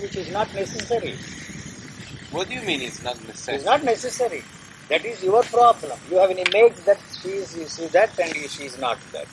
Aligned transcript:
which 0.00 0.16
is 0.16 0.30
not 0.32 0.52
necessary. 0.54 1.14
What 2.30 2.48
do 2.48 2.54
you 2.54 2.62
mean 2.62 2.80
it's 2.82 3.02
not 3.02 3.16
necessary? 3.26 3.56
It's 3.58 3.66
not 3.66 3.84
necessary. 3.84 4.42
That 4.88 5.04
is 5.04 5.22
your 5.22 5.42
problem. 5.44 5.98
You 6.10 6.18
have 6.18 6.30
an 6.30 6.38
image 6.38 6.76
that 6.84 6.98
she 7.22 7.28
is, 7.30 7.56
you 7.56 7.66
see 7.66 7.86
that 7.88 8.18
and 8.18 8.34
she 8.50 8.64
is 8.64 8.78
not 8.78 8.98
that. 9.12 9.26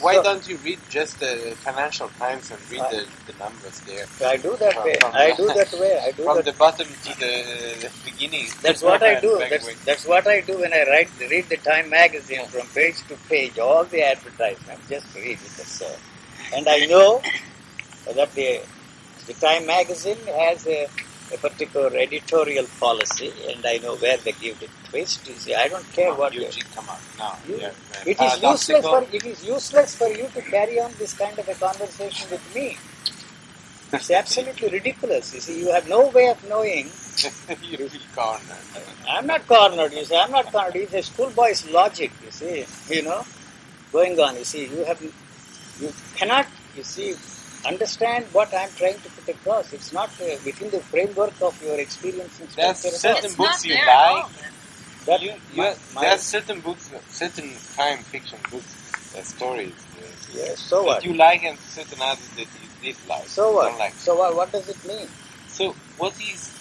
Why 0.00 0.14
So- 0.14 0.22
don't 0.22 0.48
you 0.48 0.56
read 0.58 0.78
just 0.88 1.18
the 1.20 1.54
Financial 1.66 2.08
Times 2.20 2.50
and 2.52 2.60
read 2.70 2.80
Uh, 2.80 2.90
the, 2.90 3.06
the 3.32 3.38
numbers 3.38 3.80
there? 3.80 4.06
I 4.26 4.36
do 4.36 4.56
that 4.56 4.74
From- 4.74 4.84
way. 4.84 4.96
from- 5.00 5.14
I 5.14 5.32
do 5.36 5.46
that 5.48 5.72
way. 5.72 5.98
I 6.06 6.12
do 6.12 6.22
From 6.28 6.36
that. 6.36 6.44
the 6.46 6.52
bottom 6.52 6.86
to 7.04 7.12
the 7.18 7.90
beginning. 8.04 8.46
That's 8.62 8.82
what 8.82 9.02
I 9.02 9.20
do. 9.20 9.32
That's, 9.50 9.68
that's 9.84 10.06
what 10.06 10.26
I 10.26 10.40
do 10.40 10.58
when 10.60 10.72
I 10.72 10.84
write, 10.84 11.10
read 11.20 11.48
the 11.48 11.56
Time 11.58 11.90
magazine 11.90 12.46
from 12.46 12.66
page 12.68 12.96
to 13.08 13.14
page, 13.28 13.58
all 13.58 13.84
the 13.84 14.02
advertisement, 14.04 14.80
just 14.88 15.06
read 15.14 15.38
it. 15.46 15.52
That's 15.58 15.82
all. 15.82 15.96
And 16.54 16.66
I 16.68 16.86
know 16.86 17.20
that 18.14 18.32
the, 18.34 18.60
the 19.28 19.34
Time 19.34 19.66
magazine 19.66 20.18
has 20.26 20.66
a, 20.66 20.88
a 21.34 21.38
particular 21.38 21.94
editorial 21.96 22.66
policy, 22.80 23.32
and 23.50 23.64
I 23.66 23.78
know 23.78 23.96
where 23.96 24.16
they 24.18 24.32
give 24.32 24.58
the 24.60 24.68
twist. 24.90 25.28
You 25.28 25.34
see, 25.34 25.54
I 25.54 25.68
don't 25.68 25.90
care 25.92 26.12
what 26.14 26.34
you 26.34 26.42
they- 26.46 26.62
come 26.74 26.88
on. 26.88 26.98
No. 27.18 27.30
You- 27.48 27.60
yeah, 27.62 27.72
It 28.06 28.20
is 28.20 28.34
uh, 28.44 28.50
useless 28.52 28.84
for 28.92 29.02
it 29.12 29.24
is 29.32 29.44
useless 29.46 29.94
for 29.96 30.08
you 30.08 30.28
to 30.36 30.42
carry 30.42 30.80
on 30.80 30.92
this 30.98 31.14
kind 31.14 31.38
of 31.38 31.48
a 31.48 31.54
conversation 31.54 32.30
with 32.30 32.54
me. 32.54 32.78
It's 33.92 34.10
absolutely 34.10 34.68
ridiculous. 34.70 35.34
You 35.34 35.40
see, 35.40 35.60
you 35.60 35.72
have 35.72 35.88
no 35.88 36.08
way 36.08 36.28
of 36.28 36.42
knowing. 36.48 36.86
you 37.62 37.88
feel 37.88 38.00
cornered. 38.14 38.64
I'm 39.08 39.26
not 39.26 39.46
cornered. 39.46 39.92
You 39.92 40.04
see, 40.04 40.16
I'm 40.16 40.30
not 40.30 40.46
cornered. 40.52 40.76
It's 40.76 40.94
a 40.94 41.02
schoolboy's 41.02 41.68
logic. 41.70 42.12
You 42.24 42.30
see, 42.30 42.66
you 42.94 43.02
know, 43.02 43.24
going 43.92 44.18
on. 44.20 44.36
You 44.36 44.44
see, 44.44 44.66
you 44.66 44.84
have, 44.84 45.00
you 45.02 45.92
cannot. 46.16 46.46
You 46.76 46.82
see, 46.84 47.14
understand 47.66 48.26
what 48.32 48.52
I'm 48.54 48.70
trying 48.76 48.98
to 48.98 49.08
put 49.10 49.28
across. 49.28 49.72
It's 49.72 49.92
not 49.92 50.10
uh, 50.20 50.36
within 50.44 50.70
the 50.70 50.80
framework 50.80 51.34
of 51.42 51.60
your 51.62 51.78
experience 51.78 52.38
and 52.40 52.48
There's 52.50 52.78
structure. 52.78 52.98
certain 52.98 53.36
books 53.36 53.64
not 53.64 53.64
you 53.64 53.74
there 53.74 53.88
at 53.88 53.96
like. 54.12 54.24
all. 54.24 54.30
That- 55.06 55.22
you, 55.22 55.30
you, 55.52 55.62
my- 55.62 55.76
my- 55.94 56.00
there's 56.02 56.22
certain 56.22 56.60
books, 56.60 56.90
certain 57.08 57.50
crime 57.74 58.02
fiction 58.02 58.38
books, 58.50 59.14
uh, 59.16 59.22
stories 59.22 59.72
uh, 59.96 60.02
yes. 60.34 60.60
So 60.60 60.82
that 60.82 60.86
what? 60.86 61.04
you 61.04 61.14
like 61.14 61.42
and 61.44 61.58
certain 61.58 61.98
others 62.02 62.28
that 62.36 62.46
you 62.60 62.92
dislike. 62.92 63.26
So 63.26 63.52
what? 63.54 63.68
Don't 63.70 63.78
like. 63.78 63.94
So 63.94 64.16
what? 64.16 64.36
What 64.36 64.52
does 64.52 64.68
it 64.68 64.84
mean? 64.86 65.08
So 65.48 65.74
what 65.96 66.14
is 66.20 66.52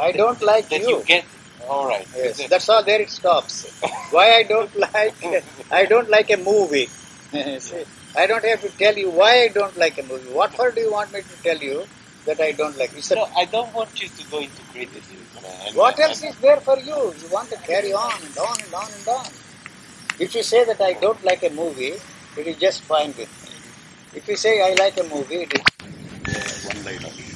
I 0.00 0.12
don't 0.12 0.40
like 0.42 0.68
that 0.68 0.80
you. 0.82 0.98
you 0.98 1.04
get? 1.04 1.24
All 1.68 1.86
right. 1.86 2.06
Yes, 2.16 2.46
that's 2.48 2.68
all. 2.68 2.82
There 2.84 3.00
it 3.00 3.10
stops. 3.10 3.66
Why 4.10 4.34
I 4.36 4.42
don't 4.44 4.74
like 4.76 5.14
I 5.70 5.84
don't 5.86 6.08
like 6.08 6.30
a 6.30 6.36
movie. 6.36 6.88
See, 7.60 7.84
I 8.16 8.26
don't 8.26 8.44
have 8.44 8.60
to 8.62 8.70
tell 8.70 8.96
you 8.96 9.10
why 9.10 9.42
I 9.44 9.48
don't 9.48 9.76
like 9.76 9.98
a 9.98 10.02
movie. 10.02 10.30
What 10.30 10.54
for 10.54 10.72
do 10.72 10.80
you 10.80 10.92
want 10.92 11.12
me 11.12 11.22
to 11.22 11.36
tell 11.44 11.58
you 11.58 11.86
that 12.26 12.40
I 12.40 12.52
don't 12.52 12.76
like? 12.76 12.92
It's 12.96 13.10
no, 13.12 13.26
I 13.36 13.44
don't 13.46 13.72
want 13.74 14.00
you 14.00 14.08
to 14.08 14.24
go 14.30 14.40
into 14.40 14.62
criticism. 14.64 15.44
and- 15.44 15.76
what 15.76 15.98
else 16.00 16.22
is 16.24 16.36
there 16.38 16.60
for 16.60 16.78
you? 16.78 17.14
You 17.22 17.28
want 17.28 17.50
to 17.50 17.58
carry 17.58 17.92
on 17.92 18.22
and 18.24 18.36
on 18.36 18.56
and 18.62 18.74
on 18.74 18.92
and 18.94 19.08
on. 19.08 19.26
If 20.18 20.34
you 20.34 20.42
say 20.42 20.64
that 20.64 20.80
I 20.80 20.94
don't 20.94 21.22
like 21.24 21.42
a 21.44 21.50
movie, 21.50 21.94
it 22.36 22.46
is 22.46 22.56
just 22.56 22.84
fine 22.84 23.14
with 23.16 23.30
me. 23.44 23.52
If 24.12 24.28
you 24.28 24.36
say 24.36 24.60
I 24.62 24.74
like 24.74 24.96
a 24.98 25.04
movie, 25.04 25.42
it 25.42 25.52
is 25.54 26.64
one 26.66 26.84
line 26.84 27.04
of 27.04 27.14
it. 27.18 27.30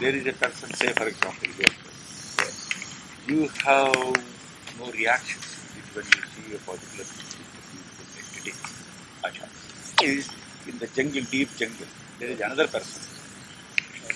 There 0.00 0.16
is 0.16 0.26
a 0.26 0.32
person, 0.32 0.72
say 0.74 0.92
for 0.94 1.06
example, 1.08 1.48
you, 1.48 1.64
yes. 2.38 2.68
you 3.26 3.48
have 3.64 3.94
no 4.78 4.90
reactions 4.92 5.56
when 5.92 6.06
you 6.06 6.22
see 6.34 6.54
a 6.54 6.58
particular. 6.58 7.04
Is 10.02 10.28
in 10.66 10.78
the 10.78 10.86
jungle, 10.86 11.22
deep 11.30 11.54
jungle, 11.56 11.86
there 12.18 12.28
is 12.30 12.40
another 12.40 12.66
person. 12.68 13.02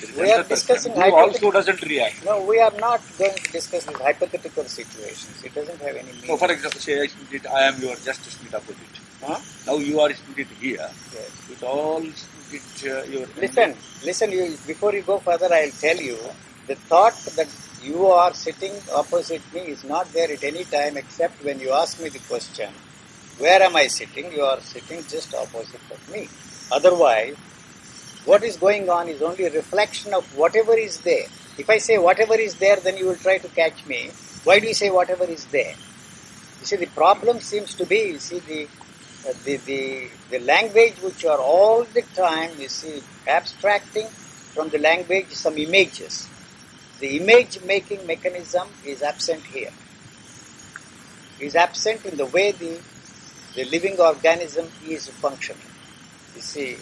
There 0.00 0.11
is 0.11 0.16
We 0.16 0.33
are 0.33 0.42
person 0.42 0.48
discussing 0.48 0.92
who 0.92 1.14
also 1.14 1.50
doesn't 1.50 1.83
react. 1.83 2.24
No, 2.24 2.42
we 2.44 2.58
are 2.58 2.72
not 2.78 3.00
going 3.19 3.34
to 3.34 3.52
discuss 3.52 3.84
these 3.84 3.96
hypothetical 3.98 4.64
situations. 4.64 5.42
It 5.44 5.55
doesn't 5.55 5.80
have 5.80 5.96
any 5.96 6.12
meaning. 6.12 6.27
So, 6.27 6.36
for 6.36 6.50
example, 6.50 6.80
say 6.80 7.00
I 7.00 7.06
split 7.06 7.44
it, 7.44 7.46
I 7.50 7.62
am 7.64 7.80
your 7.80 7.96
just 7.96 8.24
split 8.24 8.55
opposite. 8.55 9.01
Huh? 9.23 9.39
Now 9.67 9.77
you 9.79 10.01
are 10.01 10.12
split 10.12 10.39
it 10.39 10.48
here. 10.61 10.89
Yes. 11.12 11.50
It 11.50 11.62
all 11.62 12.02
split 12.02 12.92
uh, 12.92 13.05
your. 13.05 13.27
Listen, 13.36 13.77
listen. 14.05 14.33
You 14.33 14.56
before 14.67 14.95
you 14.95 15.02
go 15.02 15.18
further, 15.18 15.52
I'll 15.52 15.70
tell 15.70 15.96
you 15.96 16.18
the 16.67 16.77
thought 16.77 17.17
that 17.36 17.48
you 17.83 18.06
are 18.06 18.33
sitting 18.33 18.73
opposite 18.95 19.42
me 19.52 19.61
is 19.61 19.84
not 19.84 20.11
there 20.12 20.30
at 20.33 20.42
any 20.42 20.64
time 20.64 20.96
except 20.96 21.45
when 21.45 21.61
you 21.61 21.73
ask 21.73 22.00
me 22.00 22.08
the 22.08 22.18
question, 22.20 22.73
"Where 23.39 23.62
am 23.62 23.77
I 23.77 23.86
sitting?" 23.89 24.33
You 24.33 24.45
are 24.45 24.61
sitting 24.61 25.05
just 25.08 25.34
opposite 25.34 25.90
of 25.90 26.08
me. 26.11 26.28
Otherwise, 26.70 27.36
what 28.24 28.42
is 28.42 28.56
going 28.56 28.89
on 28.89 29.08
is 29.08 29.22
only 29.22 29.45
a 29.46 29.50
reflection 29.50 30.14
of 30.14 30.24
whatever 30.36 30.77
is 30.77 31.00
there. 31.00 31.27
If 31.58 31.68
I 31.68 31.78
say 31.78 31.98
whatever 31.98 32.34
is 32.34 32.55
there, 32.55 32.77
then 32.77 32.96
you 32.96 33.06
will 33.06 33.17
try 33.17 33.39
to 33.39 33.48
catch 33.48 33.84
me. 33.86 34.11
Why 34.44 34.61
do 34.61 34.67
you 34.67 34.74
say 34.74 34.90
whatever 34.90 35.24
is 35.24 35.44
there? 35.46 35.74
You 36.61 36.67
see, 36.67 36.77
the 36.77 36.86
problem 36.86 37.40
seems 37.40 37.74
to 37.74 37.86
be, 37.86 38.00
you 38.14 38.18
see, 38.18 38.40
the 38.40 38.68
uh, 39.27 39.33
the, 39.44 39.56
the, 39.56 40.11
the 40.30 40.39
language 40.40 40.96
which 41.02 41.23
you 41.23 41.30
are 41.30 41.40
all 41.40 41.84
the 41.84 42.02
time, 42.14 42.50
you 42.58 42.68
see, 42.68 43.02
abstracting 43.27 44.06
from 44.06 44.68
the 44.68 44.78
language 44.78 45.28
some 45.28 45.56
images. 45.56 46.28
The 47.00 47.17
image 47.17 47.62
making 47.62 48.06
mechanism 48.06 48.68
is 48.84 49.02
absent 49.02 49.42
here. 49.44 49.73
Is 51.40 51.56
absent 51.56 52.05
in 52.05 52.18
the 52.18 52.27
way 52.27 52.52
the, 52.52 52.80
the 53.55 53.65
living 53.65 53.98
organism 54.01 54.69
is 54.87 55.09
functioning. 55.09 55.63
You 56.35 56.42
see, 56.42 56.77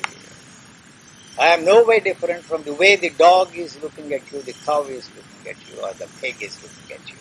I 1.39 1.49
am 1.49 1.65
no 1.65 1.85
way 1.85 2.01
different 2.01 2.45
from 2.45 2.63
the 2.63 2.75
way 2.75 2.97
the 2.97 3.11
dog 3.11 3.55
is 3.57 3.81
looking 3.83 4.13
at 4.13 4.31
you, 4.33 4.43
the 4.43 4.55
cow 4.65 4.83
is 4.85 5.09
looking 5.17 5.51
at 5.51 5.57
you, 5.69 5.83
or 5.83 5.93
the 5.95 6.09
pig 6.21 6.43
is 6.43 6.63
looking 6.63 6.97
at 6.97 7.11
you. 7.11 7.17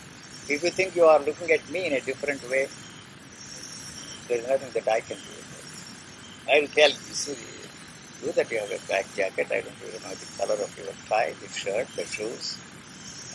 If 0.54 0.64
you 0.64 0.70
think 0.70 0.96
you 0.96 1.06
are 1.06 1.20
looking 1.20 1.52
at 1.52 1.70
me 1.70 1.88
in 1.88 1.94
a 1.94 2.02
different 2.02 2.42
way, 2.50 2.68
there 4.28 4.40
is 4.40 4.48
nothing 4.48 4.72
that 4.72 4.92
I 4.92 5.02
can 5.02 5.18
do. 5.18 6.52
I 6.52 6.60
will 6.62 6.68
tell 6.68 6.90
you, 6.90 6.96
see, 6.96 7.36
you 8.26 8.32
that 8.34 8.52
you 8.52 8.60
have 8.60 8.72
a 8.72 8.80
black 8.88 9.06
jacket, 9.16 9.48
I 9.52 9.62
don't 9.62 9.74
even 9.88 10.02
know 10.04 10.16
the 10.16 10.28
color 10.38 10.62
of 10.62 10.78
your 10.78 10.94
tie, 11.08 11.34
the 11.42 11.48
shirt, 11.50 11.88
the 11.96 12.06
shoes, 12.06 12.58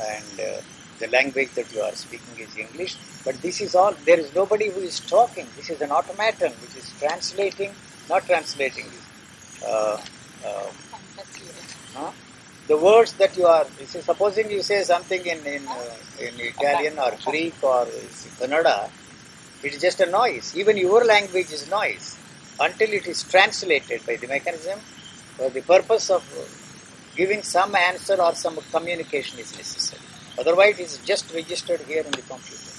and 0.00 0.40
uh, 0.40 0.60
the 0.98 1.08
language 1.08 1.50
that 1.54 1.72
you 1.72 1.80
are 1.80 1.92
speaking 1.92 2.38
is 2.38 2.56
English. 2.56 2.96
But 3.24 3.40
this 3.42 3.60
is 3.60 3.74
all, 3.74 3.92
there 4.04 4.18
is 4.18 4.34
nobody 4.34 4.70
who 4.70 4.80
is 4.80 5.00
talking. 5.00 5.46
This 5.56 5.70
is 5.70 5.80
an 5.80 5.90
automaton 5.90 6.52
which 6.62 6.76
is 6.76 6.92
translating, 6.98 7.72
not 8.08 8.24
translating. 8.26 8.86
Uh, 9.66 9.98
uh, 10.46 10.66
huh? 11.94 12.10
The 12.68 12.76
words 12.76 13.12
that 13.14 13.36
you 13.36 13.46
are, 13.46 13.66
supposing 13.86 14.50
you 14.50 14.62
say 14.62 14.82
something 14.82 15.24
in 15.24 15.38
in, 15.46 15.66
uh, 15.68 15.96
in 16.18 16.34
Italian 16.38 16.98
or 16.98 17.12
Greek 17.24 17.54
or 17.62 17.86
Kannada, 18.38 18.90
it 19.62 19.74
is 19.74 19.80
just 19.80 20.00
a 20.00 20.10
noise. 20.10 20.56
Even 20.56 20.76
your 20.76 21.04
language 21.04 21.52
is 21.52 21.70
noise 21.70 22.18
until 22.60 22.90
it 22.90 23.06
is 23.06 23.22
translated 23.22 24.04
by 24.06 24.16
the 24.16 24.26
mechanism 24.26 24.78
for 25.36 25.50
the 25.50 25.60
purpose 25.60 26.10
of 26.10 26.22
giving 27.14 27.42
some 27.42 27.74
answer 27.74 28.20
or 28.20 28.34
some 28.34 28.58
communication 28.72 29.38
is 29.38 29.56
necessary. 29.56 30.02
Otherwise, 30.38 30.78
it 30.78 30.84
is 30.84 30.98
just 30.98 31.32
registered 31.34 31.80
here 31.82 32.02
in 32.02 32.10
the 32.10 32.22
computer. 32.22 32.72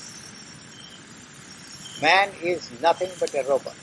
Man 2.01 2.29
is 2.41 2.69
nothing 2.81 3.09
but 3.19 3.33
a 3.33 3.43
robot. 3.49 3.75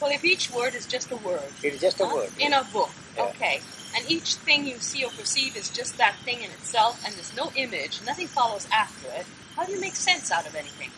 Well, 0.00 0.10
if 0.12 0.24
each 0.24 0.50
word 0.52 0.74
is 0.74 0.86
just 0.86 1.10
a 1.10 1.16
word. 1.16 1.42
It 1.62 1.74
is 1.74 1.80
just 1.80 2.00
a 2.00 2.06
huh, 2.06 2.14
word. 2.14 2.30
In 2.40 2.52
a 2.52 2.64
book. 2.72 2.90
Yeah. 3.16 3.24
Okay. 3.24 3.60
And 3.96 4.08
each 4.10 4.34
thing 4.34 4.66
you 4.66 4.78
see 4.78 5.04
or 5.04 5.10
perceive 5.10 5.56
is 5.56 5.70
just 5.70 5.98
that 5.98 6.14
thing 6.24 6.38
in 6.38 6.50
itself, 6.50 7.02
and 7.04 7.14
there's 7.14 7.34
no 7.36 7.50
image, 7.56 8.00
nothing 8.06 8.26
follows 8.26 8.68
after 8.72 9.08
it. 9.18 9.26
How 9.56 9.64
do 9.64 9.72
you 9.72 9.80
make 9.80 9.96
sense 9.96 10.30
out 10.30 10.46
of 10.46 10.54
anything? 10.54 10.90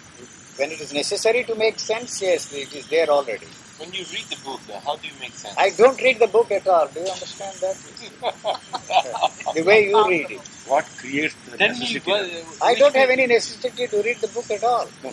When 0.59 0.71
it 0.71 0.81
is 0.81 0.93
necessary 0.93 1.45
to 1.45 1.55
make 1.55 1.79
sense, 1.79 2.21
yes, 2.21 2.53
it 2.53 2.75
is 2.75 2.87
there 2.89 3.09
already. 3.09 3.47
When 3.79 3.93
you 3.95 4.05
read 4.13 4.27
the 4.29 4.37
book, 4.45 4.61
uh, 4.69 4.79
how 4.81 4.97
do 4.97 5.09
you 5.09 5.15
make 5.21 5.33
sense? 5.33 5.55
I 5.57 5.71
don't 5.71 5.99
read 6.03 6.19
the 6.19 6.27
book 6.27 6.51
at 6.51 6.67
all. 6.69 6.87
Do 6.89 7.01
you 7.01 7.09
understand 7.09 7.57
that? 7.61 7.77
the 9.55 9.63
way 9.63 9.89
you 9.89 10.07
read 10.07 10.31
it. 10.31 10.41
What 10.67 10.85
creates 10.99 11.35
the 11.47 11.50
Tell 11.50 11.50
me, 11.50 11.50
necessity? 11.69 12.11
what, 12.11 12.31
I 12.63 12.75
don't 12.75 12.95
have 12.97 13.11
any 13.11 13.27
necessity 13.27 13.87
to 13.87 14.03
read 14.03 14.19
the 14.21 14.29
book 14.29 14.51
at 14.51 14.65
all. 14.65 14.87
No, 15.05 15.11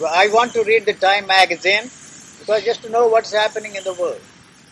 no. 0.00 0.06
I 0.06 0.28
want 0.28 0.52
to 0.54 0.64
read 0.64 0.86
the 0.86 0.94
Time 0.94 1.26
magazine 1.26 1.84
because 2.38 2.64
just 2.64 2.82
to 2.82 2.90
know 2.90 3.08
what's 3.08 3.32
happening 3.32 3.74
in 3.76 3.84
the 3.84 3.94
world. 3.94 4.20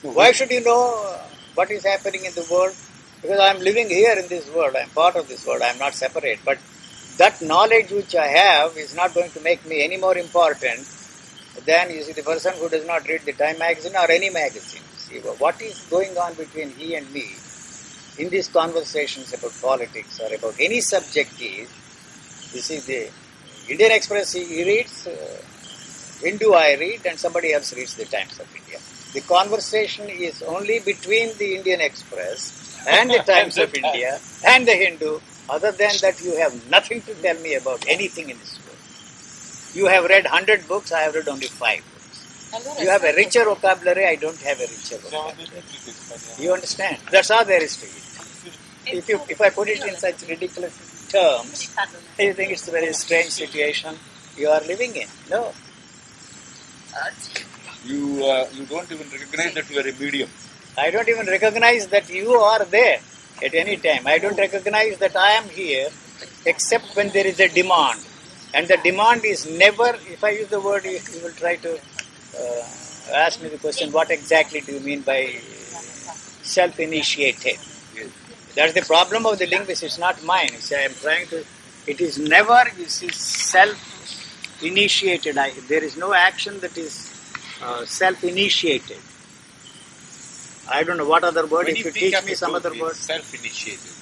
No, 0.03 0.11
Why 0.13 0.33
should 0.33 0.51
you 0.51 0.63
know 0.63 0.83
uh, 1.07 1.19
what 1.55 1.71
is 1.71 1.85
happening 1.85 2.25
in 2.25 2.33
the 2.35 2.47
world? 2.51 2.75
Because 3.21 3.39
I'm 3.41 3.61
living 3.61 3.89
here 3.89 4.17
in 4.19 4.29
this 4.29 4.51
world. 4.53 4.75
I'm 4.77 4.89
part 4.91 5.17
of 5.17 5.29
this 5.29 5.47
world. 5.47 5.63
I'm 5.63 5.79
not 5.79 5.95
separate. 5.95 6.41
But 6.45 6.59
that 7.19 7.41
knowledge 7.41 7.91
which 7.91 8.17
I 8.17 8.27
have 8.27 8.77
is 8.77 8.97
not 8.97 9.15
going 9.15 9.31
to 9.31 9.41
make 9.41 9.65
me 9.67 9.85
any 9.85 9.97
more 9.97 10.17
important 10.17 10.89
than 11.67 11.91
you 11.91 12.03
see 12.03 12.13
the 12.13 12.23
person 12.23 12.55
who 12.59 12.69
does 12.69 12.87
not 12.87 13.07
read 13.07 13.23
the 13.23 13.33
Time 13.33 13.59
magazine 13.59 13.95
or 13.95 14.11
any 14.11 14.31
magazine. 14.31 14.83
See 14.97 15.21
what 15.21 15.61
is 15.61 15.87
going 15.91 16.17
on 16.17 16.35
between 16.35 16.71
he 16.71 16.95
and 16.95 17.11
me 17.13 17.35
in 18.19 18.29
these 18.31 18.49
conversations 18.49 19.33
about 19.33 19.53
politics 19.61 20.21
or 20.21 20.35
about 20.35 20.55
any 20.61 20.81
subject 20.81 21.41
is, 21.41 21.69
you 22.53 22.61
see 22.61 22.81
the 22.81 23.11
Indian 23.71 23.93
Express 23.93 24.33
he, 24.33 24.65
reads, 24.65 25.07
uh, 25.07 25.43
Hindu 26.21 26.53
I 26.53 26.77
read, 26.79 27.07
and 27.07 27.19
somebody 27.19 27.53
else 27.53 27.75
reads 27.75 27.95
the 27.97 28.05
Times 28.05 28.39
of 28.39 28.49
India. 28.55 28.79
The 29.15 29.21
conversation 29.23 30.09
is 30.09 30.43
only 30.43 30.81
between 30.81 31.37
the 31.39 31.57
Indian 31.57 31.81
Express 31.81 32.85
and 32.87 33.11
the 33.11 33.19
Times 33.33 33.59
of 33.59 33.75
India 33.75 34.19
and 34.47 34.67
the 34.67 34.73
Hindu. 34.73 35.19
Other 35.49 35.73
than 35.73 35.93
that, 36.03 36.21
you 36.23 36.37
have 36.39 36.71
nothing 36.71 37.03
to 37.03 37.15
tell 37.15 37.39
me 37.41 37.55
about 37.55 37.85
anything 37.89 38.31
in 38.31 38.39
this 38.39 38.59
world. 38.65 38.79
You 39.75 39.87
have 39.87 40.05
read 40.05 40.25
100 40.25 40.69
books, 40.69 40.93
I 40.93 41.01
have 41.01 41.15
read 41.15 41.29
only 41.29 41.47
5 41.47 41.77
books. 41.77 41.87
Allora, 41.87 41.92
You 42.79 42.91
have 42.91 43.03
a 43.05 43.15
richer 43.15 43.45
vocabulary, 43.45 44.07
I 44.07 44.17
don't 44.17 44.39
have 44.43 44.59
a 44.59 44.67
richer 44.67 44.99
vocabulary. 44.99 45.49
venuti 45.49 45.79
per 45.85 45.93
spariamo. 45.93 46.43
You 46.43 46.53
understand? 46.53 46.99
That's 47.11 47.31
all 47.31 47.45
there 47.45 47.63
is 47.63 47.77
to 47.79 47.87
it. 47.87 48.97
If, 48.99 49.09
you, 49.09 49.21
if 49.29 49.41
I 49.41 49.49
put 49.51 49.69
it 49.69 49.83
in 49.87 49.97
such 49.97 50.29
ridiculous 50.29 51.09
terms, 51.09 51.75
you 52.19 52.35
think 52.35 52.53
it's 52.53 52.69
a 52.69 52.73
very 52.73 52.93
strange 52.93 53.31
situation 53.31 53.97
you 54.37 54.49
are 54.49 54.61
living 54.63 54.95
in. 54.97 55.09
No. 55.31 55.53
You, 57.85 58.25
uh, 58.27 58.47
you 58.53 58.67
don't 58.67 58.91
even 58.91 59.07
recognize 59.11 59.55
that 59.55 59.71
you 59.71 59.79
are 59.81 59.89
a 59.89 59.93
medium. 59.99 60.29
I 60.77 60.91
don't 60.91 61.09
even 61.09 61.27
recognize 61.27 61.87
that 61.89 62.11
you 62.11 62.33
are 62.33 62.65
there 62.65 63.01
at 63.43 63.55
any 63.55 63.77
time. 63.77 64.07
I 64.07 64.19
don't 64.19 64.39
recognize 64.39 64.99
that 64.99 65.17
I 65.17 65.33
am 65.33 65.49
here 65.49 65.89
except 66.45 66.95
when 66.97 67.09
there 67.11 67.27
is 67.27 67.41
a 67.41 67.49
demand. 67.49 68.01
And 68.55 68.69
the 68.69 68.79
demand 68.85 69.25
is 69.25 69.49
never, 69.51 69.97
if 70.07 70.23
I 70.23 70.31
use 70.31 70.49
the 70.49 70.61
word, 70.61 70.85
you, 70.85 71.01
you 71.15 71.23
will 71.23 71.33
try 71.33 71.57
to 71.57 71.81
uh, 72.39 73.15
ask 73.15 73.43
me 73.43 73.49
the 73.49 73.59
question, 73.59 73.93
what 73.93 74.11
exactly 74.11 74.61
do 74.61 74.73
you 74.73 74.81
mean 74.81 75.03
by 75.03 75.35
self 76.43 76.79
initiated? 76.81 77.59
That's 78.55 78.75
the 78.75 78.83
problem 78.83 79.25
of 79.27 79.39
the 79.39 79.47
linguist, 79.47 79.83
it's 79.83 79.99
not 79.99 80.23
mine. 80.25 80.51
See, 80.51 80.75
I 80.75 80.81
am 80.81 80.95
trying 80.95 81.27
to, 81.29 81.45
it 81.87 82.01
is 82.01 82.19
never 82.19 82.65
you 82.79 82.87
see, 82.87 83.09
self 83.09 84.63
initiated. 84.63 85.39
I, 85.39 85.51
there 85.69 85.83
is 85.83 85.97
no 85.97 86.13
action 86.15 86.61
that 86.61 86.77
is 86.77 87.11
uh, 87.63 87.85
self 87.87 88.23
initiated. 88.25 88.99
I 90.71 90.85
don't 90.85 90.97
know 90.97 91.07
what 91.07 91.25
other 91.25 91.47
word. 91.47 91.67
When 91.67 91.77
if 91.77 91.85
you 91.85 91.93
pick 91.93 92.15
teach 92.15 92.25
me 92.25 92.35
some 92.35 92.55
other 92.55 92.71
word. 92.71 92.95
Self-initiated. 92.95 93.93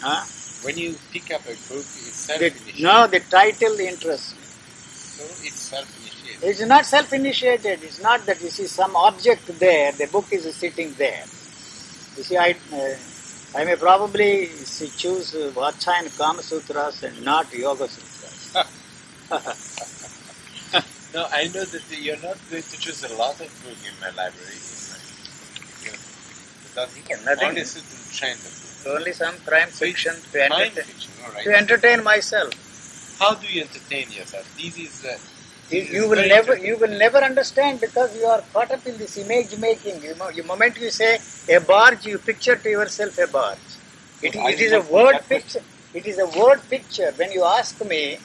Huh? 0.00 0.24
When 0.64 0.76
you 0.78 0.96
pick 1.12 1.30
up 1.30 1.42
a 1.42 1.54
book, 1.68 1.86
it's 1.86 2.14
self-initiated. 2.14 2.82
no, 2.82 3.06
the 3.06 3.20
title 3.20 3.78
interests 3.78 4.34
me. 4.34 4.42
So 4.42 5.24
it's 5.46 5.60
self-initiated. 5.60 5.97
It's 6.40 6.64
not 6.64 6.86
self 6.86 7.12
initiated. 7.12 7.82
It's 7.82 8.00
not 8.00 8.24
that 8.26 8.40
you 8.40 8.48
see 8.50 8.66
some 8.66 8.94
object 8.94 9.46
there, 9.58 9.92
the 9.92 10.06
book 10.06 10.26
is 10.32 10.54
sitting 10.54 10.92
there. 10.94 11.24
You 12.16 12.22
see, 12.22 12.36
I, 12.36 12.54
uh, 12.72 13.58
I 13.58 13.64
may 13.64 13.76
probably 13.76 14.46
see, 14.46 14.88
choose 14.88 15.34
uh, 15.34 15.50
Vacha 15.54 15.92
and 15.98 16.16
Kama 16.16 16.42
Sutras 16.42 17.02
and 17.02 17.24
not 17.24 17.52
Yoga 17.52 17.88
Sutras. 17.88 18.56
No, 21.14 21.26
I 21.32 21.44
know 21.44 21.64
that 21.64 21.82
you're 21.90 22.16
not 22.16 22.36
going 22.50 22.62
to 22.62 22.78
choose 22.78 23.02
a 23.04 23.14
lot 23.16 23.40
of 23.40 23.48
books 23.64 23.82
in 23.88 23.94
my 23.98 24.10
library. 24.10 24.60
Because 26.74 27.24
nothing. 27.24 27.48
only 27.48 27.64
certain 27.64 27.98
kind 28.20 28.38
of 28.38 28.84
book. 28.84 28.94
Only 29.00 29.12
some 29.12 29.34
crime 29.46 29.68
fiction 29.68 30.14
to 30.32 30.42
entertain, 30.42 30.70
fiction, 30.70 31.10
right? 31.34 31.44
to 31.44 31.56
entertain 31.56 32.04
myself. 32.04 32.52
How 33.18 33.34
do 33.34 33.46
you 33.48 33.62
entertain 33.62 34.10
yourself? 34.12 34.54
This 34.56 34.76
is 34.78 35.04
uh, 35.04 35.16
You, 35.70 35.82
you 35.82 36.08
will 36.08 36.28
never, 36.28 36.56
you 36.58 36.78
will 36.78 36.96
never 36.98 37.18
understand 37.18 37.80
because 37.80 38.16
you 38.16 38.26
are 38.26 38.42
caught 38.54 38.72
up 38.72 38.86
in 38.86 38.98
this 38.98 39.18
image 39.18 39.56
making. 39.58 40.02
You 40.02 40.14
know, 40.16 40.30
the 40.34 40.44
moment 40.44 40.78
you 40.78 40.90
say 40.90 41.18
a 41.48 41.60
barge, 41.60 42.06
you 42.06 42.18
picture 42.18 42.56
to 42.56 42.70
yourself 42.70 43.18
a 43.18 43.26
barge. 43.28 43.58
It, 44.22 44.36
it 44.36 44.60
is 44.60 44.72
a 44.72 44.82
word 44.82 45.20
picture. 45.28 45.62
It 45.94 46.06
is 46.06 46.18
a 46.20 46.26
word 46.40 46.62
picture. 46.70 47.12
When 47.16 47.32
you 47.32 47.44
ask 47.44 47.84
me, 47.84 48.18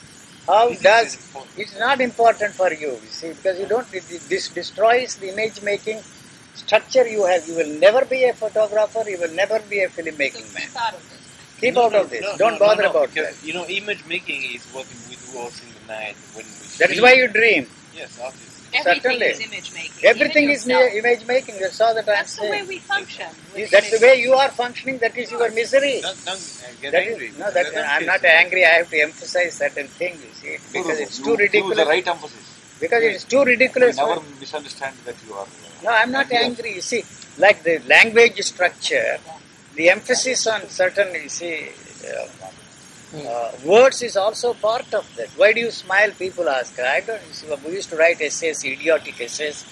how 0.48 0.70
This 0.70 0.82
does 0.84 1.18
it's 1.58 1.78
not 1.80 2.02
important 2.02 2.56
for 2.56 2.74
you, 2.74 3.00
you 3.04 3.10
see, 3.10 3.34
because 3.34 3.60
you 3.60 3.68
don't. 3.68 3.88
it- 3.94 4.10
it- 4.12 4.30
This 4.30 4.50
destroys 4.50 5.16
the 5.18 5.30
image 5.30 5.62
making 5.64 6.04
structure 6.54 7.08
you 7.08 7.26
have. 7.26 7.48
You 7.48 7.56
will 7.56 7.74
never 7.88 8.06
be 8.06 8.26
a 8.26 8.34
photographer. 8.34 9.04
You 9.08 9.20
will 9.20 9.36
never 9.44 9.60
be 9.62 9.82
a 9.82 9.90
filmmaking 9.90 10.48
So 10.48 10.54
man. 10.56 10.70
Keep 11.60 11.78
out 11.78 11.94
of 11.94 11.94
this. 11.94 11.94
No, 11.94 11.94
out 11.94 11.94
no, 11.94 12.04
of 12.04 12.10
this. 12.10 12.22
no, 12.22 12.38
don't 12.38 12.54
no, 12.54 12.60
bother 12.60 12.84
no, 12.84 12.92
no, 12.92 12.98
about 13.04 13.10
because, 13.14 13.40
that. 13.40 13.48
You 13.48 13.54
know, 13.54 13.66
image 13.68 14.06
making 14.06 14.44
is 14.44 14.66
what 14.74 14.88
we 15.10 15.16
do 15.16 15.40
also 15.40 15.66
in 15.66 15.74
the 15.74 15.94
night 15.94 16.16
when 16.34 16.46
we 16.46 16.68
That 16.80 16.92
is 16.92 17.02
why 17.02 17.14
you 17.14 17.28
dream. 17.28 17.68
Yes, 17.96 18.20
obviously. 18.24 18.50
Everything 18.76 19.02
Certainly. 19.04 19.26
is 19.28 19.40
image 19.42 19.74
making. 19.74 20.06
Everything 20.06 20.44
Even 20.46 20.56
is 20.56 20.68
yourself. 20.68 20.94
image 20.96 21.28
making. 21.28 21.60
That's 21.60 21.80
all 21.82 21.94
that 21.94 22.10
I'm 22.10 22.16
That's 22.16 22.36
the 22.38 22.50
way 22.50 22.64
we 22.64 22.80
function. 22.80 23.28
with 23.54 23.70
That's 23.70 23.92
the 24.00 24.06
way 24.06 24.16
you 24.20 24.34
are 24.34 24.50
functioning. 24.50 24.98
That 24.98 25.16
is 25.16 25.32
your 25.32 25.52
misery. 25.52 26.02
Don't, 26.02 26.26
don't 26.26 26.42
get 26.82 26.92
That 26.92 27.04
angry. 27.04 27.28
is, 27.28 27.38
no, 27.38 27.52
that, 27.52 27.66
Don't 27.72 27.86
I'm 27.86 28.00
get 28.02 28.08
not 28.08 28.26
angry. 28.26 28.66
I 28.66 28.70
have 28.70 28.90
to 28.90 29.00
emphasize 29.00 29.54
certain 29.56 29.88
things, 29.88 30.24
you 30.24 30.34
see, 30.34 30.58
because 30.74 31.00
it's 31.00 31.20
you 31.20 31.26
too 31.38 31.38
Use 31.54 31.78
the 31.78 31.86
right 31.86 32.08
emphasis. 32.08 32.60
Because 32.80 33.04
it's 33.04 33.24
too 33.26 33.38
You 33.38 33.46
ridiculous. 33.46 33.98
never 33.98 34.22
misunderstand 34.40 34.96
that 35.06 35.16
you 35.28 35.34
are. 35.36 35.44
uh, 35.44 35.84
No, 35.84 35.90
I'm 35.92 36.12
not 36.12 36.32
angry. 36.32 36.74
You 36.74 36.82
see, 36.82 37.04
like 37.38 37.62
the 37.64 37.80
language 37.88 38.40
structure, 38.42 39.20
the 39.76 39.90
emphasis 39.90 40.46
on 40.48 40.68
certain, 40.70 41.14
you 41.16 41.30
see, 41.30 41.70
uh, 42.06 42.28
uh, 43.18 43.52
words 43.64 44.02
is 44.02 44.18
also 44.18 44.54
part 44.54 44.94
of 44.94 45.08
that. 45.16 45.30
Why 45.38 45.54
do 45.54 45.60
you 45.60 45.72
smile? 45.72 46.12
People 46.12 46.50
ask. 46.50 46.80
I 46.80 47.02
don't. 47.02 47.22
See, 47.32 47.48
we 47.66 47.74
used 47.74 47.90
to 47.90 47.96
write 47.96 48.22
essays, 48.22 48.64
idiotic 48.66 49.22
essays, 49.22 49.66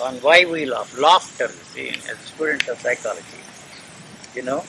on 0.00 0.14
why 0.16 0.44
we 0.44 0.66
laugh. 0.66 0.96
Laughter, 0.98 1.46
you 1.46 1.64
see, 1.74 1.88
as 2.10 2.18
students 2.18 2.68
of 2.68 2.80
psychology. 2.80 3.42
You 4.34 4.42
know, 4.42 4.64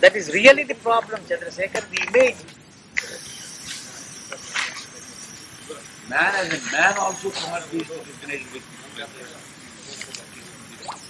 that 0.00 0.14
is 0.14 0.32
really 0.32 0.64
the 0.64 0.74
problem, 0.74 1.20
Chandrasekhar. 1.22 1.88
The 1.90 2.02
image. 2.08 2.36
Man 6.08 6.34
as 6.34 6.52
a 6.52 6.72
man 6.72 6.98
also 6.98 7.30
cannot 7.30 7.70
be 7.70 7.78
recognized 7.78 8.52
with 8.52 8.64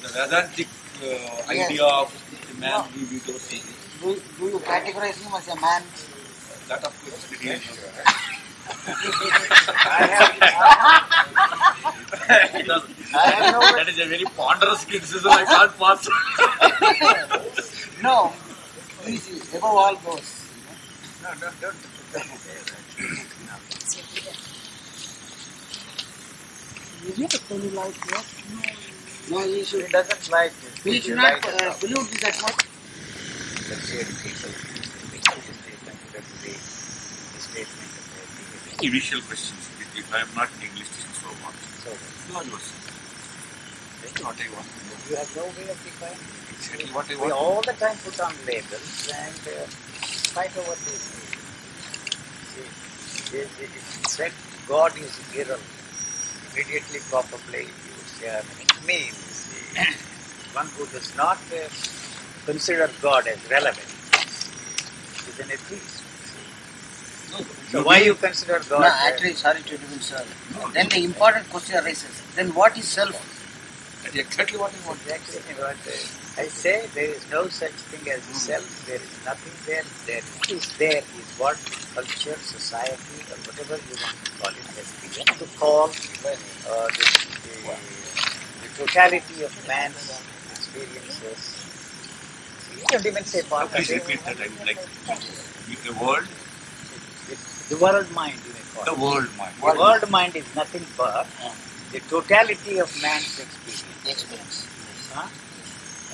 the 0.02 0.08
Vedantic 0.08 0.68
uh, 1.02 1.50
idea 1.50 1.84
of 1.84 2.12
the 2.48 2.60
man 2.60 2.84
we, 2.94 3.04
we 3.04 3.18
don't 3.26 3.40
see. 3.40 3.62
Do, 4.00 4.14
do 4.38 4.44
you 4.46 4.58
categorize 4.60 5.18
him 5.22 5.34
as 5.34 5.48
a 5.48 5.56
man? 5.60 5.82
That 6.68 6.84
of 6.84 6.92
course 7.02 7.30
is 7.30 7.38
creation. 7.38 7.76
I 13.14 13.26
have 13.30 13.52
no. 13.52 13.60
that 13.60 13.88
is 13.88 13.98
a 13.98 14.06
very 14.06 14.24
ponderous 14.36 14.84
criticism 14.84 15.30
I 15.30 15.44
can't 15.44 15.78
pass. 15.78 16.08
No. 18.02 18.32
He's 19.04 19.54
above 19.54 19.64
all 19.64 19.96
those. 19.96 20.46
No, 21.22 21.28
no, 21.34 21.50
don't. 21.60 21.76
No, 23.46 23.56
he 29.26 29.58
He 29.58 29.64
should. 29.64 29.90
doesn't 29.90 30.30
like 30.30 30.52
it. 30.62 30.84
We 30.84 30.92
He 30.94 31.00
should 31.00 31.16
not 31.16 31.44
uh, 31.46 31.74
pollute 31.80 32.10
this 32.10 32.24
atmosphere. 32.24 32.70
Let's 33.70 33.88
say 33.88 34.02
the 34.04 34.14
people 34.22 34.50
consider 34.52 36.22
to 36.22 36.34
be 36.42 36.52
the 36.52 37.40
statement 37.40 37.92
of 37.98 38.06
their 38.14 38.26
behavior. 38.36 38.88
Initial 38.90 39.22
questions. 39.22 39.70
If, 39.80 39.94
I 40.14 40.20
am 40.20 40.34
not 40.34 40.48
an 40.54 40.62
English 40.62 40.88
teacher, 40.90 41.14
so 41.14 41.28
what? 41.44 41.54
So, 41.54 41.90
You 42.28 42.36
are 42.38 42.44
yourself. 42.44 42.82
That's 44.02 44.22
what 44.22 44.36
I 44.40 44.48
want 44.54 44.68
to 44.72 44.80
know. 44.86 44.98
you 45.10 45.16
have 45.16 45.36
no 45.36 45.44
way 45.56 45.68
of 45.70 45.78
defining. 45.84 46.32
Exactly 46.50 46.90
what 46.92 47.10
I 47.10 47.14
We 47.16 47.20
want. 47.22 47.34
all 47.34 47.62
the 47.62 47.74
time 47.74 47.96
put 48.04 48.20
on 48.20 48.34
labels 48.46 49.10
and 49.14 49.40
uh, 49.48 49.66
fight 50.34 50.56
over 50.58 50.76
these. 50.86 51.06
See, 52.52 53.38
it, 53.38 53.50
said 54.08 54.32
God 54.68 54.96
is 54.98 55.20
irrelevant. 55.34 55.68
Immediately, 56.52 57.00
probably, 57.10 57.64
you 57.84 57.92
would 57.96 58.08
say, 58.08 58.30
I 58.30 58.42
mean, 58.58 58.68
means 58.86 59.48
one 60.52 60.66
who 60.76 60.86
does 60.86 61.14
not 61.16 61.38
uh, 61.52 61.68
consider 62.46 62.90
God 63.00 63.26
as 63.26 63.38
relevant 63.50 63.88
is 65.28 65.40
an 65.40 65.50
atheist. 65.50 66.02
So, 67.70 67.82
why 67.82 68.02
you 68.02 68.14
consider 68.14 68.60
God? 68.68 68.80
No, 68.80 68.86
actually, 68.86 69.32
sorry 69.32 69.62
to 69.62 69.74
interrupt, 69.74 70.02
sir. 70.02 70.24
Then 70.74 70.88
the 70.90 71.04
important 71.04 71.48
question 71.48 71.76
arises. 71.76 72.22
Then 72.34 72.48
what 72.54 72.76
is 72.76 72.84
self? 72.86 73.16
Exactly 74.14 74.58
what 74.58 74.74
I 74.74 74.86
want. 74.86 75.00
Exactly 75.08 75.54
what 75.54 75.76
uh, 75.88 76.42
I 76.42 76.46
say. 76.48 76.86
There 76.94 77.10
is 77.14 77.24
no 77.30 77.48
such 77.48 77.72
thing 77.88 78.12
as 78.12 78.22
self. 78.24 78.86
There 78.86 78.96
is 78.96 79.24
nothing 79.24 79.56
there. 79.66 79.84
There 80.06 80.22
is 80.54 80.76
there 80.76 80.98
is 80.98 81.28
what 81.38 81.56
culture, 81.94 82.36
society, 82.36 83.24
or 83.32 83.38
whatever 83.48 83.80
you 83.88 83.96
want 84.04 84.16
to 84.24 84.30
call 84.36 84.50
it 84.50 84.68
has 84.76 84.92
begun 85.00 85.38
to 85.38 85.46
call 85.58 85.84
uh, 85.88 86.86
the, 86.92 87.06
the 87.46 88.01
totality 88.76 89.42
of 89.42 89.52
man's 89.68 90.20
experiences. 90.50 91.56
You 92.76 92.84
don't 92.88 93.06
even 93.06 93.24
say 93.24 93.42
part 93.42 93.64
of 93.66 93.72
Please 93.72 93.90
repeat 93.90 94.24
that. 94.24 94.38
I 94.40 94.48
would 94.48 94.66
like 94.66 94.78
the 95.84 95.92
world, 95.94 96.26
The 97.68 97.78
world 97.78 98.10
mind, 98.12 98.38
you 98.46 98.52
may 98.52 98.60
call 98.74 98.84
the 98.84 98.92
it. 98.92 98.98
world 98.98 99.30
mind. 99.38 99.54
The 99.60 99.78
world 99.78 100.10
mind 100.10 100.36
is 100.36 100.54
nothing 100.54 100.86
but 100.96 101.26
the 101.92 102.00
totality 102.00 102.78
of 102.78 102.90
man's 103.02 103.38
experience. 103.40 104.06
Experience. 104.08 104.66
Huh? 105.12 105.28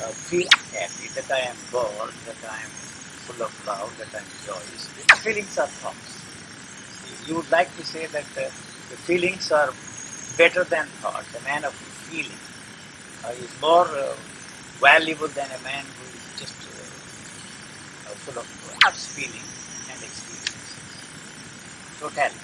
Uh, 0.01 0.09
feel 0.31 0.49
happy, 0.73 1.09
that 1.15 1.31
I 1.31 1.41
am 1.51 1.57
bored, 1.73 2.15
that 2.27 2.37
I 2.51 2.57
am 2.63 2.71
full 3.27 3.43
of 3.45 3.53
love, 3.67 3.91
that 3.99 4.15
I 4.15 4.19
am 4.23 4.31
joyous. 4.47 4.89
Feelings 5.23 5.59
are 5.59 5.67
thoughts. 5.69 6.23
You 7.29 7.37
would 7.37 7.51
like 7.51 7.75
to 7.77 7.85
say 7.85 8.07
that 8.07 8.25
uh, 8.37 8.45
the 8.91 8.97
feelings 9.09 9.51
are 9.53 9.73
better 10.37 10.65
than 10.65 10.87
thoughts. 11.03 11.35
A 11.37 11.43
man 11.45 11.65
of 11.65 11.75
feeling 11.75 12.33
uh, 12.33 12.48
is 13.27 13.61
more 13.61 13.87
uh, 13.87 14.17
valuable 14.81 15.29
than 15.29 15.51
a 15.51 15.63
man 15.63 15.85
who 15.85 16.05
is 16.19 16.41
just 16.41 16.57
uh, 16.69 17.11
uh, 18.11 18.15
full 18.25 18.39
of 18.41 18.47
thoughts, 18.47 19.07
feeling, 19.09 19.45
and 19.93 20.03
experiences. 20.03 20.79
Totality. 22.01 22.39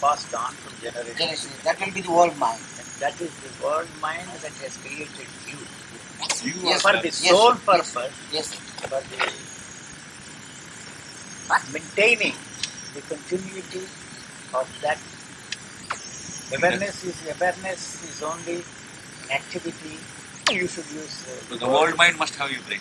Passed 0.00 0.34
on 0.34 0.52
from 0.54 0.74
generation. 0.80 1.12
To 1.12 1.18
generation. 1.18 1.50
That 1.64 1.80
will 1.80 1.92
be 1.92 2.02
the 2.02 2.12
world 2.12 2.36
mind. 2.38 2.60
And 2.78 2.86
that 3.00 3.20
is 3.20 3.32
the 3.40 3.64
world 3.64 3.88
mind 4.02 4.28
that 4.42 4.52
has 4.64 4.76
created 4.78 5.28
you. 5.48 5.58
You 6.44 6.68
Yes, 6.68 6.82
for 6.82 6.92
the 6.92 7.08
Yes, 7.08 7.28
sole 7.28 7.54
sir. 7.54 7.60
purpose, 7.66 8.18
Yes, 8.32 8.54
for 8.54 8.88
the 9.00 9.32
maintaining 11.72 12.34
the 12.94 13.02
continuity 13.02 13.82
of 14.54 14.66
that. 14.82 14.98
Awareness 16.56 17.04
is 17.04 17.16
awareness 17.34 17.82
is 18.04 18.22
only 18.22 18.62
activity. 19.30 19.98
You 20.50 20.66
should 20.68 20.88
use. 20.90 21.16
Uh, 21.26 21.34
So 21.50 21.56
the 21.56 21.68
world 21.68 21.96
mind 21.96 22.18
must 22.18 22.34
have 22.36 22.50
your 22.50 22.62
brain. 22.68 22.80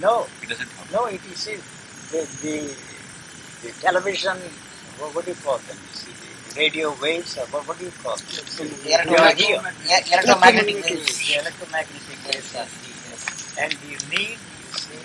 No, 0.00 0.26
It 0.42 0.48
doesn't 0.48 0.68
have. 0.76 0.92
no. 0.92 1.06
It 1.06 1.22
is 1.32 1.44
the, 2.12 2.20
the 2.42 2.56
the 3.62 3.70
television. 3.80 4.36
What, 4.98 5.14
what 5.14 5.24
do 5.24 5.30
you 5.32 5.40
call 5.44 5.58
them? 5.68 5.78
You 5.88 5.94
see, 6.02 6.12
the 6.12 6.60
radio 6.60 6.94
waves. 7.00 7.38
Or 7.38 7.46
what, 7.52 7.66
what 7.68 7.78
do 7.78 7.84
you 7.86 7.94
call 8.02 8.16
them? 8.16 8.44
They 8.84 8.94
are 8.94 9.02
Electromagnetic, 9.02 9.46
here. 9.46 9.62
electromagnetic 10.12 10.76
waves. 10.84 11.16
The 11.28 11.34
electromagnetic 11.40 12.18
waves 12.28 12.50
are 12.60 12.68
here. 12.68 13.64
And 13.64 13.72
you 13.88 13.98
need, 14.12 14.36
you 14.36 14.74
see, 14.84 15.02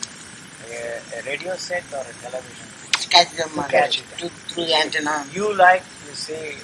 a, 0.72 1.20
a 1.20 1.24
radio 1.24 1.56
set 1.56 1.84
or 1.94 2.04
a 2.04 2.14
television. 2.26 2.68
To 3.00 3.08
catch 3.10 3.32
them 3.38 3.50
To 3.54 3.62
uh, 3.62 3.68
catch 3.68 4.00
it. 4.00 4.06
to- 4.20 4.30
through 4.52 4.66
the 4.66 4.76
antenna. 4.76 5.26
You 5.32 5.54
like, 5.56 5.84
you 6.08 6.16
see, 6.16 6.58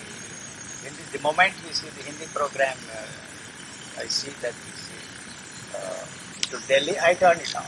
Hindi, 0.83 1.03
the 1.15 1.19
moment 1.24 1.53
you 1.67 1.74
see 1.74 1.88
the 1.98 2.03
Hindi 2.03 2.25
program, 2.33 2.75
uh, 2.91 3.05
I 3.98 4.06
see 4.08 4.32
that 4.42 4.54
you 4.54 4.74
see, 4.74 5.02
uh, 5.78 6.06
to 6.50 6.68
Delhi, 6.68 7.00
I 7.00 7.14
turn 7.14 7.38
it 7.38 7.56
on. 7.56 7.66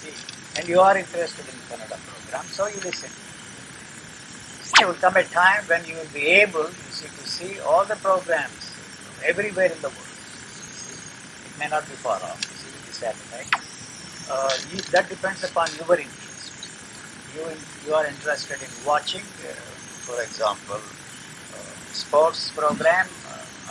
See, 0.00 0.14
and 0.58 0.68
you 0.68 0.80
are 0.80 0.96
interested 0.96 1.46
in 1.46 1.54
Kannada 1.70 1.98
program, 2.06 2.44
so 2.46 2.66
you 2.66 2.80
listen. 2.80 3.10
There 4.78 4.88
will 4.88 4.94
come 4.94 5.16
a 5.16 5.24
time 5.24 5.64
when 5.66 5.84
you 5.84 5.94
will 5.94 6.12
be 6.12 6.26
able, 6.42 6.64
you 6.64 6.90
see, 6.90 7.06
to 7.08 7.28
see 7.28 7.60
all 7.60 7.84
the 7.84 7.96
programs 7.96 8.72
everywhere 9.24 9.66
in 9.72 9.80
the 9.82 9.88
world. 9.88 10.14
It 11.46 11.58
may 11.58 11.68
not 11.68 11.84
be 11.86 11.94
far 12.00 12.16
off, 12.16 12.40
see, 12.44 12.70
with 12.74 12.86
the 12.86 12.92
satellite. 12.92 13.54
Uh, 14.30 14.50
you, 14.70 14.80
that 14.94 15.08
depends 15.08 15.44
upon 15.44 15.68
your 15.76 15.98
interest. 15.98 16.52
You, 17.34 17.46
you 17.86 17.94
are 17.94 18.06
interested 18.06 18.62
in 18.62 18.70
watching, 18.86 19.22
uh, 19.22 19.54
for 20.06 20.22
example, 20.22 20.76
uh, 20.76 21.58
sports 21.92 22.50
program. 22.50 23.06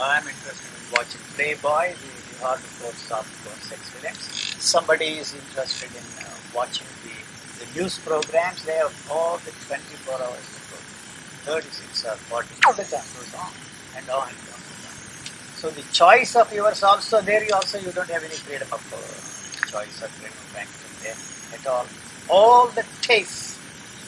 I 0.02 0.18
am 0.18 0.28
interested 0.28 0.72
in 0.72 0.92
watching 0.94 1.22
Playboy, 1.36 1.92
the, 1.92 2.12
the 2.32 2.36
hardcore, 2.40 2.96
softcore 3.04 3.60
sex 3.68 3.90
films. 3.90 4.24
Somebody 4.64 5.20
is 5.20 5.36
interested 5.36 5.92
in 5.92 6.06
uh, 6.24 6.30
watching 6.56 6.88
the, 7.04 7.16
the 7.60 7.80
news 7.80 8.00
programs. 8.00 8.64
They 8.64 8.76
have 8.80 8.96
all 9.12 9.38
the 9.44 9.52
24 9.68 10.16
hours 10.16 10.48
of 10.56 10.64
program, 10.72 11.64
36 11.64 12.06
or 12.06 12.16
40. 12.32 12.48
All 12.68 12.74
the 12.74 12.84
time 12.84 13.04
goes 13.20 13.34
on 13.36 13.52
and 13.98 14.10
on 14.10 14.30
and 14.30 14.38
on. 14.56 14.60
So 15.60 15.70
the 15.70 15.84
choice 15.92 16.38
of 16.38 16.54
yours 16.54 16.84
also 16.84 17.20
there. 17.20 17.44
You 17.44 17.54
also 17.54 17.78
you 17.80 17.92
don't 17.92 18.10
have 18.10 18.24
any 18.24 18.36
freedom 18.36 18.70
of 18.72 18.80
uh, 18.94 19.68
choice 19.68 20.02
or 20.02 20.08
freedom 20.08 20.40
of 20.40 20.56
action 20.56 20.92
there 21.04 21.20
at 21.60 21.68
all. 21.68 21.86
All 22.30 22.68
the 22.68 22.86
tastes 23.02 23.60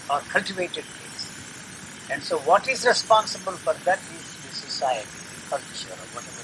are 0.10 0.22
cultivated 0.32 0.86
tastes. 0.86 2.08
And 2.10 2.24
so 2.24 2.40
what 2.40 2.70
is 2.70 2.86
responsible 2.86 3.54
for 3.60 3.74
that 3.84 4.00
is 4.00 4.38
the 4.48 4.56
society, 4.56 5.21
culture, 5.52 5.92
or 5.92 6.08
whatever. 6.16 6.44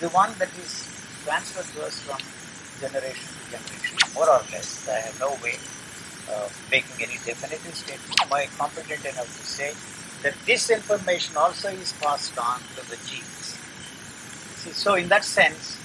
The 0.00 0.08
one 0.16 0.32
that 0.40 0.48
is 0.56 0.88
transferred 1.24 1.68
to 1.76 1.84
us 1.84 2.00
from 2.00 2.16
generation 2.80 3.28
to 3.36 3.44
generation, 3.52 3.98
more 4.14 4.30
or 4.30 4.40
less. 4.50 4.88
I 4.88 5.00
have 5.04 5.20
no 5.20 5.36
way 5.44 5.60
of 6.32 6.48
making 6.70 6.96
any 7.04 7.20
definitive 7.20 7.74
statement. 7.74 8.16
Am 8.22 8.32
I 8.32 8.46
competent 8.56 9.04
enough 9.04 9.28
to 9.28 9.44
say 9.44 9.74
that 10.22 10.34
this 10.46 10.70
information 10.70 11.36
also 11.36 11.68
is 11.68 11.92
passed 12.00 12.38
on 12.38 12.60
to 12.76 12.82
the 12.88 12.96
genes? 13.04 13.58
See, 14.64 14.72
so 14.72 14.94
in 14.94 15.08
that 15.08 15.24
sense, 15.24 15.76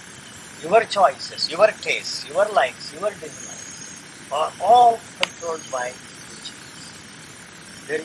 your 0.63 0.84
choices, 0.86 1.51
your 1.51 1.67
tastes, 1.82 2.27
your 2.29 2.46
likes, 2.53 2.94
your 2.94 3.10
dislikes 3.12 4.32
are 4.32 4.51
all 4.62 5.00
controlled 5.20 5.65
by 5.72 5.91
the 5.91 6.36
genes. 6.46 6.94
There 7.88 8.01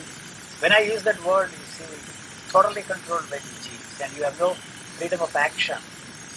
when 0.61 0.71
I 0.73 0.81
use 0.81 1.01
that 1.03 1.17
word, 1.25 1.49
you 1.49 1.65
see, 1.65 2.10
totally 2.51 2.83
controlled 2.83 3.29
by 3.29 3.37
the 3.37 3.53
genes, 3.63 3.99
and 4.03 4.11
you 4.17 4.23
have 4.23 4.39
no 4.39 4.53
freedom 4.99 5.21
of 5.21 5.35
action. 5.35 5.77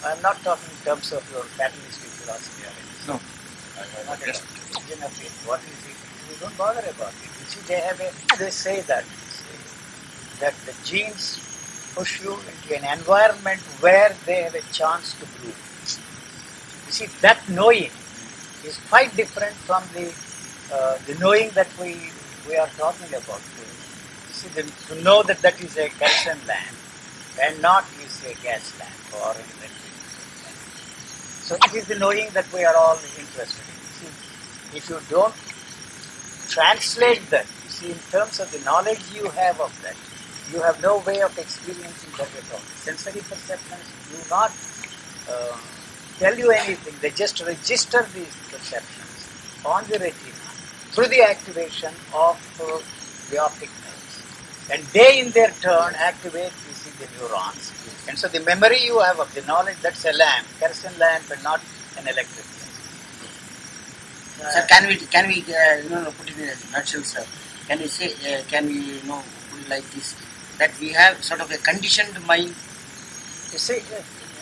I 0.05 0.13
am 0.13 0.23
not 0.23 0.37
talking 0.43 0.71
in 0.71 0.81
terms 0.85 1.13
of 1.13 1.23
your 1.33 1.43
fatalistic 1.59 2.11
philosophy 2.21 2.65
or 2.65 2.73
anything. 2.73 3.09
No. 3.09 3.17
Not 4.07 4.23
at 4.23 4.37
all. 4.37 4.43
Origin 4.77 5.03
of 5.03 5.15
it. 5.25 5.33
What 5.49 5.61
is 5.65 5.81
it? 5.91 5.97
You 6.31 6.37
don't 6.41 6.57
bother 6.57 6.85
about 6.89 7.15
it. 7.25 7.31
You 7.41 7.47
see, 7.47 7.61
they 7.67 7.81
have 7.81 8.01
a, 8.01 8.11
they 8.39 8.51
say 8.51 8.81
that, 8.83 9.05
see, 9.05 9.59
that 10.41 10.55
the 10.67 10.75
genes 10.85 11.41
push 11.95 12.23
you 12.23 12.33
into 12.33 12.77
an 12.77 12.85
environment 12.99 13.61
where 13.81 14.15
they 14.27 14.43
have 14.43 14.55
a 14.55 14.63
chance 14.73 15.15
to 15.21 15.27
grow. 15.39 15.53
You 16.87 16.93
see, 16.93 17.07
that 17.23 17.49
knowing 17.49 17.91
is 18.65 18.79
quite 18.89 19.15
different 19.17 19.55
from 19.69 19.83
the 19.95 20.13
uh, 20.75 20.99
the 21.07 21.15
knowing 21.19 21.51
that 21.51 21.69
we 21.81 21.97
we 22.49 22.57
are 22.57 22.69
talking 22.77 23.09
about. 23.09 23.41
You 23.59 23.65
see, 24.35 24.49
the, 24.49 24.63
to 24.89 25.03
know 25.03 25.23
that 25.23 25.41
that 25.43 25.61
is 25.63 25.77
a 25.77 25.89
kerosene 25.89 26.47
lamp 26.47 26.77
and 27.43 27.63
not 27.63 27.85
is 28.05 28.23
a 28.25 28.35
gas 28.43 28.73
lamp 28.79 29.01
or 29.15 29.33
an. 29.33 29.55
So 31.45 31.57
it 31.57 31.75
is 31.75 31.87
the 31.87 31.99
knowing 31.99 32.31
that 32.33 32.51
we 32.55 32.65
are 32.65 32.75
all 32.75 32.97
interested 33.19 33.65
in. 33.69 33.79
See, 34.01 34.77
if 34.79 34.89
you 34.89 34.99
don't 35.11 35.35
translate 36.49 37.29
that, 37.29 37.47
you 37.65 37.71
see, 37.71 37.91
in 37.93 37.99
terms 38.11 38.41
of 38.41 38.51
the 38.51 38.61
knowledge 38.65 39.03
you 39.13 39.29
have 39.29 39.61
of 39.61 39.73
that, 39.83 39.97
you 40.53 40.61
have 40.63 40.81
no 40.83 40.99
way 41.07 41.21
of 41.21 41.37
experiencing 41.37 42.13
that 42.17 42.33
at 42.33 42.53
all. 42.53 42.65
Sensory 42.81 43.21
perceptions 43.21 43.85
do 44.11 44.19
not 44.31 44.53
uh, 45.29 45.57
tell 46.19 46.39
you 46.39 46.51
anything, 46.51 46.95
they 47.03 47.11
just 47.11 47.41
register 47.45 48.07
these 48.15 48.35
perceptions 48.51 49.29
on 49.67 49.85
the 49.85 49.99
retina 49.99 50.49
through 50.93 51.09
the 51.09 51.23
activation 51.23 51.93
of 52.15 52.41
uh, 52.63 52.79
the 53.31 53.39
optic. 53.39 53.69
And 54.71 54.83
they, 54.95 55.21
in 55.21 55.31
their 55.33 55.51
turn, 55.61 55.95
activate 55.97 56.53
you 56.69 56.75
see, 56.75 56.91
the 56.99 57.09
neurons. 57.21 57.73
And 58.09 58.19
so 58.19 58.29
the 58.29 58.41
memory 58.41 58.83
you 58.85 59.01
have 59.01 59.21
of 59.21 59.33
the 59.35 59.43
knowledge, 59.43 59.77
that's 59.83 60.05
a 60.05 60.13
lamp, 60.13 60.47
kerosene 60.61 60.99
lamp, 60.99 61.25
and 61.31 61.43
not 61.43 61.61
an 61.99 62.05
electric 62.09 62.47
lamp. 62.47 62.71
Sir, 64.53 64.67
can 64.69 64.87
we 64.89 64.97
can 64.97 65.29
we 65.29 65.41
uh, 65.43 65.77
you 65.83 65.89
know 65.91 66.13
put 66.19 66.29
it 66.31 66.39
in 66.39 66.49
a 66.49 66.57
nutshell, 66.73 67.03
sir? 67.03 67.25
Can 67.69 67.79
we 67.79 67.87
say 67.87 68.09
uh, 68.29 68.43
can 68.49 68.67
we 68.67 68.79
you 68.99 69.03
know 69.05 69.23
put 69.51 69.61
it 69.61 69.69
like 69.69 69.87
this 69.93 70.15
that 70.59 70.73
we 70.81 70.91
have 70.91 71.23
sort 71.25 71.41
of 71.41 71.51
a 71.51 71.59
conditioned 71.59 72.15
mind? 72.27 72.55
You 73.53 73.59
see, 73.67 73.81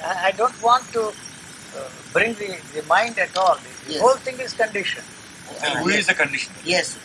I 0.04 0.28
I 0.28 0.32
don't 0.32 0.60
want 0.62 0.84
to 0.96 1.02
uh, 1.08 1.88
bring 2.12 2.34
the, 2.34 2.50
the 2.74 2.82
mind 2.88 3.18
at 3.18 3.36
all. 3.36 3.56
The, 3.56 3.70
the 3.86 3.92
Yes. 3.94 4.00
whole 4.02 4.16
thing 4.26 4.38
is 4.40 4.52
conditioned. 4.54 5.06
Then 5.62 5.76
who 5.78 5.88
is 5.90 6.06
the 6.06 6.14
conditioner? 6.14 6.58
Yes, 6.64 6.96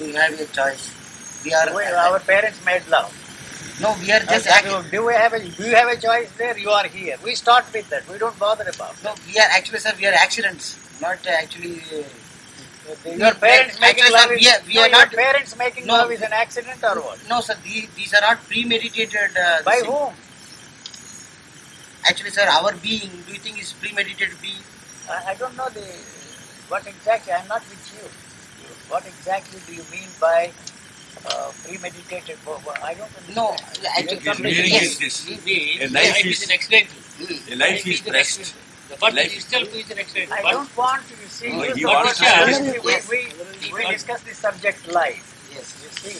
We 0.00 0.12
have 0.14 0.32
a 0.38 0.46
choice. 0.46 0.90
We 1.44 1.52
are 1.54 1.74
We- 1.74 1.84
our 1.84 2.20
parents 2.20 2.58
made 2.64 2.86
love. 2.88 3.12
no, 3.80 3.96
we 4.00 4.12
are 4.12 4.20
just 4.20 4.46
Uh, 4.46 4.52
act- 4.52 4.90
do 4.90 5.04
we 5.06 5.14
have 5.14 5.32
a 5.32 5.40
do 5.40 5.64
you 5.64 5.76
have 5.76 5.88
a 5.88 5.96
choice 5.96 6.30
there? 6.38 6.56
You 6.58 6.70
are 6.70 6.86
here. 6.88 7.16
We 7.22 7.34
start 7.34 7.66
with 7.72 7.88
that. 7.90 8.08
We 8.08 8.18
don't 8.18 8.38
bother 8.38 8.68
about. 8.74 8.94
no, 9.04 9.14
we 9.26 9.38
are 9.38 9.48
actually, 9.50 9.80
sir, 9.80 9.94
we 9.98 10.06
are 10.06 10.14
accidents, 10.14 10.76
not 11.00 11.26
uh, 11.26 11.30
actually. 11.30 11.82
Uh, 12.00 12.02
it. 13.06 13.18
Your 13.18 13.34
parents 13.34 13.80
making 13.80 14.04
sir, 14.04 14.12
love. 14.12 14.30
we 14.30 14.36
Is, 14.36 14.52
are- 14.52 14.62
we 14.66 14.74
no, 14.74 14.82
are 14.82 14.88
not- 14.90 15.12
parents 15.12 15.56
making 15.56 15.86
No. 15.86 15.94
love 15.94 16.10
is 16.12 16.22
an 16.22 16.32
accident 16.32 16.82
or 16.84 17.00
what? 17.00 17.18
no, 17.28 17.40
sir, 17.40 17.56
these, 17.64 17.88
these 17.96 18.12
are 18.14 18.20
not 18.20 18.38
premeditated. 18.48 19.30
Uh, 19.36 19.62
By 19.64 19.80
whom? 19.84 20.12
Actually, 22.08 22.30
sir, 22.30 22.46
our 22.48 22.72
being, 22.76 23.10
do 23.26 23.32
you 23.32 23.38
think 23.38 23.60
is 23.60 23.72
premeditated 23.74 24.40
being? 24.42 24.62
I, 25.08 25.32
I 25.32 25.34
don't 25.34 25.56
know 25.56 25.68
the 25.70 25.86
what 26.68 26.86
exactly. 26.86 27.32
I'm 27.32 27.46
not 27.48 27.62
with 27.68 27.84
you. 27.94 28.08
What 28.90 29.06
exactly 29.06 29.60
do 29.66 29.74
you 29.74 29.84
mean 29.92 30.08
by 30.20 30.50
uh, 31.26 31.52
premeditated? 31.64 32.38
wo- 32.44 32.60
wo- 32.64 32.74
I 32.82 32.94
don't 32.94 33.06
understand. 33.18 33.36
No, 33.36 33.54
actually, 33.98 34.18
His 34.18 34.38
meaning 34.40 34.72
yes. 34.72 34.82
is 34.82 34.98
this. 34.98 35.28
A 35.28 35.88
life 35.88 36.18
it 36.20 36.26
is- 36.26 36.42
is 36.42 36.48
an 36.48 36.52
accidental. 36.58 36.98
A 37.52 37.54
life 37.56 37.86
It 37.86 37.92
is 37.92 38.00
an 38.00 38.06
blessed. 38.12 38.54
Accidental. 38.92 38.98
The 38.98 38.98
birth 38.98 39.14
Life- 39.14 39.36
itself 39.36 39.74
is 39.74 39.90
an 39.90 39.98
accidental. 39.98 40.34
I 40.34 40.42
Birth- 40.42 40.52
don't 40.52 40.76
want 40.76 41.02
to 41.08 41.14
you 41.22 41.28
see. 41.28 41.52
No, 41.52 41.64
you 41.64 41.74
the 41.74 41.84
want 41.84 42.06
word 42.06 42.14
to- 42.16 42.42
honestly, 42.42 42.80
Yes. 42.84 43.08
we, 43.08 43.18
we, 43.72 43.72
we 43.74 43.90
discuss 43.92 44.20
the 44.22 44.34
subject 44.34 44.92
life. 44.92 45.24
Yes. 45.54 45.66
You 45.82 45.90
see, 46.02 46.18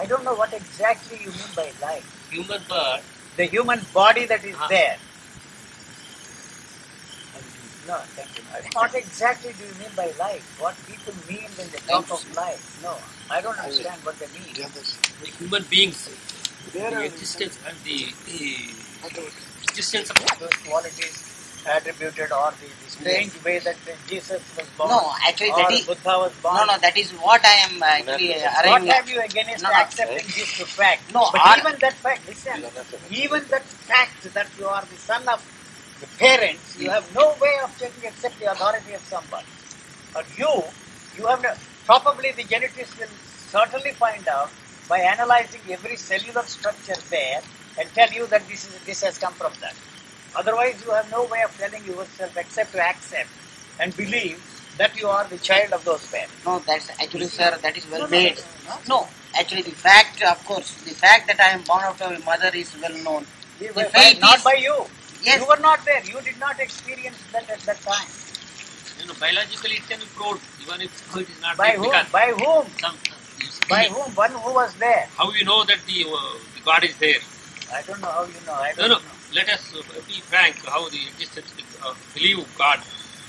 I 0.00 0.06
don't 0.06 0.24
know 0.24 0.34
what 0.34 0.52
exactly 0.52 1.18
you 1.24 1.30
mean 1.30 1.52
by 1.56 1.70
life. 1.80 2.06
Human 2.30 2.62
birth 2.68 3.04
the 3.38 3.44
human 3.46 3.80
body 3.94 4.26
that 4.26 4.44
is 4.44 4.56
Ah. 4.58 4.66
there. 4.68 4.98
No, 7.86 7.96
thank 8.18 8.36
you. 8.36 8.42
What 8.74 8.94
exactly 8.94 9.52
do 9.56 9.64
you 9.64 9.74
mean 9.78 9.92
by 9.96 10.10
life? 10.18 10.44
What 10.60 10.74
people 10.86 11.14
mean 11.30 11.48
when 11.56 11.70
they 11.70 11.78
talk 11.86 12.10
of 12.10 12.20
life? 12.36 12.60
No, 12.82 12.98
I 13.30 13.40
don't 13.40 13.56
understand 13.58 14.04
what 14.04 14.18
they 14.18 14.26
mean. 14.34 14.52
the 14.52 15.30
human 15.38 15.62
beings, 15.70 16.10
the 16.72 17.04
existence 17.04 17.58
and 17.66 17.76
the, 17.84 18.12
the 18.26 18.74
existence 19.70 20.10
of 20.10 20.16
Those 20.38 20.56
qualities 20.66 21.16
attributed 21.66 22.32
or 22.32 22.52
the, 22.60 22.68
the 22.84 22.90
strange 22.90 23.44
way 23.44 23.58
that 23.60 23.76
Jesus 24.08 24.42
was 24.56 24.68
born. 24.76 24.90
No, 24.90 25.12
actually 25.26 25.50
that 25.50 25.70
is 25.72 25.86
Buddha 25.86 26.18
was 26.18 26.32
born. 26.42 26.56
no, 26.56 26.64
no. 26.66 26.78
That 26.78 26.96
is 26.96 27.10
what 27.12 27.44
I 27.44 27.56
am 27.68 27.82
actually 27.82 28.34
uh, 28.34 28.50
What 28.64 28.82
have 28.82 29.08
you 29.08 29.20
against 29.20 29.62
No, 29.62 29.70
no. 29.70 29.74
accepting 29.76 30.26
this 30.26 30.50
fact? 30.76 31.12
No, 31.12 31.28
but 31.32 31.40
our- 31.40 31.58
even 31.58 31.78
that 31.80 31.94
fact, 31.94 32.26
listen, 32.28 32.64
even 33.10 33.44
that 33.50 33.64
fact 33.64 34.32
that 34.34 34.48
you 34.58 34.66
are 34.66 34.84
the 34.84 34.96
son 34.96 35.28
of 35.28 35.44
the 36.00 36.06
parents, 36.18 36.78
you 36.80 36.90
have 36.90 37.12
no 37.14 37.34
way 37.40 37.54
of 37.64 37.76
checking 37.78 38.04
except 38.04 38.38
the 38.38 38.50
authority 38.50 38.94
of 38.94 39.02
somebody. 39.02 39.46
But 40.14 40.26
you, 40.38 40.64
you 41.16 41.26
have 41.26 41.42
no, 41.42 41.50
probably 41.86 42.32
the 42.32 42.44
genetics 42.44 42.96
will 42.98 43.08
certainly 43.48 43.92
find 43.92 44.26
out 44.28 44.50
by 44.88 45.00
analyzing 45.00 45.60
every 45.70 45.96
cellular 45.96 46.44
structure 46.44 46.96
there 47.10 47.40
and 47.78 47.88
tell 47.94 48.10
you 48.12 48.26
that 48.28 48.48
this 48.48 48.66
is 48.68 48.78
this 48.84 49.02
has 49.02 49.18
come 49.18 49.34
from 49.34 49.52
that. 49.60 49.74
Otherwise, 50.36 50.82
you 50.84 50.90
have 50.92 51.10
no 51.10 51.24
way 51.24 51.42
of 51.42 51.56
telling 51.58 51.84
yourself 51.84 52.36
except 52.36 52.72
to 52.72 52.80
accept 52.80 53.28
and 53.80 53.96
believe 53.96 54.40
that 54.78 54.96
you 54.96 55.08
are 55.08 55.26
the 55.28 55.38
child 55.38 55.72
of 55.72 55.84
those 55.84 56.06
parents. 56.10 56.34
No, 56.44 56.58
that's 56.60 56.90
actually, 56.90 57.26
sir, 57.26 57.58
that 57.62 57.76
is 57.76 57.86
well 57.90 58.00
No, 58.00 58.06
no, 58.06 58.10
made. 58.10 58.38
no, 58.66 58.74
no. 58.88 59.00
No, 59.02 59.08
actually, 59.38 59.62
the 59.62 59.72
fact, 59.72 60.22
of 60.22 60.44
course, 60.44 60.72
the 60.84 60.94
fact 60.94 61.26
that 61.28 61.40
I 61.40 61.48
am 61.50 61.62
born 61.62 61.82
out 61.84 62.00
of 62.00 62.12
a 62.12 62.24
mother 62.24 62.50
is 62.54 62.76
well 62.80 62.96
known. 63.02 63.26
We 63.60 63.68
The 63.68 63.74
were 63.74 63.84
fact 63.86 64.20
not 64.20 64.38
is- 64.38 64.44
by 64.44 64.54
you. 64.54 64.86
Yes. 65.22 65.40
You 65.40 65.48
were 65.48 65.56
not 65.60 65.84
there. 65.84 66.02
You 66.04 66.20
did 66.22 66.38
not 66.38 66.60
experience 66.60 67.18
that 67.32 67.50
at 67.50 67.60
that 67.60 67.80
time. 67.82 68.08
you 69.00 69.06
know, 69.06 69.14
biologically 69.20 69.76
it 69.76 69.88
can 69.88 69.98
be 70.00 70.06
proved, 70.14 70.42
even 70.62 70.80
if 70.82 71.16
it 71.16 71.28
is 71.28 71.40
not 71.40 71.56
By 71.56 71.72
whom? 71.72 71.90
By 72.12 72.32
whom? 72.38 72.66
some, 72.78 72.96
you 73.40 73.48
By 73.68 73.84
whom? 73.86 74.14
One 74.14 74.30
who 74.32 74.54
was 74.54 74.74
there. 74.76 75.08
how 75.16 75.30
you 75.32 75.44
know 75.44 75.64
that 75.64 75.78
the, 75.86 76.04
uh, 76.04 76.38
the 76.54 76.60
God 76.64 76.84
is 76.84 76.96
there? 76.98 77.18
I 77.72 77.82
don't 77.82 78.00
know 78.00 78.08
how 78.10 78.24
you 78.24 78.40
know. 78.46 78.54
I 78.54 78.72
No, 78.78 78.88
don't 78.88 78.90
no. 78.90 79.08
know. 79.08 79.17
Let 79.34 79.48
us 79.50 79.74
uh, 79.76 79.82
be 80.08 80.20
frank. 80.22 80.56
How 80.66 80.88
the 80.88 81.00
existence 81.08 81.52
uh, 81.84 81.94
believe 82.14 82.46
God. 82.58 82.80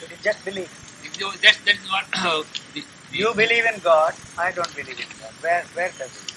You 0.02 0.18
just 0.24 0.46
believe. 0.46 0.72
You 1.04 1.32
That 1.44 1.58
that 1.66 1.76
is 1.76 1.90
what 1.92 2.06
uh, 2.16 2.44
the, 2.74 2.82
the, 3.12 3.18
You 3.18 3.34
believe 3.36 3.66
in 3.66 3.80
God. 3.82 4.14
I 4.38 4.52
don't 4.52 4.74
believe 4.76 5.00
in 5.00 5.12
God. 5.22 5.34
Where 5.42 5.64
where 5.76 5.90
does 5.98 6.16
it? 6.24 6.34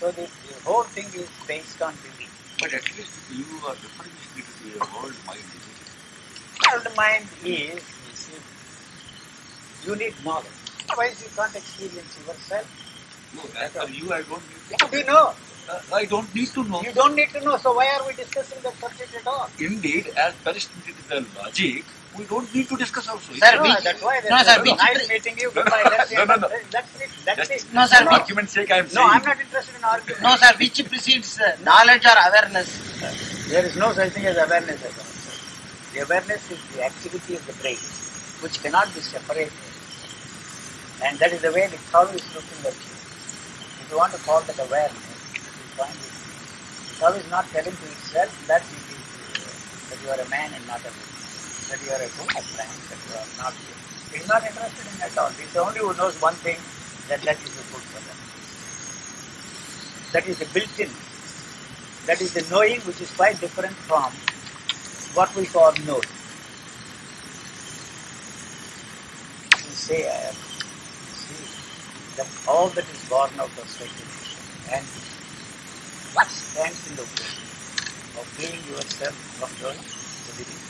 So 0.00 0.10
the, 0.12 0.22
the 0.22 0.54
whole 0.64 0.84
thing 0.84 1.06
is 1.14 1.28
based 1.48 1.82
on 1.82 1.94
belief. 1.96 2.30
But 2.60 2.74
at 2.74 2.84
least 2.96 3.12
you 3.30 3.44
are 3.66 3.74
referring 3.74 4.14
me 4.36 4.42
to 4.42 4.78
the 4.78 4.78
world 4.94 5.14
mind. 5.26 5.40
isn't 5.40 5.80
it? 5.82 6.72
World 6.72 6.96
mind 6.96 7.26
is, 7.44 7.82
you 7.82 8.14
see, 8.14 8.38
you 9.86 9.96
need 9.96 10.14
knowledge. 10.24 10.46
Otherwise, 10.90 11.22
you 11.22 11.30
can't 11.36 11.56
experience 11.56 12.18
yourself. 12.26 12.68
No, 13.34 13.42
as 13.60 13.72
for 13.72 13.88
you, 13.90 14.12
I 14.12 14.22
don't 14.22 14.42
need 14.48 14.80
How 14.80 14.88
do 14.88 14.98
you 14.98 15.04
know? 15.04 15.34
Uh, 15.68 15.80
I 15.94 16.04
don't 16.06 16.34
need 16.34 16.48
to 16.48 16.64
know. 16.64 16.80
You 16.82 16.92
don't 16.92 17.14
need 17.14 17.30
to 17.30 17.40
know. 17.40 17.56
So 17.58 17.74
why 17.74 17.86
are 17.94 18.06
we 18.06 18.14
discussing 18.14 18.58
that 18.62 18.74
subject 18.80 19.14
at 19.14 19.26
all? 19.26 19.48
Indeed, 19.60 20.08
as 20.16 20.34
Palestinian 20.42 21.26
logic, 21.36 21.84
we 22.16 22.24
don't 22.24 22.52
need 22.54 22.68
to 22.70 22.76
discuss 22.76 23.06
also. 23.08 23.34
Sir, 23.34 23.56
No, 23.56 23.62
we- 23.62 23.76
that's 23.84 24.02
why. 24.02 24.20
no, 24.24 24.28
that's 24.30 24.48
sir, 24.48 24.56
why. 24.58 24.62
we- 24.62 24.74
nice 24.74 25.08
meeting 25.08 25.36
you. 25.38 25.50
Goodbye. 25.54 25.84
That's 25.94 26.12
No, 26.12 26.24
no, 26.24 26.34
no. 26.36 26.48
That's 26.70 27.00
it. 27.02 27.10
That's 27.26 27.38
Just 27.48 27.50
it. 27.66 27.74
No, 27.74 27.86
sir, 27.86 27.96
for 28.04 28.10
we- 28.10 28.16
argument's 28.16 28.52
sake, 28.52 28.70
I 28.70 28.78
am 28.78 28.84
No, 28.86 28.90
saying. 28.90 29.10
I'm 29.10 29.22
not 29.30 29.40
interested 29.40 29.74
in 29.76 29.84
arguing. 29.84 30.22
No, 30.22 30.36
sir, 30.36 30.52
which 30.58 30.88
precedes 30.88 31.38
uh, 31.38 31.56
knowledge 31.62 32.06
or 32.06 32.16
awareness? 32.28 32.68
There 33.50 33.64
is 33.66 33.76
no 33.76 33.92
such 33.92 34.12
thing 34.14 34.26
as 34.26 34.36
awareness 34.38 34.82
at 34.84 34.96
all. 34.98 35.12
The 35.92 36.00
awareness 36.06 36.50
is 36.50 36.60
the 36.74 36.84
activity 36.84 37.36
of 37.36 37.46
the 37.46 37.52
brain, 37.60 37.78
which 38.40 38.62
cannot 38.62 38.92
be 38.94 39.00
separated. 39.00 39.52
And 41.04 41.18
that 41.18 41.32
is 41.32 41.42
the 41.42 41.52
way 41.52 41.66
the 41.68 41.78
cow 41.92 42.04
is 42.08 42.24
looking 42.34 42.60
at 42.66 42.74
you. 42.74 42.94
If 43.82 43.86
you 43.90 43.96
want 43.98 44.12
to 44.14 44.18
call 44.20 44.40
that 44.42 44.58
awareness, 44.58 45.07
you 45.78 45.86
will 45.86 45.86
find 45.86 45.94
it. 45.94 46.14
The 46.90 46.94
cow 46.98 47.12
is 47.14 47.30
not 47.30 47.46
telling 47.54 47.76
to 47.78 47.86
itself 47.86 48.30
that 48.50 48.62
it 48.66 48.86
is, 48.90 49.04
uh, 49.38 49.46
that 49.94 49.98
you 50.02 50.08
are 50.10 50.20
a 50.26 50.28
man 50.28 50.50
and 50.58 50.66
not 50.66 50.82
a 50.82 50.90
woman, 50.90 51.14
that 51.70 51.78
you 51.78 51.90
are 51.94 52.02
a 52.02 52.10
good 52.10 52.44
friend, 52.50 52.72
that 52.90 53.00
you 53.06 53.14
are 53.14 53.30
not 53.38 53.54
good. 53.54 53.78
It 54.10 54.20
is 54.22 54.28
not 54.28 54.42
interested 54.42 54.86
in 54.90 54.96
at 55.06 55.14
all. 55.18 55.30
It 55.30 55.46
is 55.46 55.52
the 55.54 55.62
only 55.62 55.78
who 55.78 55.94
knows 55.94 56.18
one 56.18 56.34
thing, 56.42 56.58
that 57.06 57.22
that 57.22 57.38
is 57.38 57.52
the 57.54 57.64
food 57.70 57.84
for 57.94 58.02
them. 58.02 58.18
That 60.12 60.26
is 60.26 60.38
the 60.42 60.48
built-in 60.50 60.90
that 62.08 62.22
is 62.22 62.32
the 62.32 62.40
knowing 62.50 62.80
which 62.88 63.02
is 63.02 63.10
quite 63.14 63.38
different 63.38 63.76
from 63.84 64.10
what 65.12 65.28
we 65.36 65.44
call 65.44 65.72
knowing. 65.84 66.08
You 69.52 69.76
say, 69.76 70.08
I 70.08 70.32
am, 70.32 70.34
see, 70.34 72.16
that 72.16 72.26
all 72.48 72.68
that 72.70 72.88
is 72.88 73.08
born 73.10 73.28
out 73.38 73.52
of 73.60 73.68
speculation 73.68 74.40
and 74.72 74.86
what 76.14 76.28
stands 76.30 76.88
in 76.88 76.96
the 76.96 77.02
way 77.02 77.30
of 78.20 78.26
freeing 78.36 78.62
yourself 78.72 79.14
from 79.38 79.50
the 79.62 80.32
belief. 80.38 80.62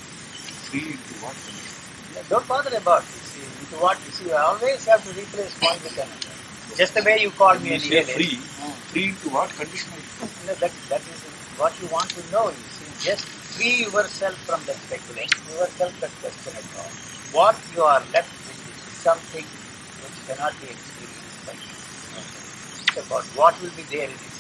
Free 0.71 0.93
into 0.97 1.15
what 1.25 1.37
condition? 1.37 2.29
Don't 2.29 2.49
bother 2.49 2.77
about 2.77 3.03
it. 3.03 3.23
See, 3.25 3.43
into 3.45 3.77
what 3.83 3.99
you 4.07 4.13
see, 4.13 4.27
you 4.31 4.37
always 4.37 4.85
have 4.87 5.03
to 5.05 5.11
replace 5.11 5.55
one 5.63 5.79
with 5.85 5.97
another. 5.97 6.35
Just 6.77 6.95
the 6.95 7.03
way 7.05 7.19
you 7.21 7.31
called 7.33 7.63
me 7.63 7.71
You 7.71 7.77
a 7.77 7.81
say 7.81 8.03
free. 8.05 8.37
Free 8.93 9.09
into 9.11 9.29
what 9.31 9.51
condition? 9.51 9.93
No, 10.47 10.55
that, 10.55 10.73
that 10.91 11.03
is 11.03 11.21
what 11.59 11.73
you 11.81 11.89
want 11.89 12.11
to 12.11 12.23
know. 12.33 12.51
You 12.51 12.69
see, 12.77 12.91
just 13.11 13.25
free 13.57 13.87
yourself 13.87 14.37
from 14.47 14.61
that 14.67 14.77
speculation, 14.77 15.41
yourself 15.55 15.93
that 16.01 16.13
question 16.21 16.55
at 16.57 16.69
all. 16.79 16.93
What 17.33 17.57
you 17.75 17.83
are 17.83 18.01
left 18.13 18.33
with 18.47 18.61
is 18.69 18.79
something 19.03 19.47
which 19.47 20.19
cannot 20.29 20.55
be 20.61 20.69
experienced 20.71 21.47
by 21.47 21.53
you. 21.55 21.77
It's 22.85 22.97
about 23.07 23.25
what 23.37 23.61
will 23.63 23.75
be 23.77 23.85
there 23.91 24.11
in 24.11 24.17
this. 24.17 24.38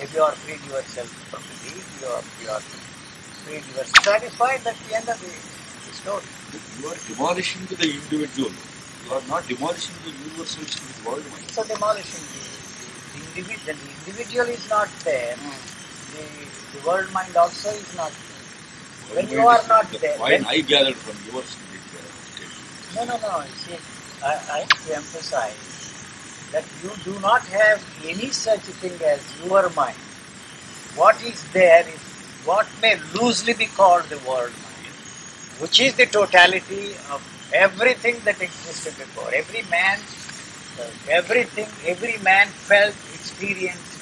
If 0.00 0.14
you 0.14 0.22
are 0.22 0.32
freed 0.32 0.62
yourself 0.70 1.08
from 1.30 1.42
the 1.42 1.56
need, 1.66 1.84
you 2.00 2.06
are, 2.08 2.22
you 2.42 2.48
are 2.50 2.60
freed 3.44 3.64
yourself. 3.74 4.04
Satisfied, 4.04 4.60
that's 4.64 4.80
the 4.88 4.94
end 4.96 5.08
of 5.08 5.18
the, 5.20 5.30
the 5.30 5.92
story. 5.94 6.24
You 6.80 6.88
are 6.88 6.98
demolishing 7.08 7.66
the 7.66 7.86
individual. 7.86 8.52
You 9.06 9.12
are 9.14 9.22
not 9.28 9.46
demolishing 9.48 9.94
the 10.04 10.10
universal 10.10 10.62
with 10.62 11.04
world 11.06 11.24
mind. 11.32 11.50
So 11.50 11.64
demolishing 11.64 12.24
the, 12.34 12.44
the 13.14 13.20
individual. 13.40 13.76
The 13.76 13.90
individual 14.06 14.46
is 14.48 14.68
not 14.70 14.88
there. 15.04 15.36
Hmm. 15.36 15.62
The, 16.14 16.24
the 16.78 16.86
world 16.86 17.12
mind 17.12 17.36
also 17.36 17.70
is 17.70 17.96
not 17.96 18.12
there. 18.12 19.16
When 19.16 19.28
you 19.28 19.40
are 19.46 19.62
not 19.68 19.90
The 19.90 19.98
there, 19.98 20.18
point 20.18 20.42
when- 20.42 20.46
I 20.46 20.60
gathered 20.62 20.96
from 20.96 21.16
your. 21.32 21.42
No, 22.96 23.04
no, 23.04 23.16
no. 23.20 23.44
You 23.44 23.56
see, 23.56 23.78
I, 24.24 24.32
I 24.52 24.58
have 24.60 24.86
to 24.86 24.96
emphasize 24.96 25.77
that 26.52 26.64
you 26.82 26.90
do 27.04 27.18
not 27.20 27.46
have 27.46 27.84
any 28.04 28.30
such 28.30 28.60
thing 28.80 28.98
as 29.04 29.22
your 29.44 29.70
mind. 29.70 29.96
What 30.96 31.22
is 31.22 31.42
there 31.52 31.86
is 31.88 32.00
what 32.44 32.66
may 32.80 32.98
loosely 33.14 33.54
be 33.54 33.66
called 33.66 34.04
the 34.04 34.18
world 34.28 34.52
mind, 34.64 34.94
which 35.58 35.80
is 35.80 35.94
the 35.94 36.06
totality 36.06 36.92
of 37.12 37.20
everything 37.52 38.16
that 38.24 38.40
existed 38.40 38.96
before. 38.96 39.28
Every 39.34 39.62
man, 39.70 39.98
uh, 40.80 40.88
everything, 41.10 41.68
every 41.86 42.16
man 42.18 42.48
felt, 42.48 42.94
experienced, 43.14 43.98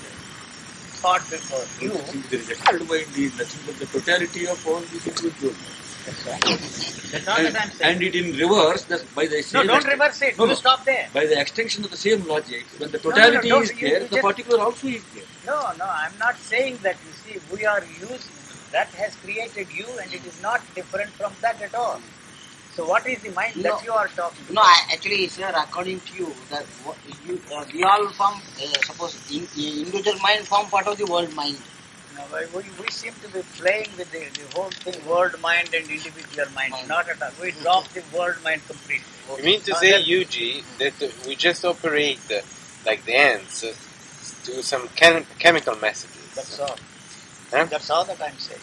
thought 1.02 1.28
before 1.30 1.66
you. 1.82 1.92
There 2.30 2.40
is 2.40 2.50
a 2.50 2.56
world 2.56 3.04
mind 3.16 3.36
nothing 3.36 3.62
but 3.66 3.78
the 3.78 3.86
totality 3.86 4.46
of 4.46 4.66
all 4.66 4.80
these 4.80 5.06
individuals. 5.06 5.85
That's 6.06 7.28
all 7.28 7.36
And, 7.36 7.46
that 7.54 7.62
I'm 7.62 7.70
saying. 7.70 7.94
and 7.94 8.02
it 8.02 8.14
in 8.14 8.36
reverse, 8.36 8.82
that 8.84 9.02
by 9.14 9.26
the 9.26 9.42
no, 9.54 9.64
don't 9.64 9.86
reverse 9.86 10.22
it. 10.22 10.38
No, 10.38 10.44
you 10.44 10.50
no. 10.50 10.54
stop 10.54 10.84
there. 10.84 11.08
by 11.12 11.26
the 11.26 11.38
extension 11.40 11.84
of 11.84 11.90
the 11.90 11.96
same 11.96 12.24
logic, 12.26 12.64
when 12.78 12.90
the 12.92 12.98
no, 12.98 13.10
no, 13.10 13.16
totality 13.16 13.48
is 13.50 13.70
you- 13.80 13.88
there, 13.88 14.00
you 14.02 14.08
the 14.08 14.16
just- 14.16 14.22
particular 14.22 14.60
also 14.60 14.86
is 14.88 15.02
there. 15.14 15.24
No, 15.46 15.58
no, 15.78 15.86
I'm 15.88 16.16
not 16.18 16.36
saying 16.38 16.78
that. 16.82 16.96
You 17.06 17.12
see, 17.22 17.40
we 17.54 17.64
are 17.66 17.82
using 18.00 18.20
that 18.72 18.88
has 19.02 19.14
created 19.16 19.68
you, 19.72 19.86
and 20.02 20.12
it 20.12 20.24
is 20.26 20.40
not 20.42 20.60
different 20.74 21.10
from 21.12 21.32
that 21.40 21.60
at 21.62 21.74
all. 21.74 22.00
So, 22.74 22.84
what 22.86 23.06
is 23.06 23.22
the 23.22 23.30
mind 23.30 23.56
No. 23.56 23.62
that 23.76 23.84
you 23.84 23.92
are 23.92 24.08
talking? 24.08 24.44
No, 24.50 24.60
I, 24.62 24.76
actually, 24.92 25.26
sir, 25.28 25.50
according 25.56 26.00
to 26.00 26.14
you, 26.14 26.34
that 26.50 26.64
what 26.84 26.98
you, 27.26 27.40
uh, 27.54 27.64
we 27.72 27.82
all 27.84 28.08
form, 28.10 28.34
uh, 28.62 28.66
suppose, 28.84 29.16
in, 29.32 29.48
in 29.56 29.78
individual 29.86 30.18
mind 30.18 30.46
form 30.46 30.66
part 30.68 30.86
of 30.86 30.98
the 30.98 31.06
world 31.06 31.32
mind. 31.34 31.58
No, 32.16 32.24
we, 32.54 32.62
we 32.80 32.88
seem 32.90 33.12
to 33.22 33.28
be 33.28 33.42
playing 33.58 33.88
with 33.98 34.10
the, 34.10 34.24
the 34.40 34.56
whole 34.56 34.70
thing, 34.70 35.06
world 35.08 35.38
mind 35.40 35.68
and 35.74 35.88
individual 35.90 36.46
mind. 36.54 36.72
Mind. 36.72 36.88
Not 36.88 37.08
at 37.08 37.20
all. 37.22 37.30
We 37.42 37.52
drop 37.52 37.88
the 37.88 38.02
world 38.16 38.36
mind 38.44 38.62
completely. 38.66 39.04
You 39.38 39.42
mean 39.44 39.60
to 39.62 39.72
Uh, 39.72 39.76
say, 39.76 39.90
that- 39.92 40.06
U.G., 40.06 40.64
that 40.78 41.02
uh, 41.02 41.08
we 41.26 41.36
just 41.36 41.64
operate 41.64 42.20
uh, 42.30 42.40
like 42.86 43.04
the 43.04 43.14
ants 43.16 43.64
uh, 43.64 43.74
to 44.44 44.62
some 44.62 44.88
chem- 44.96 45.26
chemical 45.38 45.76
messages? 45.76 46.16
That's 46.34 46.58
all. 46.60 46.76
Huh? 47.52 47.64
That's 47.70 47.90
all 47.90 48.04
that 48.04 48.20
I'm 48.22 48.38
saying. 48.38 48.60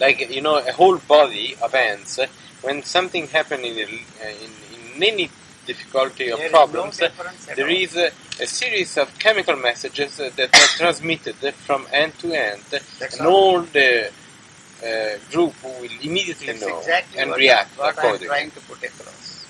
Like, 0.00 0.28
you 0.30 0.40
know, 0.42 0.56
a 0.58 0.72
whole 0.72 0.98
body 0.98 1.56
of 1.62 1.74
ants, 1.74 2.18
uh, 2.18 2.26
when 2.62 2.82
something 2.82 3.28
happens 3.28 3.64
in, 3.64 3.78
uh, 3.78 4.28
in, 4.44 4.50
in 4.96 5.02
any 5.02 5.30
difficulty 5.66 6.32
or 6.32 6.36
There 6.36 6.46
is 6.46 6.52
problems, 6.52 6.98
difference 6.98 7.48
at 7.48 7.56
there 7.56 7.66
all. 7.68 7.76
is 7.76 7.96
a, 7.96 8.10
a 8.42 8.46
series 8.46 8.96
of 8.98 9.18
chemical 9.18 9.56
messages 9.56 10.16
that 10.16 10.38
are 10.40 10.70
transmitted 10.78 11.36
from 11.66 11.86
end 11.92 12.18
to 12.20 12.32
end, 12.32 12.62
That's 12.70 13.18
and 13.18 13.26
all. 13.26 13.34
all 13.34 13.60
the 13.62 14.08
uh, 14.08 15.18
group 15.32 15.54
will 15.64 15.90
immediately 16.02 16.46
That's 16.48 16.60
know 16.62 16.78
exactly 16.78 17.20
and 17.20 17.30
what, 17.30 17.38
react 17.38 17.78
what 17.78 17.98
I'm 17.98 18.18
trying 18.18 18.50
to 18.52 18.60
put 18.60 18.82
across. 18.84 19.46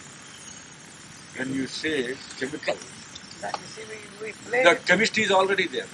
When 1.37 1.53
you 1.55 1.66
say 1.66 2.14
chemical, 2.38 2.77
see, 2.77 3.83
we, 4.22 4.27
we 4.27 4.33
the 4.62 4.79
chemistry 4.87 5.24
is 5.24 5.31
already 5.33 5.66
there. 5.68 5.87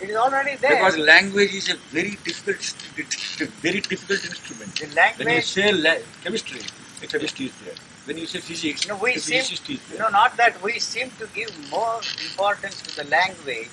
it 0.00 0.10
is 0.10 0.16
already 0.16 0.56
there. 0.56 0.72
Because 0.76 0.98
language 0.98 1.54
is 1.54 1.70
a 1.70 1.76
very 1.92 2.16
difficult, 2.24 2.58
it's 2.98 3.40
a 3.40 3.46
very 3.46 3.80
difficult 3.80 4.24
instrument. 4.24 4.74
the 4.74 5.24
When 5.24 5.34
you 5.36 5.42
say 5.42 5.72
la- 5.72 5.96
chemistry, 6.22 6.60
the 7.00 7.06
chemistry 7.06 7.46
is 7.46 7.52
there. 7.64 7.74
When 8.06 8.18
you 8.18 8.26
say 8.26 8.38
physics, 8.40 8.86
No, 8.88 8.96
we 8.96 9.12
seem- 9.18 9.40
physicist 9.42 9.68
is 9.68 9.80
you 9.90 9.98
there. 9.98 10.10
not 10.10 10.36
that 10.36 10.62
we 10.62 10.78
seem 10.78 11.10
to 11.18 11.26
give 11.34 11.50
more 11.70 12.00
importance 12.28 12.80
to 12.82 12.96
the 12.96 13.04
language. 13.10 13.68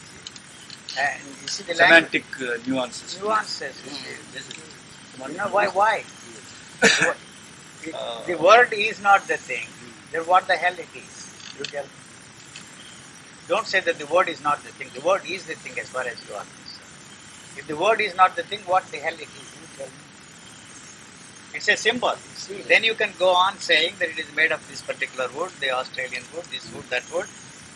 And 0.99 1.21
you 1.41 1.47
see, 1.47 1.63
the 1.63 1.75
language, 1.75 2.23
Semantic 2.23 2.25
uh, 2.41 2.57
nuances. 2.67 3.19
nuances. 3.21 3.75
you 3.85 3.91
see. 3.91 4.17
Yes, 4.33 4.49
yes. 4.49 5.29
You 5.29 5.37
know, 5.37 5.47
why? 5.57 5.67
Why? 5.67 6.03
the, 6.81 7.15
Uh, 7.93 8.23
the 8.27 8.35
word 8.47 8.73
is 8.73 8.99
not 9.01 9.27
the 9.27 9.37
thing. 9.37 9.67
Then 10.11 10.21
what 10.31 10.47
the 10.47 10.55
hell 10.63 10.73
it 10.85 10.91
is? 11.03 11.13
You 11.59 11.65
tell 11.65 11.83
me. 11.83 11.89
Don't 13.47 13.67
say 13.67 13.79
that 13.87 13.97
the 13.99 14.05
word 14.15 14.29
is 14.29 14.41
not 14.43 14.63
the 14.63 14.71
thing. 14.77 14.89
The 14.97 15.01
word 15.09 15.23
is 15.35 15.45
the 15.45 15.55
thing 15.63 15.77
as 15.79 15.89
far 15.95 16.03
as 16.11 16.17
you 16.27 16.33
are 16.35 16.45
concerned. 16.57 17.59
If 17.61 17.67
the 17.67 17.75
word 17.85 17.99
is 18.01 18.15
not 18.15 18.35
the 18.37 18.43
thing, 18.43 18.61
what 18.73 18.85
the 18.91 18.97
hell 19.05 19.13
it 19.25 19.31
is? 19.42 19.42
You 21.53 21.59
tell 21.59 21.73
me. 21.73 21.73
It's 21.73 21.81
a 21.81 21.89
symbol. 21.89 22.15
See, 22.35 22.61
then 22.61 22.83
you 22.83 22.95
can 22.95 23.13
go 23.19 23.29
on 23.29 23.57
saying 23.57 23.95
that 23.99 24.09
it 24.09 24.19
is 24.19 24.35
made 24.35 24.51
of 24.51 24.67
this 24.69 24.81
particular 24.81 25.29
wood, 25.35 25.51
the 25.59 25.71
Australian 25.71 26.23
wood, 26.33 26.45
this 26.45 26.71
wood, 26.73 26.85
that 26.89 27.03
wood, 27.13 27.27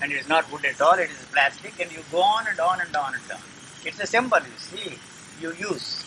and 0.01 0.11
it 0.11 0.17
is 0.19 0.27
not 0.27 0.51
wood 0.51 0.65
at 0.65 0.81
all, 0.81 0.93
it 0.93 1.09
is 1.09 1.25
plastic, 1.31 1.79
and 1.79 1.91
you 1.91 2.03
go 2.11 2.21
on 2.21 2.47
and 2.47 2.59
on 2.59 2.81
and 2.81 2.95
on 2.95 3.13
and 3.13 3.31
on. 3.31 3.39
It's 3.85 3.99
a 3.99 4.07
symbol, 4.07 4.39
you 4.39 4.57
see, 4.57 4.97
you 5.41 5.53
use. 5.53 6.03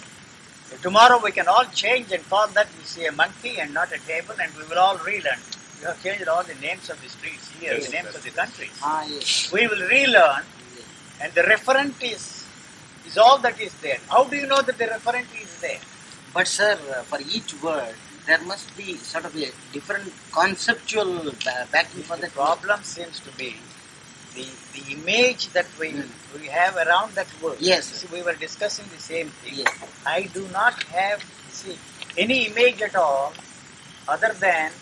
So 0.68 0.76
tomorrow 0.76 1.20
we 1.22 1.32
can 1.32 1.48
all 1.48 1.64
change 1.64 2.12
and 2.12 2.28
call 2.28 2.48
that 2.48 2.68
you 2.78 2.84
see 2.84 3.06
a 3.06 3.12
monkey 3.12 3.58
and 3.58 3.74
not 3.74 3.92
a 3.92 3.98
table, 4.06 4.34
and 4.40 4.52
we 4.56 4.64
will 4.68 4.78
all 4.78 4.98
relearn. 4.98 5.38
You 5.80 5.86
have 5.86 6.02
changed 6.02 6.28
all 6.28 6.42
the 6.42 6.54
names 6.56 6.90
of 6.90 7.00
the 7.02 7.08
streets 7.08 7.50
here, 7.58 7.72
Yes, 7.74 7.86
the 7.86 7.92
names 7.92 8.06
yes. 8.06 8.16
of 8.16 8.22
the 8.24 8.30
countries. 8.30 8.80
Ah, 8.82 9.04
yes. 9.08 9.50
We 9.52 9.66
will 9.66 9.88
relearn, 9.88 10.44
and 11.20 11.32
the 11.32 11.42
referent 11.42 12.02
is 12.02 12.46
is 13.06 13.18
all 13.18 13.38
that 13.38 13.58
is 13.60 13.74
there. 13.80 13.98
How 14.08 14.24
do 14.24 14.36
you 14.36 14.46
know 14.46 14.60
that 14.62 14.78
the 14.78 14.84
referent 14.84 15.26
is 15.42 15.60
there? 15.60 15.80
But 16.34 16.48
sir, 16.48 16.76
for 17.06 17.20
each 17.20 17.54
word, 17.62 17.94
there 18.26 18.42
must 18.42 18.76
be 18.76 18.96
sort 18.96 19.24
of 19.24 19.34
a 19.36 19.50
different 19.72 20.12
conceptual 20.32 21.32
backing 21.72 22.02
for 22.02 22.16
The 22.16 22.28
problem 22.30 22.82
seems 22.84 23.20
to 23.20 23.30
be 23.36 23.56
the 24.34 24.46
the 24.74 24.92
image 24.96 25.48
that 25.56 25.66
we 25.78 25.90
Hmm. 25.90 26.10
we 26.38 26.46
have 26.48 26.76
around 26.76 27.14
that 27.14 27.28
word. 27.42 27.58
Yes, 27.60 27.86
See, 28.00 28.08
we 28.12 28.22
were 28.22 28.34
discussing 28.46 28.86
the 28.96 29.02
same 29.02 29.30
thing. 29.40 29.54
Yes. 29.64 29.74
I 30.06 30.22
do 30.38 30.46
not 30.48 30.82
have 30.98 31.24
see 31.50 31.78
any 32.16 32.46
image 32.50 32.80
at 32.82 32.94
all 32.96 33.32
other 34.08 34.32
than 34.46 34.72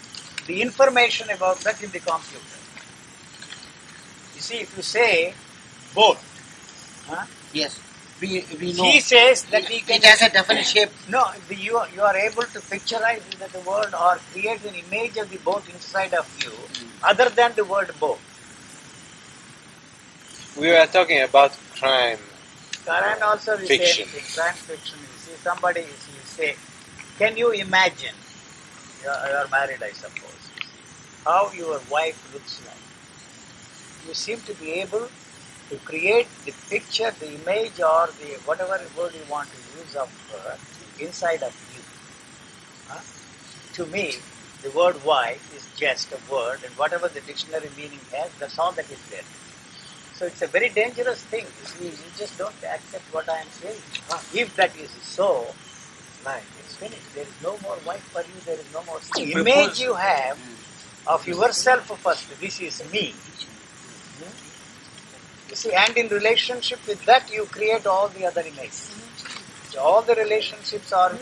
the 0.47 0.63
information 0.63 1.31
about 1.31 1.59
that 1.61 1.83
in 1.83 1.91
the 1.91 2.01
computer. 2.01 2.59
You 4.35 4.41
see, 4.41 4.59
if 4.67 4.77
you 4.77 4.83
say 4.83 5.35
boat, 5.95 6.19
huh? 7.09 7.27
Yes. 7.53 7.81
We, 8.21 8.45
we 8.61 8.73
know. 8.73 8.83
he 8.83 9.01
says 9.01 9.45
that 9.45 9.65
he 9.67 9.81
can 9.81 9.97
it 9.97 10.05
has 10.05 10.23
a 10.23 10.29
definite 10.31 10.67
shape. 10.67 10.91
No, 11.09 11.25
the, 11.49 11.55
you, 11.55 11.77
are- 11.77 11.89
you 11.95 12.03
are 12.03 12.17
able 12.17 12.43
to 12.43 12.59
picturize 12.59 13.23
the, 13.39 13.47
the 13.57 13.61
word 13.69 13.95
or 13.95 14.19
create 14.33 14.65
an 14.65 14.75
image 14.75 15.17
of 15.19 15.31
the 15.31 15.39
boat 15.39 15.63
inside 15.73 16.15
of 16.15 16.27
you 16.43 16.51
hmm. 16.51 16.89
other 17.05 17.29
than 17.29 17.53
the 17.55 17.65
word 17.65 17.93
boat. 18.01 18.19
We 20.59 20.69
were 20.71 20.87
talking 20.87 21.23
about 21.23 21.57
crime. 21.79 22.19
Crime 22.85 23.19
also 23.23 23.57
the 23.57 23.67
Fiction. 23.67 24.09
same 24.09 24.21
thing. 24.21 24.35
Crime 24.35 24.55
fiction. 24.55 24.99
You 24.99 25.19
see, 25.19 25.33
somebody 25.43 25.81
you 25.83 26.25
say, 26.25 26.57
can 27.19 27.37
you 27.37 27.51
imagine? 27.53 28.15
You 29.03 29.11
are, 29.11 29.29
you 29.29 29.35
are 29.37 29.49
married, 29.49 29.83
I 29.83 29.91
suppose. 29.91 30.51
You 30.57 30.67
how 31.25 31.53
your 31.53 31.81
wife 31.91 32.19
looks 32.33 32.61
like. 32.67 34.09
You 34.09 34.15
seem 34.15 34.41
to 34.41 34.55
be 34.55 34.73
able 34.81 35.09
to 35.71 35.77
create 35.79 36.29
the 36.45 36.53
picture, 36.71 37.11
the 37.21 37.29
image, 37.41 37.81
or 37.81 38.09
the 38.21 38.39
whatever 38.47 38.81
word 38.97 39.13
you 39.15 39.31
want 39.31 39.49
to 39.51 39.59
use 39.79 39.95
of 39.97 40.09
her 40.33 40.57
inside 41.05 41.43
of 41.43 41.55
you. 41.75 41.83
Huh? 42.89 43.01
To 43.75 43.87
me, 43.87 44.15
the 44.63 44.71
word 44.71 44.97
why 45.05 45.37
is 45.55 45.67
just 45.77 46.13
a 46.13 46.19
word, 46.33 46.61
and 46.65 46.73
whatever 46.77 47.09
the 47.09 47.21
dictionary 47.21 47.71
meaning 47.77 48.01
has, 48.13 48.31
that's 48.41 48.59
all 48.59 48.73
that 48.73 48.91
is 48.91 49.01
there. 49.11 49.23
So 50.15 50.27
it's 50.27 50.43
a 50.43 50.49
very 50.49 50.69
dangerous 50.71 51.23
thing. 51.23 51.47
You 51.81 51.91
you 51.91 52.11
just 52.17 52.37
don't 52.39 52.55
accept 52.65 53.05
what 53.15 53.29
I 53.29 53.39
am 53.41 53.47
saying. 53.61 53.81
If 54.35 54.57
that 54.57 54.77
is 54.77 54.91
so, 55.03 55.45
fine, 56.25 56.43
it's 56.59 56.75
finished. 56.75 57.15
There 57.15 57.23
is 57.25 57.37
no 57.43 57.57
more 57.63 57.79
wife 57.87 58.03
for 58.13 58.23
you. 58.23 58.35
There 58.45 58.59
is 58.59 58.67
no 58.75 58.83
more 58.85 58.99
Propose- 58.99 59.47
image 59.47 59.81
you 59.81 59.95
have 59.95 60.39
of 61.07 61.27
yourself 61.29 61.87
first. 62.03 62.27
This 62.41 62.61
is 62.61 62.83
me. 62.93 63.15
Hmm? 64.19 64.48
You 65.49 65.57
see, 65.57 65.73
and 65.73 65.97
in 65.97 66.09
relationship 66.09 66.81
with 66.87 67.05
that, 67.07 67.33
you 67.33 67.47
create 67.47 67.87
all 67.87 68.09
the 68.09 68.27
other 68.27 68.43
images. 68.43 68.95
So 69.71 69.81
all 69.81 70.03
the 70.03 70.15
relationships 70.15 70.93
are 70.93 71.13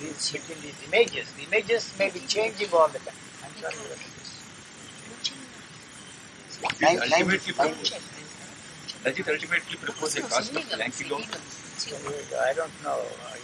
these, 0.00 0.30
between 0.32 0.60
these 0.62 0.80
images. 0.86 1.32
The 1.32 1.44
images 1.44 1.92
may 1.98 2.10
be 2.10 2.20
changing 2.20 2.72
all 2.72 2.88
the 2.88 2.98
time. 3.00 3.14
I'm 3.44 3.56
sorry. 3.60 3.74
what 3.76 3.98
it 3.98 4.22
is. 4.22 4.42
Line- 6.82 6.96
line- 6.98 7.12
ultimately 7.12 7.52
propose. 7.52 7.90
Does 9.04 9.18
ultimately 9.28 9.76
propose 9.76 10.16
a 10.16 10.22
cosmic 10.22 10.76
Yankee 10.78 11.08
law? 11.10 11.20
Can 11.20 11.38
I 12.40 12.52
don't 12.54 12.72
know. 12.84 13.00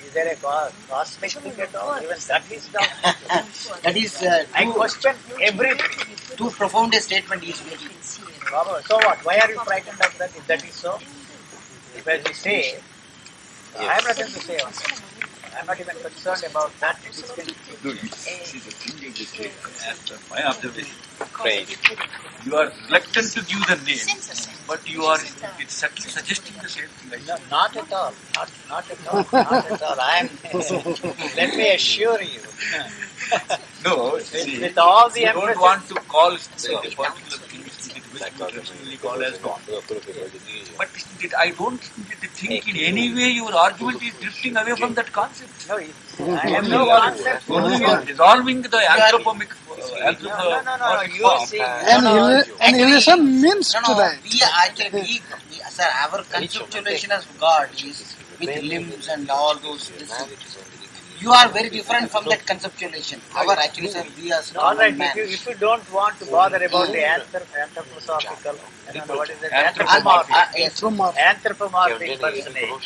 Is 0.07 0.12
there 0.14 0.33
a 0.33 0.37
co- 0.37 0.71
cosmic 0.88 1.33
thing 1.33 1.61
at 1.61 1.75
all? 1.77 1.97
Even 2.03 2.16
that 2.29 2.45
is 2.53 2.69
not. 2.73 2.88
That 3.83 3.97
is 3.97 4.23
uh, 4.23 4.45
I 4.55 4.64
question 4.66 5.14
everything. 5.43 6.10
Too 6.37 6.51
profound 6.51 6.95
a 6.95 7.01
statement 7.01 7.43
he 7.45 7.51
is 7.53 7.64
making. 7.64 7.97
So 8.03 8.97
what? 8.99 9.25
Why 9.25 9.38
are 9.38 9.51
you 9.53 9.61
frightened 9.61 10.01
of 10.01 10.19
that 10.19 10.37
if 10.37 10.47
that 10.47 10.64
is 10.64 10.75
so? 10.75 10.99
If 11.95 12.09
as 12.09 12.23
you 12.29 12.35
say, 12.35 12.81
I 13.79 13.95
have 13.95 14.05
nothing 14.05 14.27
to 14.27 14.40
say 14.40 14.57
that. 14.59 15.19
I'm 15.61 15.66
not 15.66 15.79
even 15.79 15.96
concerned 15.96 16.44
about 16.51 16.73
that. 16.81 16.99
It 17.05 17.18
is 17.18 17.31
been- 17.33 17.55
No, 17.85 17.90
you 17.92 18.09
see 18.09 18.59
the 18.61 18.70
thing 18.70 19.03
is 19.09 19.18
this 19.18 19.38
way, 19.38 19.53
as 19.90 19.99
per 20.09 20.18
my 20.31 20.42
observation, 20.51 20.96
Craig. 21.38 21.68
you 22.46 22.57
are 22.57 22.73
reluctant 22.87 23.29
to 23.35 23.42
give 23.51 23.66
the 23.66 23.77
name, 23.88 24.09
but 24.66 24.88
you 24.88 25.05
are 25.05 25.18
it's 25.59 25.75
subtly 25.75 26.09
suggesting 26.09 26.57
the 26.62 26.68
same 26.77 26.88
thing. 26.88 27.12
I 27.12 27.23
No, 27.27 27.37
not 27.51 27.77
at 27.77 27.92
all. 27.92 28.14
Not, 28.37 28.51
not 28.70 28.90
at 28.90 29.07
all. 29.07 29.27
Not 29.33 29.70
at 29.73 29.83
all. 29.83 30.01
I 30.01 30.14
am. 30.20 30.31
let 31.37 31.55
me 31.57 31.75
assure 31.75 32.23
you. 32.23 32.40
No, 33.85 34.12
With, 34.14 34.27
see, 34.27 34.61
with 34.61 34.77
all 34.79 35.09
the 35.11 35.20
you 35.20 35.33
don't 35.33 35.59
want 35.61 35.87
to 35.88 35.94
call 36.14 36.31
the, 36.33 36.38
the 36.83 36.94
particular 36.96 37.38
thing 37.49 37.49
which 38.12 38.23
which 38.57 38.70
we 38.85 39.25
as 39.25 39.38
God. 39.38 39.61
But 40.79 40.88
it, 41.25 41.33
I 41.38 41.51
don't 41.51 41.83
think 42.40 42.68
in 42.68 42.77
any 42.90 43.12
way 43.14 43.29
your 43.31 43.55
argument 43.55 44.03
is 44.03 44.14
drifting 44.20 44.57
away 44.57 44.75
from 44.77 44.94
that 44.94 45.12
concept. 45.12 45.68
no, 45.68 45.79
it's- 45.79 46.20
I 46.44 46.49
have 46.55 46.68
no 46.68 46.87
concept. 46.87 47.49
You 47.49 47.87
are 47.92 48.05
dissolving 48.05 48.62
the 48.62 48.81
anthropomic, 48.94 49.51
uh, 49.53 50.12
No, 50.23 50.29
no, 50.29 50.62
no, 50.62 50.77
no, 50.77 50.94
no. 50.94 51.03
You 51.03 51.23
form. 51.23 51.46
see, 51.46 51.61
An, 51.61 52.05
no, 52.05 52.14
no, 52.16 52.42
illusion 52.83 53.40
means 53.42 53.75
No, 53.75 53.81
to 53.81 53.90
no, 53.90 53.99
that. 54.01 54.18
we 54.25 54.42
actually, 54.64 54.90
we, 54.92 55.20
we, 55.51 55.57
sir, 55.70 55.88
our 56.03 56.23
conceptualization 56.35 57.11
of 57.18 57.27
God 57.40 57.68
is 57.85 58.16
with 58.40 58.62
limbs 58.62 59.09
and 59.09 59.31
all 59.31 59.57
those. 59.57 59.90
This, 61.20 61.26
you 61.26 61.33
are 61.33 61.48
very 61.48 61.70
different 61.70 62.11
from 62.11 62.26
that 62.26 62.46
conceptualization. 62.46 63.20
Our 63.37 63.52
actually, 63.59 63.88
sir, 63.88 64.04
we 64.16 64.33
are 64.33 64.42
All 64.56 64.76
right, 64.76 64.94
if 64.94 65.16
you, 65.16 65.24
if 65.24 65.46
you 65.48 65.54
don't 65.54 65.92
want 65.92 66.18
to 66.20 66.26
bother 66.26 66.56
about 66.64 66.88
the 66.92 66.98
anthrop- 66.98 67.52
anthroposophical, 67.64 68.59
I 68.88 68.92
don't 68.92 69.09
know 69.09 69.16
what 69.16 69.30
is 69.30 69.42
it, 69.42 69.52
Uh, 69.52 69.56
anthropomorphic, 69.56 70.37
yes. 70.56 70.80
From 70.80 71.00
anthropomorphic 71.00 72.20
personage. 72.20 72.85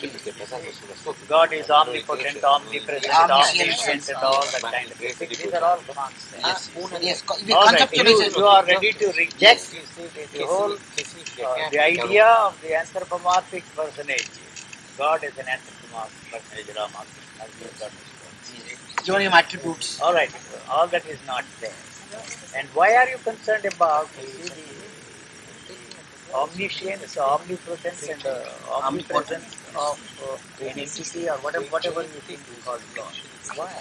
God 1.29 1.53
is 1.53 1.70
omnipotent, 1.70 2.44
omnipresent, 2.44 3.14
Omniscient. 3.14 3.70
omniscient, 3.70 4.09
and 4.11 4.18
all 4.25 4.42
that 4.42 4.62
kind 4.62 4.92
of 4.92 4.99
thing. 4.99 5.29
These 5.31 5.55
are 5.55 5.64
all 5.64 5.81
nonsense. 5.97 6.44
Uh, 6.44 6.99
yes, 7.01 7.25
All 7.29 7.66
right, 7.66 7.92
you, 7.92 8.05
conceptualization. 8.05 8.38
you 8.38 8.47
are 8.47 8.64
ready 8.66 8.92
to 8.94 9.07
reject 9.12 9.75
you 9.75 9.83
the, 9.97 10.38
the 10.38 10.47
whole 10.47 10.73
uh, 10.75 11.70
the 11.70 11.81
idea 11.81 12.27
of 12.27 12.61
the 12.62 12.75
anthropomorphic 12.77 13.64
personage. 13.77 14.31
God 14.99 15.25
is 15.25 15.38
an 15.38 15.49
anthropomorphic 15.49 16.33
personage, 16.33 16.77
Rama. 16.77 17.05
As 19.05 19.09
you 19.09 19.31
have 19.31 19.35
understood. 19.35 19.64
Your 19.64 19.71
attributes. 19.73 20.01
All 20.01 20.14
right, 20.14 20.31
all 20.71 20.87
that 20.88 21.07
is 21.07 21.19
not 21.27 21.45
there. 21.61 21.73
And 22.57 22.69
why 22.75 22.95
are 22.97 23.09
you 23.09 23.19
concerned 23.19 23.64
about 23.67 24.09
you 24.23 24.29
see, 24.29 24.49
the 26.29 26.35
omniscience, 26.35 27.19
omnipotence, 27.19 28.09
and 28.09 28.27
uh, 28.27 28.45
omnipresence 28.73 29.57
of 29.77 30.01
uh, 30.25 30.64
an 30.64 30.79
entity 30.79 31.29
or 31.29 31.37
whatever, 31.38 31.64
whatever 31.67 32.03
you 32.03 32.09
think 32.09 32.40
you 32.49 32.62
call 32.64 32.79
God? 32.95 33.14
Why? 33.57 33.73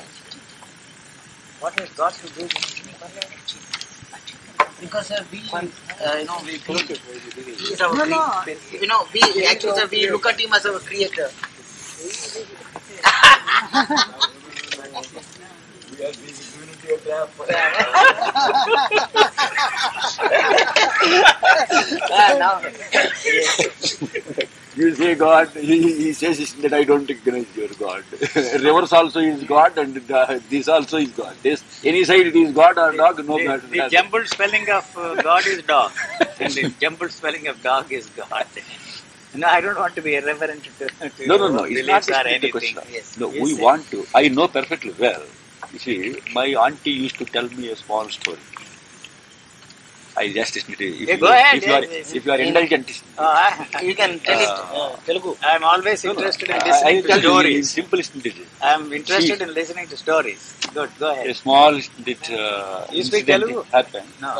What 1.59 1.79
has 1.79 1.89
got 1.91 2.13
to 2.13 2.27
do 2.33 2.43
with? 2.43 2.89
Because 4.81 5.11
uh, 5.11 5.23
we, 5.31 5.41
uh, 5.51 6.17
you 6.17 6.25
know, 6.25 6.39
we, 6.45 6.61
we 6.67 6.75
he 7.55 7.73
is 7.73 7.81
our 7.81 7.95
cre- 7.95 8.75
you 8.81 8.87
know, 8.87 9.07
we 9.13 9.45
actually 9.47 9.85
we 9.91 10.09
look 10.11 10.25
at 10.25 10.39
him 10.39 10.53
as 10.53 10.65
our 10.65 10.79
creator. 10.79 11.31
You 24.75 24.95
say 24.95 25.13
God, 25.13 25.49
he, 25.49 25.81
he 26.03 26.13
says 26.13 26.53
that 26.55 26.73
I 26.73 26.83
don't 26.83 27.07
recognize 27.07 27.45
your 27.55 27.67
God. 27.79 28.03
Reverse 28.35 28.91
also 28.91 29.19
is 29.19 29.43
God 29.43 29.77
and 29.77 29.93
the, 29.95 30.41
this 30.49 30.67
also 30.67 30.97
is 30.97 31.09
God. 31.09 31.35
This, 31.43 31.63
any 31.85 32.03
side 32.03 32.25
it 32.25 32.35
is 32.35 32.51
God 32.53 32.79
or 32.79 32.91
dog, 32.91 33.23
no 33.27 33.37
the, 33.37 33.45
matter. 33.45 33.67
the 33.67 33.87
jumbled 33.89 34.27
spelling 34.27 34.67
of 34.71 34.97
uh, 34.97 35.21
God 35.21 35.45
is 35.45 35.61
dog, 35.61 35.91
and 36.39 36.51
the 36.53 36.73
jumbled 36.81 37.11
spelling 37.11 37.47
of 37.47 37.61
dog 37.61 37.91
is 37.91 38.09
God. 38.09 38.45
No, 39.35 39.47
I 39.47 39.61
don't 39.61 39.79
want 39.79 39.95
to 39.95 40.01
be 40.03 40.15
irreverent 40.15 40.63
to, 40.77 40.87
to 41.09 41.27
No, 41.27 41.37
no, 41.37 41.47
no. 41.47 41.63
It's 41.63 41.87
not 41.87 42.05
beliefs 42.05 42.09
or 42.09 42.23
just 42.23 42.41
the 42.41 42.51
question. 42.51 42.77
Yes. 42.91 43.17
No, 43.17 43.31
You 43.31 43.43
we 43.43 43.55
want 43.55 43.89
to. 43.89 44.05
I 44.13 44.27
know 44.27 44.47
perfectly 44.47 44.93
well. 44.99 45.23
You 45.71 45.79
see, 45.79 46.15
my 46.33 46.47
auntie 46.65 46.91
used 46.91 47.17
to 47.19 47.25
tell 47.25 47.47
me 47.49 47.69
a 47.69 47.75
small 47.75 48.09
story. 48.09 48.39
I 50.15 50.31
just 50.31 50.55
listened 50.55 50.77
to 50.77 50.85
it. 50.87 51.01
If, 51.01 51.07
Yeah, 51.09 51.15
you, 51.15 51.21
go 51.21 51.27
ahead, 51.27 51.57
if, 51.57 51.65
you 51.67 51.73
are, 51.73 51.81
yes, 51.81 51.91
yes. 51.91 52.13
if 52.17 52.25
you 52.25 52.31
are 52.31 52.37
indulgent, 52.37 53.03
I, 53.17 53.81
you 53.81 53.95
can 53.95 54.19
tell 54.19 54.39
it 54.45 54.49
Uh, 54.49 54.77
uh, 54.79 54.95
Telugu. 55.07 55.31
I'm 55.51 55.63
always 55.63 56.03
No, 56.05 56.11
no, 56.11 56.19
interested 56.19 56.49
in 56.51 56.55
I- 56.57 56.65
listening 56.69 56.97
I, 56.97 56.99
I 56.99 57.01
to 57.01 57.21
stories. 57.21 57.71
Simple 57.71 58.03
stories. 58.09 58.37
I 58.61 58.73
am 58.77 58.83
interested 58.99 59.39
See. 59.39 59.43
in 59.47 59.53
listening 59.59 59.87
to 59.93 59.97
stories. 59.97 60.43
Good, 60.75 60.91
go 60.99 61.09
ahead. 61.13 61.25
A 61.25 61.29
ahead. 61.29 61.37
small 61.43 61.73
bit, 62.09 62.23
uh, 62.29 62.85
You 62.97 63.03
speak 63.09 63.23
incident 63.25 63.43
Telugu? 63.45 63.63
happened. 63.77 64.09
No. 64.25 64.31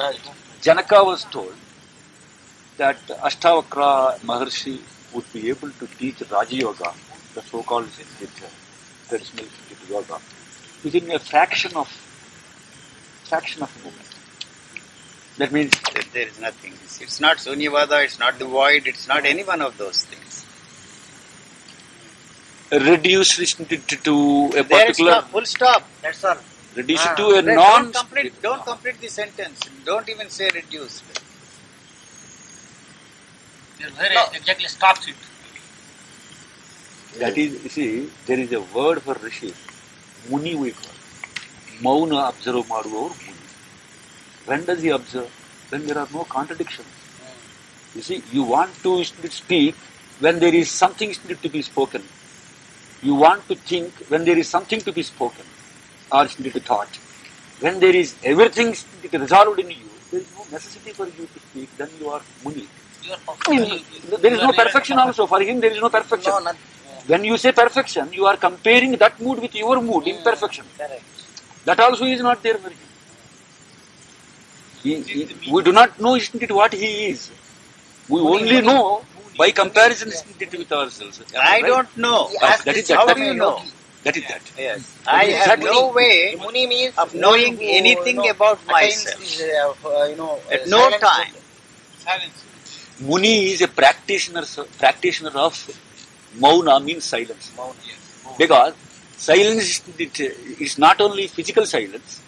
Janaka 0.68 1.00
was 1.12 1.24
told 1.36 1.56
that 2.78 3.00
Ashtavakra 3.30 4.20
Maharshi 4.30 4.76
would 5.14 5.28
be 5.34 5.50
able 5.50 5.72
to 5.82 5.88
teach 6.00 6.22
Raja 6.32 6.56
Yoga, 6.56 6.92
the 7.36 7.42
so-called 7.42 7.88
uh, 7.88 8.48
traditional 9.10 9.48
yoga, 9.90 10.18
within 10.84 11.12
a 11.12 11.19
fraction 11.19 11.76
of 11.76 11.88
fraction 13.26 13.63
of 13.63 13.72
a 13.76 13.80
moment. 13.86 14.10
That 15.38 15.52
means 15.52 15.72
There- 15.93 16.04
There 16.13 16.28
is 16.28 16.39
nothing. 16.39 16.74
It's- 16.74 17.02
It's 17.02 17.19
not 17.19 17.38
Sunyavada, 17.38 18.04
it's 18.04 18.19
not 18.19 18.38
the 18.39 18.46
void, 18.46 18.88
it's 18.88 19.08
not 19.08 19.26
any 19.26 19.43
one 19.43 19.62
of 19.62 19.78
those 19.78 20.04
things. 20.04 20.46
reduce 22.72 23.39
it 23.39 23.50
to 24.04 24.15
a 24.48 24.52
There 24.52 24.62
it's 24.62 24.69
particular 24.72 25.12
not, 25.12 25.32
full 25.32 25.46
stop. 25.46 25.84
That's 26.02 26.24
all. 26.24 26.38
reduce 26.76 27.06
Ah. 27.06 27.12
it 27.12 27.17
to 27.17 27.26
a 27.38 27.41
non. 27.41 27.56
Don't 27.56 27.65
non 27.65 27.93
complete, 27.93 28.41
don't 28.41 28.63
complete 28.65 29.00
the 29.02 29.10
sentence. 29.10 29.60
Don't 29.86 30.10
even 30.10 30.30
say 30.30 30.50
reduced. 30.50 31.04
Where 33.98 34.12
it 34.12 34.36
exactly 34.36 34.67
stops 34.67 35.08
it. 35.08 35.15
that 37.22 37.38
is 37.38 37.52
you 37.63 37.69
see 37.69 38.10
there 38.28 38.39
is 38.39 38.52
a 38.52 38.62
word 38.78 39.02
for 39.04 39.13
rishi 39.26 39.54
muni 40.31 40.55
we 40.62 40.71
call 40.81 40.94
ಮೌನ 41.87 42.12
observe 42.31 42.64
ಮಾಡುವವರು 42.75 43.14
ಮುನಿ 43.27 43.44
when 44.49 44.61
does 44.68 44.81
he 44.85 44.90
observe 44.99 45.31
when 45.71 45.83
there 45.87 45.99
are 46.03 46.11
no 46.16 46.23
contradictions 46.37 46.94
you 47.94 48.03
see 48.09 48.18
you 48.37 48.42
want 48.55 48.73
to 48.87 48.92
speak 49.40 49.75
when 50.25 50.37
there 50.44 50.55
is 50.61 50.68
something 50.83 51.11
to 51.44 51.49
be 51.57 51.62
spoken 51.71 52.03
you 53.07 53.14
want 53.25 53.42
to 53.51 53.57
think 53.71 53.92
when 54.12 54.25
there 54.29 54.38
is 54.42 54.49
something 54.57 54.81
to 54.88 54.92
be 54.99 55.05
spoken 55.12 55.47
or 56.16 56.25
to 56.35 56.42
be 56.57 56.62
thought 56.71 56.94
when 57.64 57.77
there 57.85 57.97
is 58.03 58.11
everything 58.33 58.71
resolved 59.25 59.61
in 59.64 59.71
you 59.81 59.90
there 60.11 60.23
is 60.25 60.31
no 60.38 60.44
necessity 60.57 60.92
for 60.99 61.07
you 61.18 61.27
to 61.35 61.40
speak 61.47 61.68
then 61.83 61.92
you 62.03 62.09
are 62.16 62.23
muni 62.44 62.66
You 63.07 63.12
are 63.16 63.23
perfect. 63.27 64.23
there 64.25 64.35
is 64.37 64.42
no 64.47 64.53
perfection 64.62 64.97
also 65.05 65.25
for 65.33 65.40
him 65.49 65.57
there 65.64 65.75
is 65.77 65.81
no 65.87 65.90
perfection 65.99 66.33
No, 66.38 66.40
not 66.49 66.59
when 67.08 67.24
you 67.24 67.38
say 67.38 67.52
perfection, 67.52 68.12
you 68.13 68.26
are 68.26 68.38
comparing 68.38 68.92
that 68.94 69.20
mood 69.20 69.39
with 69.39 69.56
your 69.56 69.82
mood, 69.82 70.08
imperfection. 70.08 70.66
correct. 70.78 71.04
That 71.66 71.80
also 71.80 72.06
is 72.06 72.22
not 72.22 72.42
there 72.44 72.58
for 72.58 72.70
him. 72.70 72.78
He, 74.84 75.02
he- 75.02 75.52
we 75.52 75.62
do 75.63 75.72
not 75.72 76.00
know 76.00 76.16
isn't 76.16 76.44
it, 76.44 76.52
what 76.52 76.74
he 76.74 77.08
is. 77.08 77.32
We 78.10 78.20
only 78.20 78.62
know 78.62 79.06
by 79.38 79.52
comparison 79.52 80.10
isn't 80.10 80.42
it, 80.42 80.58
with 80.58 80.72
ourselves. 80.72 81.22
Am 81.34 81.42
I 81.42 81.62
right? 81.62 81.66
don't 81.66 81.98
know. 81.98 82.28
He 82.28 82.38
But 82.39 82.58
that 82.66 82.66
this 82.66 82.78
is 82.84 82.88
that. 82.89 82.98
How 83.00 83.06
from 83.08 83.16
do 83.18 83.24
you 83.24 83.34
know? 83.36 83.62
That 84.04 84.18
is 84.18 84.24
that. 84.28 84.52
Yes. 84.58 84.98
I 85.08 85.26
have 85.26 85.60
no 85.60 85.92
way 85.92 86.36
Muni 86.38 86.68
means 86.68 86.98
of 86.98 87.16
knowing 87.16 87.56
who, 87.56 87.63
anything 87.80 88.18
you 88.18 88.24
know, 88.24 88.30
about 88.32 88.60
attains 88.68 89.06
myself. 89.06 89.20
This, 89.20 89.42
uh, 89.42 89.88
uh, 89.88 90.06
you 90.06 90.16
know, 90.18 90.39
At 90.52 90.66
uh, 90.66 90.70
no 90.70 90.89
time. 91.00 91.34
Silence. 91.98 92.46
Muni 93.00 93.52
is 93.54 93.62
a 93.62 93.68
practitioner, 93.68 94.44
practitioner 94.78 95.32
of 95.32 95.56
mauna 96.39 96.80
means 96.80 97.04
silence. 97.06 97.52
Mauna, 97.56 97.74
Mountain. 97.74 98.38
Because 98.38 98.74
silence 99.17 99.82
is, 100.60 100.78
not 100.78 101.00
only 101.02 101.28
physical 101.28 101.65
silence, 101.65 102.22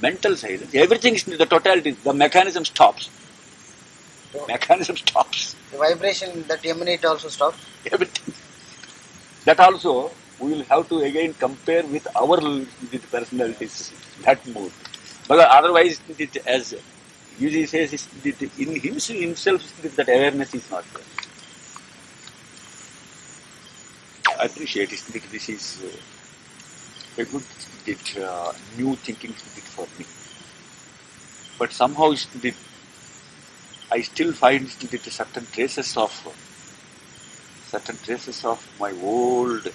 mental 0.00 0.36
silence, 0.36 0.74
everything 0.74 1.14
is 1.14 1.24
the 1.24 1.46
totality, 1.46 1.92
the 1.92 2.12
mechanism 2.12 2.64
stops. 2.64 3.10
Mechanism 4.48 4.96
stops. 4.96 5.54
The 5.70 5.78
vibration 5.78 6.44
that 6.48 6.64
emanate 6.64 7.04
also 7.04 7.28
stops. 7.28 7.58
everything. 7.90 8.34
That 9.44 9.60
also 9.60 10.10
we 10.38 10.52
will 10.52 10.64
have 10.64 10.88
to 10.88 10.98
again 11.00 11.34
compare 11.34 11.84
with 11.84 12.06
our 12.16 12.40
with 12.40 13.10
personalities, 13.10 13.92
that 14.24 14.44
mood. 14.46 14.72
But 15.28 15.40
otherwise, 15.40 16.00
it, 16.18 16.36
as 16.46 16.74
usually 17.38 17.66
says, 17.66 17.92
it, 18.24 18.42
in 18.58 18.80
himself, 18.80 19.18
himself 19.18 19.62
that 19.96 20.08
awareness 20.08 20.54
is 20.54 20.70
not 20.70 20.84
there. 20.94 21.02
I 24.28 24.31
appreciate 24.46 24.92
it. 24.92 25.00
that 25.12 25.22
This 25.30 25.48
is 25.48 25.82
uh, 25.84 27.22
a 27.22 27.24
good 27.24 27.42
uh, 28.22 28.52
new 28.76 28.96
thinking 28.96 29.32
for 29.32 29.86
me. 29.98 30.06
But 31.58 31.72
somehow 31.72 32.14
I 33.90 34.00
still 34.02 34.32
find 34.32 34.68
certain 34.70 35.46
traces 35.52 35.96
of 35.96 36.12
certain 37.66 37.96
traces 38.04 38.44
of 38.44 38.60
my 38.80 38.92
old, 39.02 39.68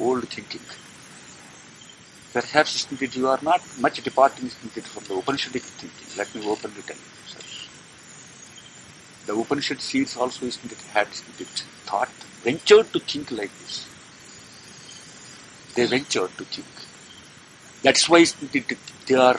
old 0.00 0.28
thinking. 0.28 0.60
Perhaps 2.32 2.86
it, 3.02 3.16
you 3.16 3.28
are 3.28 3.38
not 3.42 3.62
much 3.80 4.02
departing 4.02 4.48
from 4.48 5.04
the 5.04 5.22
Upanishadic 5.22 5.62
thinking. 5.62 6.08
Let 6.18 6.34
me 6.34 6.46
openly 6.48 6.82
tell 6.82 6.96
you. 6.96 7.02
The 9.26 9.36
Upanishad 9.36 9.80
seeds 9.80 10.16
also 10.16 10.46
had 10.92 11.08
isn't 11.08 11.64
thought, 11.86 12.10
ventured 12.44 12.92
to 12.92 13.00
think 13.00 13.30
like 13.40 13.52
this. 13.60 13.74
They 15.74 15.86
ventured 15.86 16.32
to 16.38 16.44
think. 16.44 16.66
That's 17.82 18.08
why 18.08 18.24
they 19.06 19.14
are 19.14 19.38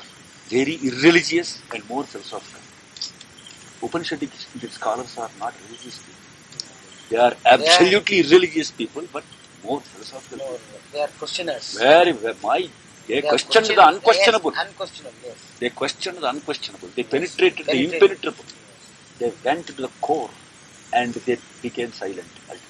very 0.49 0.75
irreligious 0.87 1.61
and 1.73 1.87
more 1.89 2.03
philosophical. 2.03 2.61
Upanishadic 3.87 4.31
scholars 4.71 5.17
are 5.17 5.29
not 5.39 5.53
religious 5.65 5.97
people. 5.99 6.21
They 7.09 7.17
are 7.17 7.33
absolutely 7.45 8.21
religious 8.23 8.71
people, 8.71 9.03
but 9.13 9.23
more 9.63 9.81
philosophical. 9.81 10.37
No, 10.45 10.57
they 10.91 11.01
are 11.01 11.07
questioners. 11.19 11.77
Very, 11.77 12.11
very, 12.11 12.35
my, 12.43 12.59
they, 13.07 13.21
They 13.21 13.27
are 13.27 13.29
questioned 13.33 13.65
the 13.67 13.73
question- 13.75 13.93
unquestionable. 13.95 14.51
Yes, 14.55 14.67
unquestionable, 14.67 15.17
yes. 15.25 15.37
They 15.59 15.69
questioned 15.69 16.17
the 16.17 16.29
unquestionable. 16.29 16.89
They 16.95 17.03
penetrated 17.03 17.65
the 17.65 17.71
Penetrated. 17.71 18.01
impenetrable. 18.01 18.45
They 19.19 19.31
went 19.43 19.67
to 19.67 19.73
the 19.73 19.89
core 20.01 20.29
and 20.93 21.13
they 21.13 21.37
became 21.61 21.91
silent 21.93 22.27
ultimately. 22.49 22.64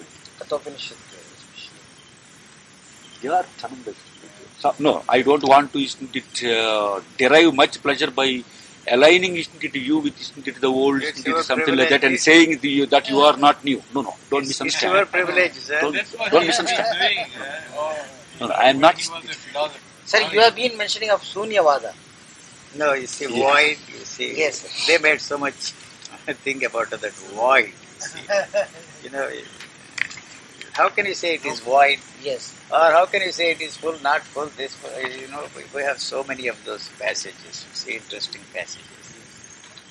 Kathopanishad, 0.50 0.98
especially. 1.38 1.80
They 3.22 3.30
are 3.30 3.46
tremendous. 3.58 3.96
So, 4.60 4.74
no, 4.80 5.04
I 5.10 5.22
don't 5.22 5.44
want 5.44 5.74
to 5.74 5.80
isn't 5.80 6.16
it, 6.16 6.44
uh, 6.46 7.02
derive 7.18 7.54
much 7.54 7.82
pleasure 7.82 8.12
by 8.12 8.44
aligning 8.88 9.36
isn't 9.38 9.64
it, 9.64 9.76
you 9.76 9.98
with 10.00 10.20
isn't 10.22 10.48
it, 10.48 10.62
the 10.62 10.68
old, 10.68 11.02
It's 11.02 11.20
isn't 11.20 11.36
it, 11.38 11.44
something 11.44 11.76
like 11.76 11.90
that, 11.90 12.04
and 12.04 12.20
saying 12.20 12.60
the, 12.60 12.86
that 12.86 13.10
you 13.10 13.20
are 13.22 13.36
not 13.38 13.64
new. 13.64 13.82
No, 13.94 14.02
no, 14.02 14.14
don't 14.30 14.44
It's, 14.44 14.52
it's 14.52 14.60
misunderstand. 14.62 14.94
your 14.94 15.06
privilege, 15.08 15.54
sir. 15.54 15.82
Don't, 15.82 16.32
don't 16.32 16.48
misunderstand. 16.48 17.00
doing. 17.00 17.20
uh, 17.20 18.06
No, 18.40 18.48
no, 18.48 18.54
I 18.54 18.70
am 18.70 18.80
not. 18.80 18.98
He 19.00 19.10
was 19.10 19.24
a 19.26 19.34
philosopher. 19.34 19.80
Sir, 20.06 20.20
you 20.32 20.40
have 20.42 20.56
been 20.56 20.78
mentioning 20.78 21.10
of 21.10 21.22
Sunyavada. 21.24 21.94
No, 22.76 22.94
you 22.94 23.08
see, 23.08 23.26
Yeah. 23.26 23.44
void, 23.54 23.78
you 23.92 24.06
see. 24.06 24.38
Yes. 24.38 24.86
They 24.88 24.98
made 25.00 25.20
so 25.22 25.38
much 25.38 25.56
think 26.46 26.64
about 26.64 26.90
that 26.92 27.12
void. 27.34 27.66
you 27.68 27.74
see. 28.00 28.20
you 29.04 29.10
know, 29.10 29.28
how 30.78 30.90
can 30.90 31.06
you 31.06 31.14
say 31.14 31.36
it 31.36 31.46
is 31.46 31.60
void? 31.62 32.00
Yes. 32.22 32.54
Or 32.72 32.88
how 32.98 33.06
can 33.06 33.22
you 33.22 33.32
say 33.32 33.52
it 33.52 33.62
is 33.62 33.78
full, 33.78 33.98
not 34.00 34.22
full, 34.34 34.50
this, 34.62 34.76
you 35.22 35.28
know, 35.34 35.44
we- 35.56 35.70
we 35.76 35.84
have 35.90 36.00
so 36.02 36.24
many 36.32 36.48
of 36.54 36.58
those 36.66 36.86
passages, 37.04 37.66
see, 37.82 37.94
interesting 38.02 38.44
passages. 38.54 38.92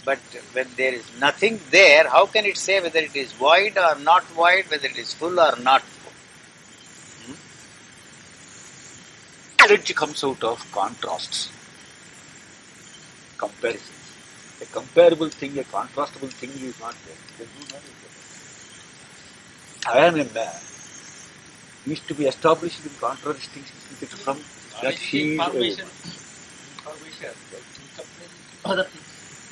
But 0.09 0.20
when 0.53 0.68
there 0.81 0.94
is 1.01 1.07
nothing 1.18 1.61
there, 1.70 2.09
how 2.16 2.27
can 2.27 2.44
it 2.44 2.59
say 2.59 2.81
whether 2.81 3.01
it 3.11 3.16
is 3.16 3.33
void 3.33 3.79
or 3.79 3.94
not 4.11 4.25
void, 4.42 4.66
whether 4.73 4.88
it 4.88 4.99
is 5.05 5.14
full 5.14 5.40
or 5.47 5.57
not 5.70 5.83
full? 5.83 6.12
Hmm? 7.27 7.38
Knowledge 9.61 9.94
comes 10.03 10.23
out 10.25 10.44
of 10.44 10.70
contrasts. 10.73 11.51
comparisons. 13.38 13.90
A 14.62 14.66
comparable 14.66 15.31
thing, 15.31 15.59
a 15.59 15.64
contrastable 15.64 16.31
thing 16.31 16.51
is 16.51 16.79
not 16.81 16.94
there. 17.07 17.16
There's 17.38 17.51
no 17.59 17.66
knowledge 17.73 17.99
there. 18.03 19.94
I 19.94 20.07
am 20.07 20.20
a 20.20 20.25
man. 20.25 20.74
Used 21.87 22.09
to 22.09 22.14
be 22.14 22.27
established 22.27 22.85
in 22.85 22.90
contradisting 22.99 23.62
from 23.62 24.38
that 24.83 24.94
he 24.94 25.35
information, 25.35 25.87
information, 26.79 27.31
incomplete 27.83 28.31
other 28.64 28.85
things. 28.85 29.05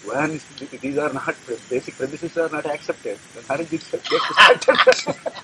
when 0.05 0.41
these 0.81 0.99
are 0.99 1.13
not 1.13 1.37
basic 1.69 1.95
premises 1.97 2.37
are 2.39 2.49
not 2.49 2.65
accepted, 2.67 3.19
then 3.35 3.45
marriage 3.49 3.73
itself 3.73 4.03
gets 4.09 4.25
started. 4.25 5.17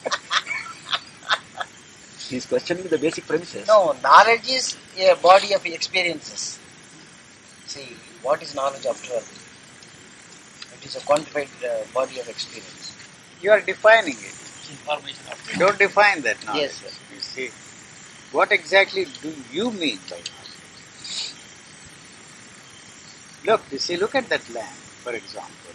He's 2.28 2.46
questioning 2.46 2.84
the 2.84 2.98
basic 2.98 3.26
premises. 3.26 3.66
No, 3.66 3.94
knowledge 4.02 4.48
is 4.48 4.76
a 4.98 5.14
body 5.16 5.54
of 5.54 5.64
experiences. 5.66 6.58
See, 7.66 7.96
what 8.22 8.42
is 8.42 8.54
knowledge 8.54 8.86
after 8.86 9.12
all? 9.14 9.22
It 10.74 10.84
is 10.84 10.96
a 10.96 11.00
quantified 11.00 11.48
uh, 11.64 11.84
body 11.94 12.18
of 12.20 12.28
experience. 12.28 12.96
You 13.42 13.50
are 13.52 13.60
defining 13.60 14.14
it. 14.14 14.47
Information 14.70 15.24
You 15.52 15.58
don't 15.58 15.78
define 15.78 16.20
that 16.22 16.44
knowledge. 16.44 16.62
Yes, 16.62 16.74
sir. 16.74 17.14
You 17.14 17.20
see, 17.20 17.50
what 18.32 18.52
exactly 18.52 19.06
do 19.22 19.34
you 19.52 19.70
mean 19.70 19.98
by 20.10 20.16
knowledge? 20.16 20.48
Look, 23.46 23.62
you 23.72 23.78
see, 23.78 23.96
look 23.96 24.14
at 24.14 24.28
that 24.28 24.48
land, 24.50 24.76
for 25.04 25.12
example. 25.14 25.72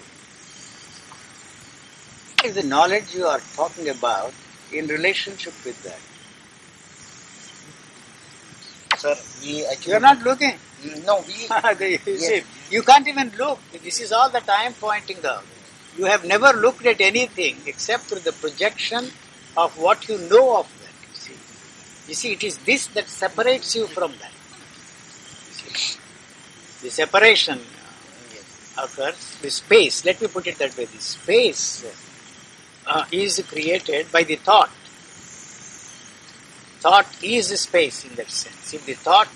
What 2.35 2.45
is 2.45 2.55
the 2.55 2.63
knowledge 2.63 3.15
you 3.15 3.25
are 3.25 3.39
talking 3.55 3.89
about 3.89 4.33
in 4.71 4.87
relationship 4.87 5.53
with 5.65 5.81
that? 5.83 5.99
Sir, 8.99 9.15
we 9.41 9.65
actually... 9.65 9.91
You 9.91 9.97
are 9.97 10.01
not 10.01 10.21
looking. 10.23 10.59
No, 11.05 11.23
we... 11.25 11.33
you, 11.87 11.99
Yes. 12.05 12.27
see, 12.27 12.43
you 12.69 12.83
can't 12.83 13.07
even 13.07 13.31
look. 13.37 13.59
This 13.81 14.01
is 14.01 14.11
all 14.11 14.29
that 14.29 14.47
I 14.49 14.63
am 14.65 14.73
pointing 14.73 15.25
out. 15.25 15.45
You 15.97 16.05
have 16.05 16.25
never 16.25 16.53
looked 16.53 16.85
at 16.85 17.01
anything 17.01 17.57
except 17.65 18.03
through 18.03 18.21
the 18.21 18.31
projection 18.33 19.11
of 19.55 19.77
what 19.77 20.07
you 20.09 20.17
know 20.17 20.57
of 20.57 20.67
that. 20.81 20.93
You 21.09 21.15
see, 21.15 21.33
you 22.07 22.13
see 22.15 22.31
it 22.33 22.43
is 22.43 22.57
this 22.59 22.87
that 22.87 23.07
separates 23.07 23.75
you 23.75 23.87
from 23.87 24.11
that. 24.13 24.31
The 26.81 26.89
separation 26.89 27.59
uh, 27.59 28.83
occurs, 28.83 29.37
the 29.41 29.49
space, 29.49 30.03
let 30.03 30.19
me 30.19 30.27
put 30.27 30.47
it 30.47 30.57
that 30.57 30.75
way, 30.77 30.83
the 30.85 30.99
space 30.99 31.85
uh, 32.85 33.05
is 33.11 33.41
created 33.47 34.11
by 34.11 34.23
the 34.23 34.35
thought. 34.35 34.69
Thought 36.81 37.07
is 37.23 37.57
space 37.61 38.03
in 38.03 38.15
that 38.15 38.29
sense. 38.29 38.73
If 38.73 38.85
the 38.85 38.95
thought 38.95 39.29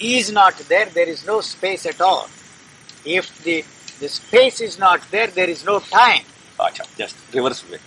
is 0.00 0.32
not 0.32 0.56
there, 0.68 0.86
there 0.86 1.08
is 1.08 1.24
no 1.24 1.40
space 1.42 1.86
at 1.86 2.00
all. 2.00 2.28
If 3.04 3.44
the, 3.44 3.64
the 4.00 4.08
space 4.08 4.60
is 4.60 4.78
not 4.78 5.00
there, 5.10 5.28
there 5.28 5.48
is 5.48 5.64
no 5.64 5.78
time. 5.80 6.24
Acha, 6.58 6.84
just 6.96 7.16
reverse 7.34 7.68
way. 7.70 7.78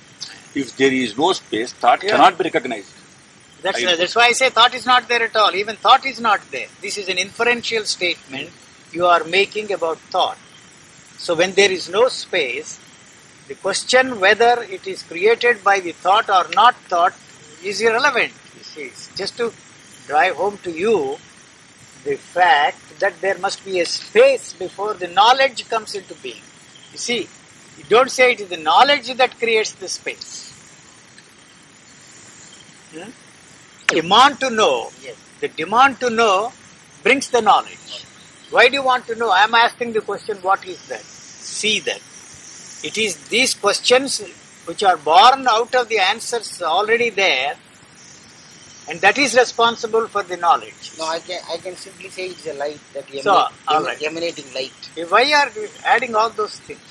If 0.56 0.76
there 0.78 0.94
is 0.94 1.18
no 1.18 1.34
space, 1.34 1.74
thought 1.74 2.04
Yeah. 2.04 2.12
cannot 2.12 2.38
be 2.38 2.44
recognized. 2.46 2.92
That's, 3.62 3.84
I- 3.84 3.96
that's 3.96 4.16
why 4.16 4.26
I 4.28 4.34
say 4.34 4.50
thought 4.50 4.74
is 4.76 4.86
not 4.86 5.08
there 5.08 5.24
at 5.24 5.36
all. 5.36 5.56
Even 5.56 5.76
thought 5.76 6.06
is 6.06 6.20
not 6.20 6.42
there. 6.52 6.68
This 6.82 6.98
is 6.98 7.08
an 7.10 7.18
inferential 7.18 7.86
statement 7.86 8.50
you 8.92 9.06
are 9.08 9.24
making 9.24 9.72
about 9.72 9.98
thought. 10.16 10.38
So 11.18 11.36
when 11.36 11.54
there 11.54 11.72
is 11.72 11.90
no 11.90 12.08
space, 12.10 12.80
the 13.48 13.56
question 13.56 14.20
whether 14.20 14.64
it 14.64 14.86
is 14.88 15.04
created 15.04 15.64
by 15.64 15.80
the 15.80 15.94
thought 15.94 16.30
or 16.30 16.46
not 16.54 16.76
thought 16.94 17.14
is 17.64 17.80
irrelevant. 17.82 18.34
You 18.58 18.64
see, 18.64 18.82
it's 18.84 19.10
just 19.16 19.38
to 19.38 19.54
drive 20.08 20.36
home 20.36 20.58
to 20.64 20.72
you 20.72 21.18
the 22.04 22.16
fact 22.16 23.00
that 23.00 23.20
there 23.22 23.38
must 23.38 23.64
be 23.66 23.80
a 23.80 23.86
space 23.86 24.54
before 24.54 24.94
the 24.94 25.08
knowledge 25.08 25.68
comes 25.70 25.96
into 25.96 26.14
being. 26.16 26.42
You 26.92 26.98
see, 26.98 27.28
you 27.78 27.84
don't 27.90 28.12
say 28.12 28.34
it 28.34 28.42
is 28.42 28.50
the 28.50 28.58
knowledge 28.58 29.14
that 29.16 29.38
creates 29.40 29.72
the 29.74 29.88
space. 29.88 30.52
Hmm? 32.94 33.10
Demand 33.88 34.40
to 34.42 34.50
know, 34.50 34.92
Yes. 35.02 35.16
the 35.40 35.48
demand 35.48 36.00
to 36.02 36.10
know 36.10 36.52
brings 37.04 37.30
the 37.30 37.42
knowledge. 37.42 38.06
Why 38.50 38.68
do 38.68 38.76
you 38.76 38.84
want 38.84 39.08
to 39.08 39.16
know? 39.16 39.30
I 39.32 39.44
am 39.44 39.54
asking 39.56 39.94
the 39.94 40.02
question, 40.02 40.38
what 40.42 40.66
is 40.66 40.86
that? 40.88 41.02
See 41.02 41.80
that. 41.82 42.02
It 42.84 42.98
is 42.98 43.16
these 43.30 43.54
questions 43.54 44.22
which 44.66 44.84
are 44.84 44.98
born 44.98 45.48
out 45.48 45.74
of 45.76 45.90
the 45.90 46.00
answers 46.00 46.62
already 46.62 47.10
there, 47.10 47.56
and 48.90 49.00
that 49.02 49.18
is 49.18 49.36
responsible 49.36 50.08
for 50.08 50.24
the 50.24 50.38
knowledge. 50.38 50.92
No, 50.98 51.06
I 51.06 51.20
can, 51.20 51.42
I 51.50 51.58
can 51.58 51.76
simply 51.78 52.10
say 52.10 52.28
it's 52.28 52.46
a 52.48 52.54
light 52.54 52.80
that 52.94 53.06
emanate, 53.10 53.24
So, 53.24 53.48
all 53.68 53.84
right. 53.84 54.02
emanating 54.02 54.46
light. 54.54 54.90
Why 55.10 55.32
are 55.34 55.50
you 55.60 55.70
adding 55.86 56.16
all 56.16 56.30
those 56.30 56.58
things? 56.60 56.82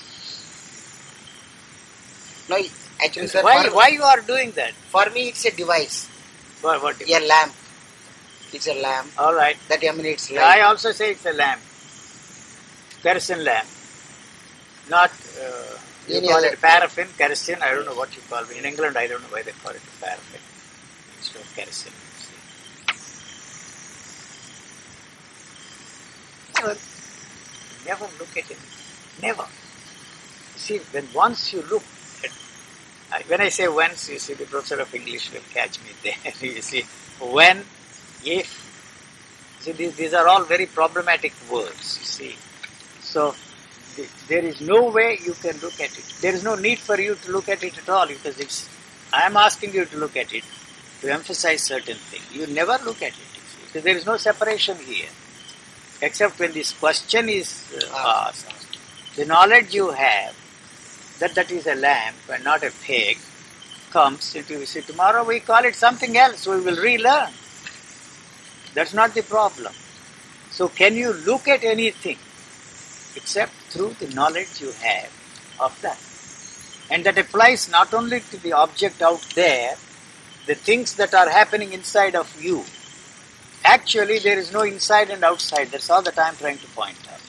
No, 2.48 2.57
actually, 3.05 3.26
sir, 3.28 3.42
Why, 3.42 3.68
why 3.68 3.88
you 3.88 4.02
are 4.02 4.20
doing 4.20 4.50
that? 4.52 4.72
for 4.72 5.05
me 5.11 5.28
it's 5.28 5.44
a 5.44 5.50
device, 5.55 6.09
What, 6.62 6.83
what 6.83 7.00
a 7.02 7.26
lamp. 7.26 7.52
It's 8.52 8.66
a 8.68 8.74
lamp 8.83 9.11
All 9.18 9.35
right. 9.35 9.57
that 9.68 9.83
emanates 9.83 10.31
light. 10.31 10.44
I 10.44 10.61
also 10.62 10.92
say 10.92 11.12
it's 11.12 11.24
a 11.24 11.33
lamp. 11.33 11.61
Kerosene 13.02 13.44
lamp. 13.44 13.66
Not, 14.90 15.11
uh, 15.11 15.78
you 16.09 16.16
Any 16.18 16.28
call 16.28 16.37
other- 16.38 16.48
it 16.48 16.61
paraffin, 16.61 17.09
kerosene, 17.16 17.62
I 17.62 17.70
don't 17.74 17.85
know 17.87 17.94
what 17.94 18.14
you 18.16 18.22
call 18.28 18.44
it. 18.44 18.50
In 18.57 18.64
England, 18.64 18.96
I 18.98 19.07
don't 19.07 19.22
know 19.22 19.28
why 19.31 19.42
they 19.42 19.52
call 19.52 19.72
it 19.72 19.83
paraffin 20.00 20.40
Never, 27.87 28.07
look 28.19 28.37
at 28.37 28.51
it. 28.51 28.59
Never. 29.21 29.45
See, 30.57 30.79
when 30.93 31.09
once 31.15 31.53
you 31.53 31.62
look 31.62 31.83
at, 33.12 33.29
when 33.29 33.41
I 33.41 33.49
say 33.49 33.69
once, 33.69 34.09
you 34.09 34.19
see, 34.19 34.35
the 34.35 34.45
professor 34.47 34.81
of 34.81 34.95
English 34.95 35.33
will 35.33 35.41
catch 35.53 35.79
me 35.81 35.91
there. 36.03 36.33
you 36.55 36.62
see, 36.62 36.83
when, 37.21 37.65
if, 38.25 38.62
See, 39.61 39.73
these, 39.73 39.95
these 39.95 40.12
are 40.15 40.27
all 40.27 40.43
very 40.45 40.67
problematic 40.67 41.33
words, 41.51 41.99
you 42.01 42.05
see. 42.05 42.37
So, 43.01 43.35
th- 43.95 44.11
there 44.27 44.45
is 44.45 44.61
no 44.61 44.91
way 44.91 45.19
you 45.25 45.35
can 45.35 45.57
look 45.61 45.81
at 45.81 45.97
it. 45.97 46.05
There 46.21 46.35
is 46.35 46.43
no 46.43 46.57
need 46.57 46.81
for 46.81 46.99
you 47.01 47.15
to 47.15 47.31
look 47.33 47.49
at 47.49 47.62
it 47.62 47.79
at 47.79 47.88
all 47.88 48.09
because 48.09 48.41
it's, 48.41 48.69
I 49.12 49.23
am 49.23 49.37
asking 49.37 49.75
you 49.75 49.85
to 49.85 49.99
look 49.99 50.17
at 50.17 50.33
it 50.33 50.43
to 51.03 51.12
emphasize 51.12 51.62
certain 51.62 51.97
things. 51.97 52.25
You 52.33 52.47
never 52.47 52.79
look 52.85 53.03
at 53.03 53.12
it 53.12 53.31
because 53.67 53.83
there 53.83 53.97
is 53.97 54.07
no 54.07 54.17
separation 54.17 54.79
here. 54.79 55.09
Except 56.01 56.38
when 56.38 56.53
this 56.53 56.73
question 56.73 57.29
is 57.29 57.49
uh, 57.77 57.87
Ah. 57.95 58.29
asked, 58.29 58.79
the 59.17 59.25
knowledge 59.27 59.75
you 59.75 59.91
have 59.91 60.35
that 61.19 61.35
that 61.35 61.51
is 61.51 61.67
a 61.67 61.75
lamp 61.75 62.17
and 62.33 62.43
not 62.45 62.62
a 62.65 62.73
pig 62.85 63.19
comes 63.91 64.35
into 64.35 64.55
you. 64.59 64.67
See, 64.67 64.81
tomorrow 64.81 65.23
we 65.25 65.41
call 65.41 65.65
it 65.65 65.77
something 65.77 66.17
else, 66.17 66.47
we 66.47 66.61
will 66.61 66.77
relearn. 66.77 67.33
That's 68.75 68.95
not 68.95 69.15
the 69.15 69.23
problem. 69.23 69.73
So, 70.51 70.69
can 70.69 70.95
you 70.97 71.12
look 71.12 71.47
at 71.49 71.65
anything 71.65 72.19
except 73.17 73.53
through 73.71 73.95
the 74.01 74.09
knowledge 74.15 74.61
you 74.61 74.73
have 74.83 75.11
of 75.61 75.79
that? 75.83 76.01
And 76.91 77.05
that 77.05 77.19
applies 77.19 77.71
not 77.71 77.95
only 77.95 78.21
to 78.21 78.37
the 78.38 78.53
object 78.53 79.03
out 79.03 79.23
there, 79.35 79.77
the 80.46 80.55
things 80.55 80.94
that 80.96 81.14
are 81.14 81.28
happening 81.28 81.72
inside 81.72 82.14
of 82.14 82.28
you. 82.42 82.64
Actually, 83.64 84.18
there 84.18 84.38
is 84.38 84.52
no 84.52 84.62
inside 84.62 85.11
and 85.11 85.22
outside. 85.22 85.68
That's 85.68 85.88
all 85.88 86.02
that 86.02 86.18
I 86.18 86.28
am 86.28 86.37
trying 86.37 86.59
to 86.59 86.66
point 86.68 86.98
out. 87.12 87.20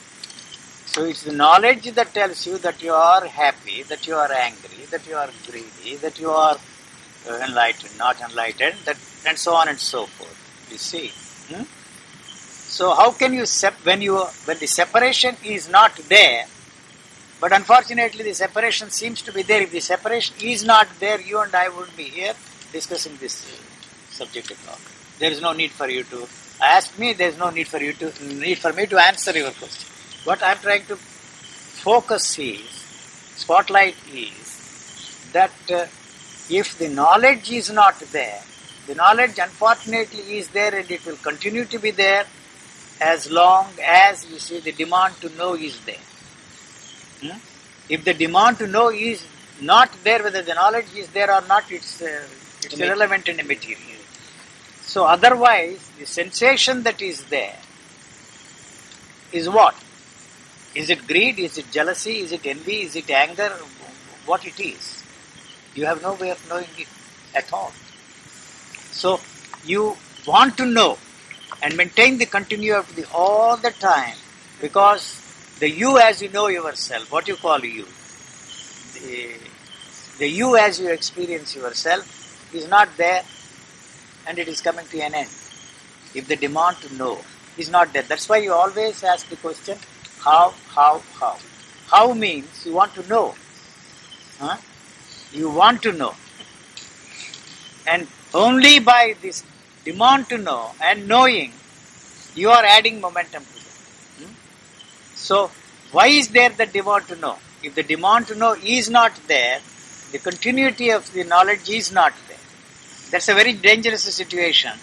So, 0.85 1.05
it's 1.05 1.23
the 1.23 1.31
knowledge 1.31 1.91
that 1.91 2.13
tells 2.13 2.45
you 2.47 2.57
that 2.59 2.81
you 2.81 2.93
are 2.93 3.25
happy, 3.25 3.83
that 3.83 4.07
you 4.07 4.15
are 4.15 4.31
angry, 4.31 4.85
that 4.91 5.07
you 5.07 5.15
are 5.15 5.29
greedy, 5.47 5.95
that 5.97 6.19
you 6.19 6.29
are 6.31 6.57
enlightened, 7.43 7.97
not 7.97 8.19
enlightened, 8.21 8.75
that, 8.85 8.97
and 9.27 9.37
so 9.37 9.53
on 9.53 9.69
and 9.69 9.79
so 9.79 10.05
forth. 10.05 10.39
You 10.71 10.77
see. 10.77 11.11
Hmm? 11.53 11.63
So 12.25 12.95
how 12.95 13.11
can 13.11 13.33
you 13.33 13.45
sep- 13.45 13.85
when 13.85 14.01
you 14.01 14.17
when 14.45 14.57
the 14.57 14.67
separation 14.67 15.35
is 15.43 15.69
not 15.69 15.95
there, 16.09 16.45
but 17.39 17.51
unfortunately 17.51 18.23
the 18.23 18.33
separation 18.33 18.89
seems 18.89 19.21
to 19.21 19.31
be 19.31 19.43
there. 19.43 19.61
If 19.61 19.71
the 19.71 19.79
separation 19.79 20.35
is 20.41 20.63
not 20.63 20.87
there, 20.99 21.21
you 21.21 21.39
and 21.41 21.53
I 21.53 21.69
would 21.69 21.95
be 21.95 22.05
here 22.05 22.33
discussing 22.73 23.15
this 23.17 23.35
subject 24.09 24.51
at 24.51 24.57
all. 24.69 24.79
There 25.19 25.31
is 25.31 25.41
no 25.41 25.53
need 25.53 25.71
for 25.71 25.87
you 25.87 26.03
to 26.03 26.27
ask 26.61 26.97
me. 26.99 27.13
There 27.13 27.29
is 27.29 27.37
no 27.37 27.49
need 27.49 27.67
for 27.67 27.79
you 27.79 27.93
to 27.93 28.11
need 28.45 28.57
for 28.57 28.73
me 28.73 28.85
to 28.87 28.97
answer 28.97 29.31
your 29.31 29.51
question. 29.51 29.89
What 30.25 30.43
I 30.43 30.51
am 30.51 30.57
trying 30.57 30.85
to 30.87 30.95
focus 30.95 32.37
is 32.39 32.83
spotlight 33.35 33.95
is 34.13 35.29
that 35.33 35.51
uh, 35.71 35.85
if 36.49 36.77
the 36.77 36.89
knowledge 36.89 37.51
is 37.51 37.71
not 37.71 37.99
there, 38.11 38.41
the 38.87 38.95
knowledge 38.95 39.39
unfortunately 39.39 40.37
is 40.37 40.49
there 40.49 40.75
and 40.75 40.89
it 40.91 41.05
will 41.05 41.15
continue 41.17 41.65
to 41.65 41.79
be 41.79 41.91
there 41.91 42.25
as 43.01 43.31
long 43.31 43.67
as 43.85 44.29
you 44.29 44.39
see 44.39 44.59
the 44.59 44.71
demand 44.71 45.15
to 45.21 45.29
know 45.37 45.55
is 45.55 45.79
there. 45.85 46.05
Hmm? 47.21 47.37
If 47.89 48.03
the 48.03 48.13
demand 48.13 48.59
to 48.59 48.67
know 48.67 48.89
is 48.89 49.25
not 49.61 49.89
there, 50.03 50.23
whether 50.23 50.41
the 50.41 50.53
knowledge 50.53 50.93
is 50.95 51.09
there 51.09 51.33
or 51.33 51.41
not, 51.47 51.69
it's, 51.69 52.01
uh, 52.01 52.27
it's 52.65 52.79
irrelevant 52.79 53.27
and 53.27 53.39
immaterial. 53.39 54.01
So 54.81 55.05
otherwise, 55.05 55.89
the 55.97 56.05
sensation 56.05 56.83
that 56.83 57.01
is 57.01 57.23
there 57.25 57.57
is 59.31 59.49
what? 59.49 59.75
Is 60.75 60.89
it 60.89 61.07
greed? 61.07 61.39
Is 61.39 61.57
it 61.57 61.71
jealousy? 61.71 62.19
Is 62.19 62.31
it 62.31 62.45
envy? 62.45 62.81
Is 62.81 62.95
it 62.95 63.09
anger? 63.09 63.49
What 64.25 64.45
it 64.45 64.59
is? 64.59 65.03
You 65.75 65.85
have 65.85 66.01
no 66.01 66.13
way 66.13 66.29
of 66.29 66.47
knowing 66.49 66.67
it 66.77 66.87
at 67.35 67.51
all. 67.51 67.73
So 68.91 69.19
you 69.65 69.97
want 70.27 70.57
to 70.57 70.65
know 70.65 70.97
and 71.61 71.75
maintain 71.75 72.17
the 72.17 72.25
continuity 72.25 73.03
all 73.13 73.57
the 73.57 73.71
time 73.71 74.15
because 74.61 75.19
the 75.59 75.69
you 75.69 75.97
as 75.97 76.21
you 76.21 76.29
know 76.29 76.47
yourself, 76.47 77.11
what 77.11 77.27
you 77.27 77.35
call 77.35 77.59
you, 77.59 77.85
the, 78.93 79.33
the 80.19 80.27
you 80.27 80.57
as 80.57 80.79
you 80.79 80.89
experience 80.89 81.55
yourself 81.55 82.22
is 82.55 82.67
not 82.67 82.95
there 82.97 83.23
and 84.27 84.39
it 84.39 84.47
is 84.47 84.61
coming 84.61 84.85
to 84.87 84.99
an 84.99 85.13
end. 85.13 85.29
If 86.15 86.27
the 86.27 86.35
demand 86.35 86.77
to 86.77 86.95
know 86.95 87.19
is 87.57 87.69
not 87.69 87.93
there, 87.93 88.03
that's 88.03 88.29
why 88.29 88.37
you 88.37 88.53
always 88.53 89.03
ask 89.03 89.27
the 89.29 89.35
question 89.35 89.77
how, 90.19 90.53
how, 90.69 91.01
how. 91.19 91.37
How 91.87 92.13
means 92.13 92.65
you 92.65 92.73
want 92.73 92.93
to 92.95 93.07
know. 93.07 93.35
Huh? 94.39 94.57
You 95.31 95.49
want 95.49 95.81
to 95.83 95.91
know. 95.91 96.13
And 97.85 98.07
only 98.33 98.79
by 98.79 99.15
this 99.21 99.43
demand 99.83 100.29
to 100.29 100.37
know 100.37 100.71
and 100.81 101.07
knowing, 101.07 101.51
you 102.35 102.49
are 102.49 102.63
adding 102.63 103.01
momentum 103.01 103.43
to 103.43 103.57
it. 103.57 103.63
Hmm? 104.19 104.33
So, 105.15 105.51
why 105.91 106.07
is 106.07 106.29
there 106.29 106.49
the 106.49 106.65
demand 106.65 107.07
to 107.09 107.15
know? 107.15 107.37
If 107.61 107.75
the 107.75 107.83
demand 107.83 108.27
to 108.27 108.35
know 108.35 108.55
is 108.55 108.89
not 108.89 109.13
there, 109.27 109.59
the 110.11 110.19
continuity 110.19 110.89
of 110.89 111.11
the 111.13 111.23
knowledge 111.23 111.69
is 111.69 111.91
not 111.91 112.13
there. 112.27 112.32
That's 113.13 113.29
a 113.29 113.35
very 113.35 113.53
dangerous 113.53 114.03
situation 114.03 114.73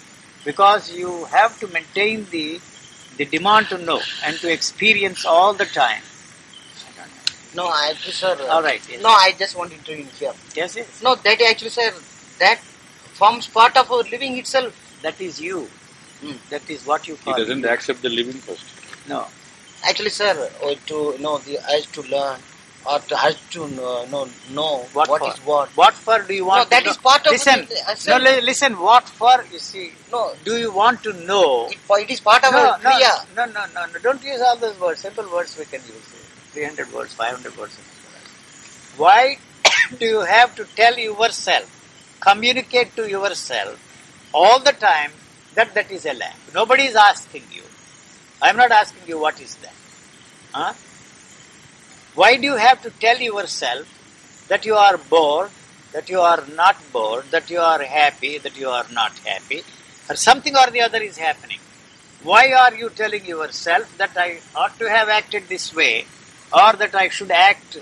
because 0.44 0.90
you 1.00 1.24
have 1.36 1.58
to 1.60 1.66
maintain 1.78 2.26
the 2.30 2.60
the 3.18 3.24
demand 3.34 3.66
to 3.70 3.78
know 3.88 4.00
and 4.24 4.36
to 4.42 4.50
experience 4.58 5.24
all 5.26 5.52
the 5.62 5.66
time. 5.66 6.02
No, 7.54 7.64
actually, 7.90 8.12
sir. 8.12 8.36
uh, 8.40 8.46
All 8.54 8.62
right, 8.62 8.80
yes. 8.88 9.02
No, 9.02 9.08
I 9.08 9.32
just 9.38 9.56
want 9.58 9.72
to 9.72 9.76
intervene 9.76 10.06
here. 10.18 10.32
Yes, 10.54 10.76
yes. 10.76 11.02
No, 11.02 11.16
that 11.16 11.40
actually, 11.50 11.70
sir, 11.70 11.90
that 12.38 12.58
forms 13.20 13.48
part 13.48 13.76
of 13.76 13.90
our 13.90 14.04
living 14.14 14.38
itself. 14.38 14.72
That 15.02 15.20
is 15.20 15.40
you. 15.40 15.68
Hmm. 16.22 16.36
That 16.50 16.70
is 16.70 16.86
what 16.86 17.08
you 17.08 17.16
He 17.24 17.32
doesn't 17.32 17.60
you. 17.66 17.68
accept 17.68 18.02
the 18.02 18.08
living 18.20 18.34
first. 18.34 18.64
No. 19.08 19.26
Actually, 19.88 20.10
sir, 20.10 20.32
or 20.62 20.74
to 20.92 21.18
know 21.18 21.38
the 21.38 21.58
urge 21.74 21.90
to 21.98 22.02
learn 22.02 22.38
or 22.86 22.98
to 22.98 23.26
urge 23.26 23.38
to 23.50 23.68
know, 23.68 24.06
know, 24.06 24.28
know 24.52 24.78
What 24.92 25.08
what 25.10 25.22
is 25.26 25.38
what. 25.44 25.68
What 25.76 25.94
for 25.94 26.22
do 26.22 26.34
you 26.34 26.46
want? 26.46 26.70
No, 26.70 26.76
that 26.76 26.86
is 26.86 26.96
know? 26.96 27.02
part 27.02 27.26
of 27.26 27.32
Listen. 27.32 27.68
uh, 27.86 27.94
no, 28.08 28.16
li- 28.18 28.40
listen. 28.40 28.78
What 28.78 29.08
for? 29.08 29.44
You 29.52 29.58
see. 29.58 29.92
No, 30.10 30.34
Do 30.44 30.56
you 30.56 30.72
want 30.72 31.02
to 31.04 31.12
know? 31.12 31.68
it, 31.68 31.78
it 31.90 32.10
is 32.10 32.20
part 32.20 32.42
of 32.44 32.52
no, 32.52 32.58
our 32.58 32.78
no, 32.82 32.90
kriya. 32.90 33.36
no, 33.36 33.44
no, 33.44 33.66
no, 33.74 33.86
no. 33.86 33.98
Don't 34.00 34.22
use 34.24 34.40
all 34.40 34.56
those 34.56 34.78
words. 34.80 35.00
Simple 35.00 35.30
words 35.30 35.58
we 35.58 35.66
can 35.66 35.80
use. 35.82 36.14
300 36.52 36.92
words, 36.92 37.14
500 37.14 37.56
words. 37.56 37.78
Why 38.96 39.38
do 39.98 40.06
you 40.06 40.20
have 40.22 40.56
to 40.56 40.64
tell 40.64 40.98
yourself, 40.98 42.16
communicate 42.20 42.96
to 42.96 43.08
yourself 43.08 43.78
all 44.32 44.58
the 44.58 44.72
time 44.72 45.12
that 45.54 45.74
that 45.74 45.90
is 45.90 46.06
a 46.06 46.14
lamp? 46.14 46.36
Nobody 46.54 46.84
is 46.84 46.96
asking 46.96 47.44
you. 47.52 47.62
I 48.42 48.48
am 48.48 48.56
not 48.56 48.70
asking 48.72 49.02
you 49.06 49.18
what 49.18 49.40
is 49.40 49.54
that. 49.56 49.74
Huh? 50.52 50.72
Why 52.14 52.36
do 52.36 52.42
you 52.42 52.56
have 52.56 52.82
to 52.82 52.90
tell 52.90 53.18
yourself 53.18 53.86
that 54.48 54.64
you 54.66 54.74
are 54.74 54.98
bored, 54.98 55.50
that 55.92 56.08
you 56.08 56.20
are 56.20 56.42
not 56.54 56.76
bored, 56.92 57.24
that 57.30 57.50
you 57.50 57.60
are 57.60 57.82
happy, 57.82 58.38
that 58.38 58.58
you 58.58 58.68
are 58.68 58.86
not 58.92 59.16
happy, 59.20 59.62
or 60.08 60.16
something 60.16 60.56
or 60.56 60.66
the 60.70 60.80
other 60.80 60.98
is 60.98 61.18
happening? 61.18 61.60
Why 62.22 62.52
are 62.52 62.74
you 62.74 62.90
telling 62.90 63.24
yourself 63.24 63.96
that 63.96 64.10
I 64.16 64.40
ought 64.54 64.78
to 64.78 64.88
have 64.90 65.08
acted 65.08 65.48
this 65.48 65.74
way 65.74 66.04
or 66.52 66.72
that 66.74 66.94
I 66.94 67.08
should 67.08 67.30
act 67.30 67.78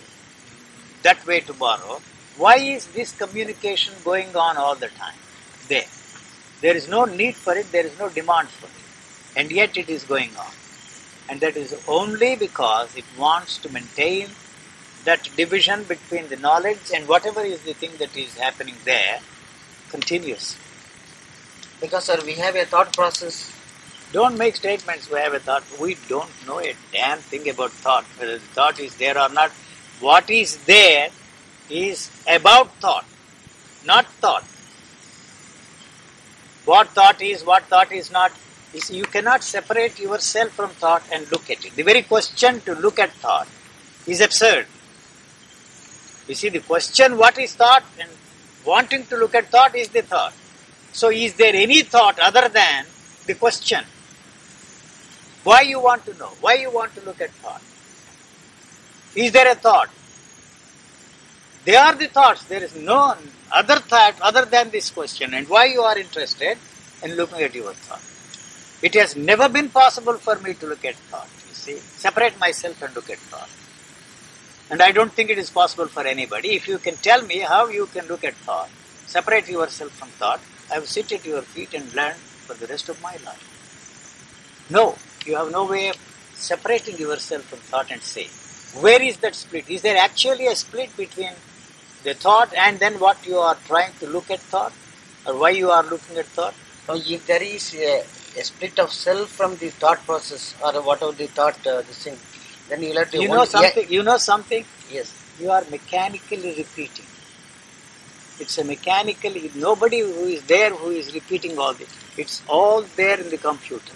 that 1.03 1.27
way 1.27 1.41
tomorrow? 1.41 2.01
Why 2.37 2.57
is 2.57 2.87
this 2.89 3.13
communication 3.17 3.95
going 4.05 4.37
on 4.37 4.57
all 4.57 4.77
the 4.77 4.89
time? 4.89 5.17
There. 5.69 5.87
There 6.61 6.77
is 6.77 6.89
no 6.89 7.05
need 7.05 7.35
for 7.35 7.57
it, 7.57 7.73
there 7.73 7.87
is 7.87 7.99
no 7.99 8.09
demand 8.09 8.49
for 8.49 8.67
it. 8.67 9.41
And 9.41 9.51
yet 9.51 9.77
it 9.77 9.89
is 9.89 10.05
going 10.05 10.31
on. 10.37 10.53
And 11.29 11.41
that 11.41 11.57
is 11.57 11.75
only 11.87 12.37
because 12.37 12.97
it 12.97 13.05
wants 13.19 13.59
to 13.59 13.73
maintain 13.73 14.29
that 15.05 15.29
division 15.37 15.85
between 15.85 16.29
the 16.29 16.37
knowledge 16.37 16.91
and 16.95 17.07
whatever 17.07 17.43
is 17.43 17.61
the 17.63 17.75
thing 17.75 17.93
that 17.99 18.17
is 18.17 18.37
happening 18.39 18.75
there 18.85 19.21
continues. 19.91 20.57
Because, 21.81 22.05
sir, 22.05 22.19
we 22.25 22.35
have 22.35 22.57
a 22.57 22.65
thought 22.65 22.95
process. 22.97 23.53
Don't 24.13 24.39
make 24.39 24.57
statements 24.57 25.11
we 25.11 25.19
have 25.21 25.35
a 25.35 25.39
thought. 25.39 25.65
We 25.81 25.97
don't 26.09 26.31
know 26.47 26.61
a 26.61 26.75
damn 26.93 27.19
thing 27.19 27.49
about 27.49 27.71
thought, 27.71 28.05
whether 28.17 28.39
the 28.39 28.45
thought 28.57 28.81
is 28.81 28.97
there 28.97 29.19
or 29.19 29.29
not. 29.29 29.51
What 30.01 30.31
is 30.31 30.57
there 30.65 31.11
is 31.71 32.11
about 32.27 32.75
thought, 32.77 33.05
not 33.85 34.07
thought. 34.07 34.45
What 36.65 36.89
thought 36.89 37.21
is, 37.23 37.45
what 37.45 37.65
thought 37.65 37.93
is 37.93 38.11
not. 38.11 38.33
You 38.91 39.05
cannot 39.05 39.43
separate 39.43 39.99
yourself 39.99 40.51
from 40.51 40.71
thought 40.71 41.03
and 41.13 41.31
look 41.33 41.51
at 41.51 41.65
it. 41.65 41.75
The 41.75 41.83
very 41.83 42.03
question 42.03 42.61
to 42.63 42.75
look 42.75 42.99
at 42.99 43.11
thought 43.13 43.49
is 44.07 44.21
absurd. 44.21 44.67
You 46.27 46.35
see, 46.35 46.51
the 46.51 46.61
question 46.61 47.17
what 47.17 47.39
is 47.39 47.55
thought 47.55 47.85
and 47.99 48.11
wanting 48.67 49.07
to 49.07 49.17
look 49.17 49.35
at 49.35 49.47
thought 49.51 49.75
is 49.75 49.89
the 49.89 50.03
thought. 50.03 50.35
So, 50.93 51.11
is 51.11 51.35
there 51.35 51.55
any 51.55 51.83
thought 51.83 52.19
other 52.19 52.49
than 52.49 52.85
the 53.27 53.35
question? 53.35 53.85
Why 55.45 55.63
you 55.63 55.81
want 55.81 56.05
to 56.05 56.15
know? 56.19 56.31
Why 56.41 56.55
you 56.55 56.71
want 56.71 56.95
to 56.97 57.01
look 57.03 57.21
at 57.23 57.31
thought? 57.31 57.63
Is 59.15 59.33
there 59.33 59.51
a 59.51 59.55
thought? 59.55 59.89
They 61.65 61.77
are 61.77 61.95
the 61.95 62.09
thoughts. 62.09 62.45
There 62.45 62.63
is 62.63 62.77
no 62.77 63.15
other 63.51 63.77
thought 63.77 64.21
other 64.21 64.45
than 64.45 64.71
this 64.71 64.91
question. 64.91 65.33
And 65.33 65.49
why 65.49 65.67
you 65.67 65.81
are 65.81 65.99
interested 65.99 66.59
in 67.03 67.15
looking 67.15 67.43
at 67.43 67.55
your 67.55 67.73
thought? 67.73 68.03
It 68.81 68.95
has 68.95 69.17
never 69.17 69.49
been 69.49 69.71
possible 69.71 70.15
for 70.15 70.39
me 70.39 70.55
to 70.55 70.67
look 70.67 70.85
at 70.85 70.95
thought. 70.95 71.29
You 71.49 71.55
see, 71.55 71.77
separate 71.77 72.39
myself 72.39 72.81
and 72.83 72.95
look 72.95 73.11
at 73.11 73.19
thought. 73.19 73.51
And 74.71 74.83
I 74.83 74.93
don't 74.93 75.13
think 75.13 75.31
it 75.31 75.39
is 75.39 75.51
possible 75.51 75.87
for 75.87 76.07
anybody. 76.07 76.55
If 76.55 76.69
you 76.69 76.79
can 76.79 76.97
tell 76.97 77.23
me 77.23 77.39
how 77.39 77.69
you 77.69 77.87
can 77.87 78.07
look 78.07 78.23
at 78.23 78.35
thought, 78.35 78.69
separate 79.07 79.49
yourself 79.49 79.93
from 79.93 80.09
thought, 80.09 80.41
I 80.73 80.79
will 80.79 80.87
sit 80.87 81.11
at 81.13 81.25
your 81.25 81.43
feet 81.43 81.75
and 81.75 81.93
learn 81.95 82.15
for 82.15 82.55
the 82.55 82.67
rest 82.67 82.89
of 82.89 83.03
my 83.03 83.17
life. 83.25 84.67
No, 84.71 84.97
you 85.25 85.37
have 85.37 85.51
no 85.51 85.65
way 85.65 85.89
of 85.89 85.97
separating 86.35 86.99
yourself 86.99 87.43
from 87.45 87.59
thought 87.59 87.91
and 87.91 88.03
say, 88.03 88.29
where 88.81 89.03
is 89.03 89.17
that 89.19 89.35
split? 89.35 89.69
Is 89.69 89.83
there 89.83 89.97
actually 89.97 90.47
a 90.47 90.55
split 90.55 90.95
between 90.97 91.33
the 92.05 92.15
thought 92.15 92.53
and 92.55 92.79
then 92.79 93.01
what 93.01 93.27
you 93.27 93.39
are 93.39 93.57
trying 93.67 93.93
to 94.01 94.07
look 94.07 94.31
at 94.31 94.41
thought? 94.41 94.73
Or 95.27 95.39
why 95.39 95.51
you 95.51 95.71
are 95.71 95.83
looking 95.83 96.17
at 96.19 96.27
thought? 96.27 96.55
If 96.91 97.27
there 97.27 97.43
is 97.43 97.75
a, 97.75 98.05
a 98.37 98.45
split 98.45 98.79
of 98.79 98.93
self 98.93 99.31
from 99.31 99.57
the 99.57 99.71
thought 99.71 100.05
process 100.05 100.55
or 100.65 100.73
whatever 100.83 101.13
the 101.13 101.27
thought, 101.27 101.67
uh, 101.67 101.83
this 101.83 102.05
thing, 102.05 102.19
then 102.69 102.83
you'll 102.83 102.99
have 102.99 103.11
to. 103.11 103.23
You 103.23 103.29
know 103.29 103.45
something, 103.45 103.87
you 103.91 104.03
know 104.03 104.17
something? 104.17 104.65
Yes. 104.91 105.15
You 105.41 105.51
are 105.51 105.65
mechanically 105.71 106.55
repeating. 106.57 107.07
It's 108.41 108.59
a 108.59 108.65
mechanically, 108.65 109.51
nobody 109.55 110.01
who 110.01 110.25
is 110.25 110.43
there 110.45 110.71
who 110.71 110.91
is 110.91 111.13
repeating 111.15 111.59
all 111.59 111.75
this. 111.75 111.89
It's 112.17 112.43
all 112.49 112.83
there 112.97 113.21
in 113.21 113.31
the 113.31 113.39
computer. 113.39 113.95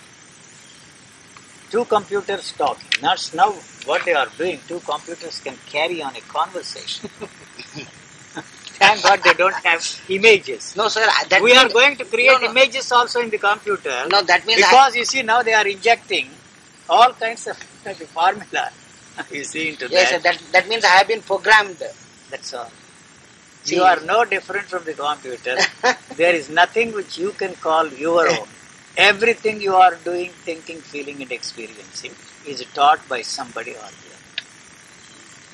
Two 1.70 1.84
computers 1.84 2.52
talking. 2.52 2.90
That's 3.00 3.32
now 3.34 3.52
what 3.86 4.04
they 4.04 4.12
are 4.12 4.28
doing. 4.36 4.60
Two 4.68 4.80
computers 4.80 5.40
can 5.40 5.56
carry 5.66 6.02
on 6.02 6.14
a 6.16 6.20
conversation. 6.20 7.08
Thank 8.82 9.02
God 9.02 9.22
they 9.22 9.34
don't 9.34 9.54
have 9.64 9.80
images. 10.08 10.74
No, 10.76 10.88
sir. 10.88 11.06
We 11.40 11.54
are 11.54 11.68
going 11.68 11.96
to 11.96 12.04
create 12.04 12.40
no, 12.40 12.46
no. 12.46 12.50
images 12.50 12.90
also 12.90 13.20
in 13.20 13.30
the 13.30 13.38
computer. 13.38 14.06
No, 14.10 14.22
that 14.22 14.46
means 14.46 14.62
I- 14.62 14.70
because 14.70 14.96
you 14.96 15.04
see 15.04 15.22
now 15.22 15.42
they 15.42 15.54
are 15.54 15.66
injecting 15.66 16.28
all 16.88 17.12
kinds 17.12 17.46
of 17.46 17.56
formula. 18.16 18.70
You 19.30 19.44
see 19.44 19.68
into 19.70 19.88
Yes, 19.88 20.10
sir, 20.10 20.18
that. 20.20 20.38
that, 20.38 20.52
that 20.52 20.68
means 20.68 20.84
I 20.84 20.94
have 20.98 21.08
been 21.08 21.22
programmed. 21.22 21.82
That's 22.30 22.54
all. 22.54 22.70
You 23.66 23.82
are 23.82 24.00
no 24.00 24.24
different 24.24 24.66
from 24.66 24.84
the 24.84 24.94
computer. 24.94 25.56
there 26.16 26.34
is 26.34 26.48
nothing 26.50 26.92
which 26.92 27.18
you 27.18 27.32
can 27.32 27.54
call 27.56 27.88
your 27.88 28.28
own. 28.28 28.48
Everything 28.96 29.60
you 29.60 29.74
are 29.74 29.94
doing, 29.96 30.30
thinking, 30.44 30.78
feeling, 30.80 31.22
and 31.22 31.30
experiencing 31.30 32.14
is 32.46 32.64
taught 32.74 33.06
by 33.08 33.22
somebody 33.22 33.72
or 33.72 33.74
the 33.74 34.10
other. 34.16 34.46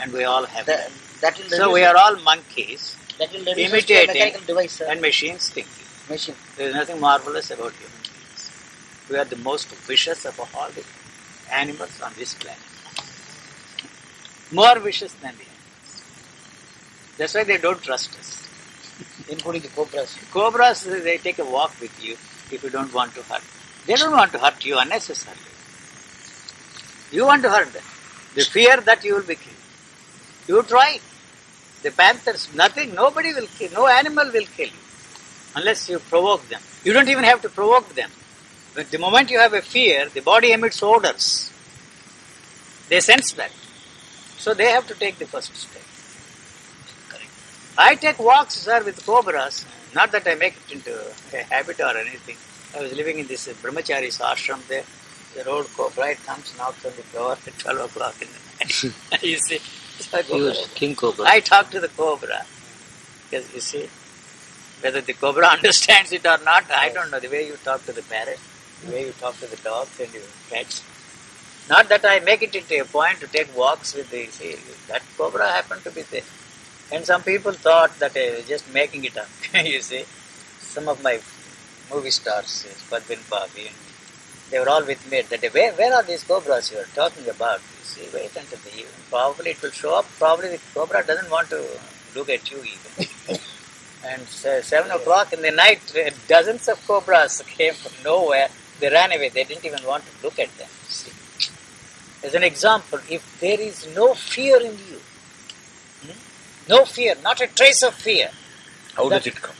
And 0.00 0.12
we 0.12 0.24
all 0.24 0.46
have 0.46 0.66
That, 0.66 0.90
that. 1.20 1.36
that 1.36 1.50
So 1.50 1.72
we 1.72 1.84
are 1.84 1.96
all 1.96 2.16
monkeys 2.16 2.97
that 3.18 3.32
will 3.32 3.40
reduce 3.40 3.66
us 3.66 3.72
imitating 3.72 4.06
mechanical 4.06 4.46
device, 4.46 4.72
sir. 4.72 4.86
and 4.90 5.00
machines 5.00 5.50
thinking. 5.50 5.84
machine. 6.08 6.34
There 6.56 6.68
is 6.68 6.74
nothing 6.74 7.00
marvelous 7.00 7.50
about 7.50 7.72
human 7.72 8.02
beings. 8.02 8.50
We 9.10 9.16
are 9.16 9.24
the 9.24 9.36
most 9.36 9.68
vicious 9.68 10.24
of 10.24 10.38
all 10.40 10.70
the 10.70 10.84
animals 11.52 12.00
on 12.00 12.12
this 12.16 12.34
planet. 12.34 12.58
More 14.52 14.78
vicious 14.78 15.12
than 15.14 15.34
the 15.36 15.44
animals. 15.44 16.02
That's 17.18 17.34
why 17.34 17.44
they 17.44 17.58
don't 17.58 17.82
trust 17.82 18.18
us. 18.18 18.48
including 19.28 19.62
the 19.62 19.68
cobras. 19.68 20.16
Cobras, 20.32 20.84
they 20.84 21.18
take 21.18 21.38
a 21.38 21.44
walk 21.44 21.72
with 21.80 22.02
you 22.04 22.14
if 22.50 22.62
you 22.62 22.70
don't 22.70 22.92
want 22.92 23.14
to 23.14 23.22
hurt. 23.22 23.42
They 23.86 23.94
don't 23.94 24.12
want 24.12 24.32
to 24.32 24.38
hurt 24.38 24.64
you 24.64 24.78
unnecessarily. 24.78 25.40
You 27.10 27.26
want 27.26 27.42
to 27.42 27.50
hurt 27.50 27.72
them. 27.72 27.82
The 28.34 28.44
fear 28.44 28.80
that 28.80 29.04
you 29.04 29.14
will 29.16 29.22
be 29.22 29.36
killed. 29.36 29.56
You 30.46 30.62
try. 30.62 31.00
The 31.82 31.90
panthers, 31.90 32.52
nothing, 32.54 32.94
nobody 32.94 33.32
will 33.32 33.46
kill, 33.58 33.70
no 33.72 33.86
animal 33.86 34.26
will 34.32 34.46
kill 34.56 34.66
you 34.68 34.84
unless 35.54 35.88
you 35.88 35.98
provoke 35.98 36.48
them. 36.48 36.60
You 36.84 36.92
don't 36.92 37.08
even 37.08 37.24
have 37.24 37.42
to 37.42 37.48
provoke 37.48 37.94
them. 37.94 38.10
But 38.74 38.90
the 38.90 38.98
moment 38.98 39.30
you 39.30 39.38
have 39.38 39.54
a 39.54 39.62
fear, 39.62 40.08
the 40.08 40.20
body 40.20 40.52
emits 40.52 40.82
odors. 40.82 41.50
They 42.88 43.00
sense 43.00 43.32
that. 43.32 43.50
So 44.38 44.54
they 44.54 44.70
have 44.70 44.86
to 44.88 44.94
take 44.94 45.18
the 45.18 45.26
first 45.26 45.54
step. 45.54 45.82
I 47.76 47.94
take 47.94 48.18
walks, 48.18 48.54
sir, 48.54 48.82
with 48.82 49.04
cobras. 49.06 49.64
Not 49.94 50.10
that 50.12 50.26
I 50.26 50.34
make 50.34 50.54
it 50.56 50.72
into 50.72 50.92
a 51.32 51.42
habit 51.44 51.78
or 51.80 51.96
anything. 51.96 52.36
I 52.76 52.82
was 52.82 52.92
living 52.92 53.18
in 53.18 53.26
this 53.26 53.48
brahmachari's 53.62 54.18
ashram 54.18 54.66
there. 54.66 54.84
The 55.36 55.44
road 55.48 55.66
cobra, 55.76 56.10
it 56.10 56.24
comes, 56.26 56.56
knocks 56.58 56.84
on 56.84 56.92
the 56.96 57.04
door 57.16 57.32
at 57.32 57.58
12 57.58 57.90
o'clock 57.90 58.20
in 58.20 58.28
the 58.28 58.88
night. 58.88 59.22
you 59.22 59.38
see? 59.38 59.60
So 59.98 60.18
I 60.18 60.22
go 60.22 60.34
He 60.34 60.40
was. 60.42 60.70
King 60.74 60.94
Cobra. 60.94 61.24
I 61.26 61.40
talk 61.40 61.70
to 61.70 61.80
the 61.80 61.88
cobra. 61.88 62.44
Because 63.30 63.52
you 63.54 63.60
see, 63.60 63.88
whether 64.80 65.00
the 65.00 65.12
cobra 65.12 65.46
understands 65.56 66.12
it 66.12 66.26
or 66.26 66.38
not, 66.44 66.70
I 66.70 66.90
don't 66.90 67.10
know. 67.10 67.20
The 67.20 67.28
way 67.28 67.46
you 67.46 67.56
talk 67.64 67.84
to 67.86 67.92
the 67.92 68.02
parrot, 68.02 68.38
the 68.84 68.92
way 68.92 69.06
you 69.06 69.12
talk 69.12 69.38
to 69.40 69.46
the 69.46 69.56
dogs 69.56 69.98
and 70.00 70.12
your 70.12 70.22
pets. 70.50 70.82
Not 71.68 71.88
that 71.90 72.04
I 72.04 72.20
make 72.20 72.42
it 72.42 72.54
into 72.54 72.80
a 72.80 72.84
point 72.84 73.20
to 73.20 73.26
take 73.26 73.54
walks 73.56 73.94
with 73.94 74.10
the, 74.10 74.26
see, 74.26 74.56
that 74.88 75.02
cobra 75.18 75.46
happened 75.48 75.84
to 75.84 75.90
be 75.90 76.02
there. 76.02 76.22
And 76.90 77.04
some 77.04 77.22
people 77.22 77.52
thought 77.52 77.98
that 77.98 78.16
I 78.16 78.36
was 78.36 78.48
just 78.48 78.72
making 78.72 79.04
it 79.04 79.16
up. 79.18 79.28
you 79.54 79.80
see, 79.82 80.04
some 80.60 80.88
of 80.88 81.02
my 81.02 81.20
movie 81.92 82.10
stars, 82.10 82.66
Bobby, 82.90 83.66
and 83.66 83.76
they 84.50 84.58
were 84.58 84.68
all 84.68 84.84
with 84.84 85.10
me 85.10 85.20
that. 85.22 85.42
Where, 85.52 85.72
where 85.72 85.94
are 85.94 86.02
these 86.02 86.24
cobras 86.24 86.72
you 86.72 86.78
are 86.78 86.88
talking 86.94 87.28
about? 87.28 87.60
You 87.96 88.04
see, 88.04 88.16
wait 88.16 88.36
until 88.36 88.58
the 88.58 88.70
evening. 88.70 88.86
Probably 89.10 89.50
it 89.52 89.62
will 89.62 89.70
show 89.70 89.94
up. 89.98 90.06
Probably 90.18 90.50
the 90.50 90.60
cobra 90.74 91.04
doesn't 91.04 91.30
want 91.30 91.48
to 91.50 91.64
look 92.14 92.28
at 92.28 92.50
you 92.50 92.58
even. 92.58 93.08
and 94.04 94.22
se- 94.28 94.62
seven 94.62 94.90
o'clock 94.90 95.32
in 95.32 95.42
the 95.42 95.50
night, 95.50 95.80
uh, 95.96 96.10
dozens 96.28 96.68
of 96.68 96.84
cobras 96.86 97.42
came 97.46 97.74
from 97.74 97.92
nowhere. 98.04 98.48
They 98.80 98.90
ran 98.90 99.12
away. 99.12 99.28
They 99.30 99.44
didn't 99.44 99.64
even 99.64 99.84
want 99.84 100.04
to 100.04 100.10
look 100.22 100.38
at 100.38 100.54
them. 100.58 100.68
See. 100.88 101.12
As 102.24 102.34
an 102.34 102.42
example, 102.42 103.00
if 103.08 103.22
there 103.40 103.60
is 103.60 103.86
no 103.94 104.14
fear 104.14 104.58
in 104.60 104.72
you, 104.72 105.00
hmm, 106.02 106.18
no 106.68 106.84
fear, 106.84 107.14
not 107.22 107.40
a 107.40 107.46
trace 107.46 107.82
of 107.82 107.94
fear, 107.94 108.30
How 108.96 109.08
That- 109.08 109.22
does 109.22 109.26
it 109.32 109.40
come? 109.40 109.54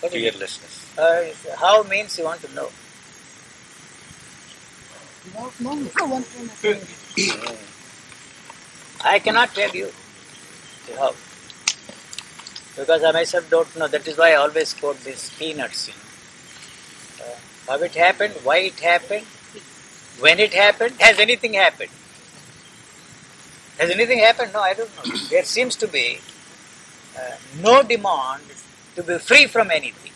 what 0.00 0.14
is? 0.14 0.22
Fearlessness. 0.32 0.74
Uh, 0.96 1.24
how 1.60 1.82
means 1.82 2.16
you 2.18 2.24
want 2.24 2.40
to 2.42 2.54
know? 2.54 2.70
No, 5.34 5.52
no, 5.60 5.74
no 5.98 6.06
one 6.06 6.24
can 6.62 6.80
I 9.04 9.18
cannot 9.18 9.54
tell 9.54 9.70
you 9.70 9.90
how. 10.96 11.14
Because 12.76 13.02
I 13.04 13.12
myself 13.12 13.50
don't 13.50 13.76
know. 13.76 13.88
That 13.88 14.06
is 14.06 14.16
why 14.16 14.32
I 14.32 14.34
always 14.36 14.74
quote 14.74 15.00
these 15.00 15.30
peanuts. 15.38 15.88
Know. 15.88 17.24
Uh, 17.24 17.36
how 17.66 17.82
it 17.82 17.94
happened, 17.94 18.34
why 18.44 18.58
it 18.58 18.78
happened, 18.80 19.26
when 20.20 20.38
it 20.38 20.54
happened, 20.54 20.94
has 21.00 21.18
anything 21.18 21.54
happened? 21.54 21.90
Has 23.78 23.90
anything 23.90 24.18
happened? 24.18 24.52
No, 24.52 24.60
I 24.60 24.74
don't 24.74 24.90
know. 24.96 25.16
There 25.30 25.44
seems 25.44 25.76
to 25.76 25.88
be 25.88 26.20
uh, 27.16 27.36
no 27.60 27.82
demand 27.82 28.42
to 28.96 29.02
be 29.02 29.18
free 29.18 29.46
from 29.46 29.70
anything, 29.70 30.12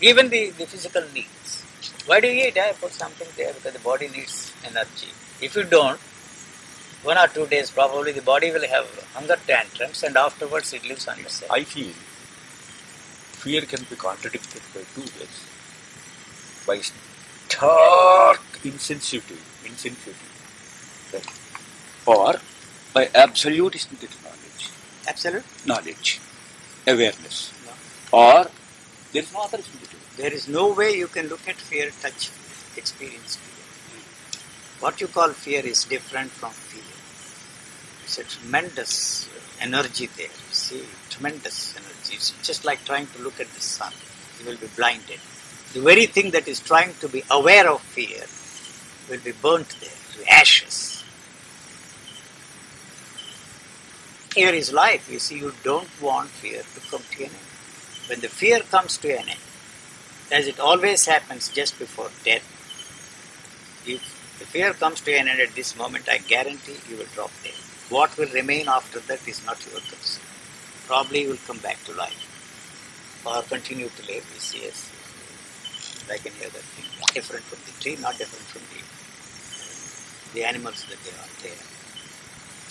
even 0.00 0.28
the, 0.28 0.50
the 0.50 0.66
physical 0.66 1.02
needs. 1.14 1.64
Why 2.06 2.20
do 2.20 2.28
you 2.28 2.46
eat? 2.46 2.58
I 2.58 2.72
put 2.72 2.92
something 2.92 3.26
there 3.36 3.52
because 3.52 3.72
the 3.72 3.80
body 3.80 4.08
needs 4.08 4.52
energy. 4.64 5.08
If 5.40 5.56
you 5.56 5.64
don't, 5.64 5.98
one 7.02 7.16
or 7.16 7.26
two 7.28 7.46
days 7.46 7.70
probably 7.70 8.12
the 8.12 8.22
body 8.22 8.50
will 8.52 8.66
have 8.68 8.86
hunger 9.14 9.36
tantrums 9.46 10.02
and 10.02 10.16
afterwards 10.16 10.72
it 10.72 10.84
lives 10.84 11.08
on 11.08 11.18
itself. 11.20 11.50
I 11.50 11.64
feel 11.64 11.92
fear 13.44 13.62
can 13.62 13.84
be 13.88 13.96
contradicted 13.96 14.62
by 14.74 14.82
two 14.94 15.02
ways. 15.18 15.36
By 16.66 16.80
stark 16.80 18.40
insensitivity, 18.62 19.38
insensitivity, 19.64 21.14
right? 21.14 21.26
or 22.06 22.34
by 22.92 23.08
absolute 23.14 23.74
knowledge, 24.22 24.70
Absolute? 25.08 25.44
knowledge, 25.66 26.20
awareness, 26.86 27.52
or 28.12 28.46
there 29.12 29.22
is 29.22 29.32
no 29.32 29.40
other 29.42 29.58
it? 29.58 30.16
There 30.16 30.32
is 30.32 30.48
no 30.48 30.72
way 30.72 30.92
you 30.96 31.06
can 31.08 31.28
look 31.28 31.48
at 31.48 31.56
fear, 31.56 31.90
touch 32.02 32.30
experience 32.76 33.36
fear. 33.36 33.49
What 34.80 35.00
you 35.00 35.08
call 35.08 35.28
fear 35.30 35.64
is 35.64 35.84
different 35.84 36.30
from 36.30 36.52
fear. 36.52 36.82
It's 38.04 38.18
a 38.18 38.24
tremendous 38.24 39.28
energy 39.60 40.08
there. 40.16 40.26
You 40.26 40.54
see, 40.54 40.84
tremendous 41.10 41.76
energy. 41.76 42.14
It's 42.14 42.30
just 42.42 42.64
like 42.64 42.82
trying 42.86 43.06
to 43.08 43.22
look 43.22 43.38
at 43.40 43.48
the 43.52 43.60
sun. 43.60 43.92
You 44.40 44.46
will 44.46 44.56
be 44.56 44.68
blinded. 44.74 45.20
The 45.74 45.82
very 45.82 46.06
thing 46.06 46.30
that 46.30 46.48
is 46.48 46.60
trying 46.60 46.94
to 47.00 47.08
be 47.08 47.22
aware 47.30 47.70
of 47.70 47.82
fear 47.82 48.24
will 49.10 49.22
be 49.22 49.32
burnt 49.32 49.76
there 49.80 49.90
to 50.14 50.32
ashes. 50.32 51.04
Here 54.34 54.54
is 54.54 54.72
life. 54.72 55.10
You 55.12 55.18
see, 55.18 55.38
you 55.38 55.52
don't 55.62 55.90
want 56.00 56.30
fear 56.30 56.62
to 56.62 56.90
come 56.90 57.02
to 57.16 57.24
an 57.24 57.30
end. 57.30 58.08
When 58.08 58.20
the 58.20 58.28
fear 58.28 58.60
comes 58.60 58.96
to 58.98 59.12
an 59.12 59.28
end, 59.28 59.38
as 60.32 60.46
it 60.46 60.58
always 60.58 61.04
happens 61.04 61.48
just 61.50 61.78
before 61.78 62.10
death, 62.24 62.46
if 63.86 64.19
the 64.40 64.46
fear 64.46 64.74
comes 64.74 65.02
to 65.02 65.14
an 65.14 65.28
end 65.28 65.40
at 65.40 65.54
this 65.54 65.76
moment, 65.76 66.08
I 66.10 66.18
guarantee 66.18 66.78
you 66.90 66.98
will 66.98 67.12
drop 67.14 67.32
dead. 67.44 67.54
What 67.90 68.18
will 68.18 68.30
remain 68.30 68.68
after 68.68 69.00
that 69.00 69.28
is 69.28 69.44
not 69.46 69.64
your 69.66 69.80
concern. 69.80 70.24
Probably 70.86 71.22
you 71.24 71.30
will 71.30 71.44
come 71.46 71.58
back 71.60 71.84
to 71.84 71.94
life 71.94 72.40
or 73.26 73.42
continue 73.44 73.90
to 73.90 74.02
live. 74.06 74.26
You 74.34 74.40
see, 74.40 74.62
yes, 74.64 74.90
like 76.08 76.26
any 76.26 76.46
other 76.46 76.60
thing. 76.74 76.86
Different 77.14 77.44
from 77.44 77.60
the 77.66 77.72
tree, 77.82 77.96
not 78.02 78.18
different 78.18 78.46
from 78.46 78.62
the, 78.72 78.82
the 80.34 80.44
animals 80.46 80.84
that 80.86 81.02
they 81.04 81.12
are 81.12 81.30
there. 81.42 81.64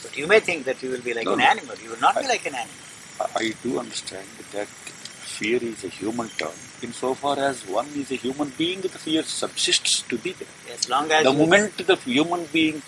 But 0.04 0.18
you 0.18 0.28
may 0.28 0.40
think 0.42 0.66
that 0.66 0.84
you 0.84 0.92
will 0.92 1.02
be 1.02 1.14
like 1.14 1.26
No, 1.26 1.34
an 1.36 1.42
no. 1.42 1.46
animal. 1.46 1.76
You 1.84 1.92
will 1.92 2.00
not 2.00 2.20
be 2.20 2.28
like 2.28 2.46
an 2.48 2.56
animal. 2.56 2.86
I 3.20 3.26
I 3.36 3.54
do 3.64 3.80
understand 3.80 4.28
that 4.54 4.68
fear 4.68 5.60
is 5.64 5.84
a 5.86 5.90
human 5.90 6.30
term. 6.30 6.69
Insofar 6.82 7.38
as 7.40 7.66
one 7.68 7.88
is 7.96 8.12
a 8.12 8.16
human 8.16 8.50
being, 8.58 8.82
the 8.82 8.90
fear 8.90 9.24
subsists 9.24 10.02
to 10.04 10.18
be 10.18 10.32
there. 10.34 10.48
As 10.74 10.88
long 10.90 11.12
as 11.12 11.24
The 11.24 11.34
moment 11.34 11.78
the 11.78 11.96
human 11.98 12.46
being 12.54 12.82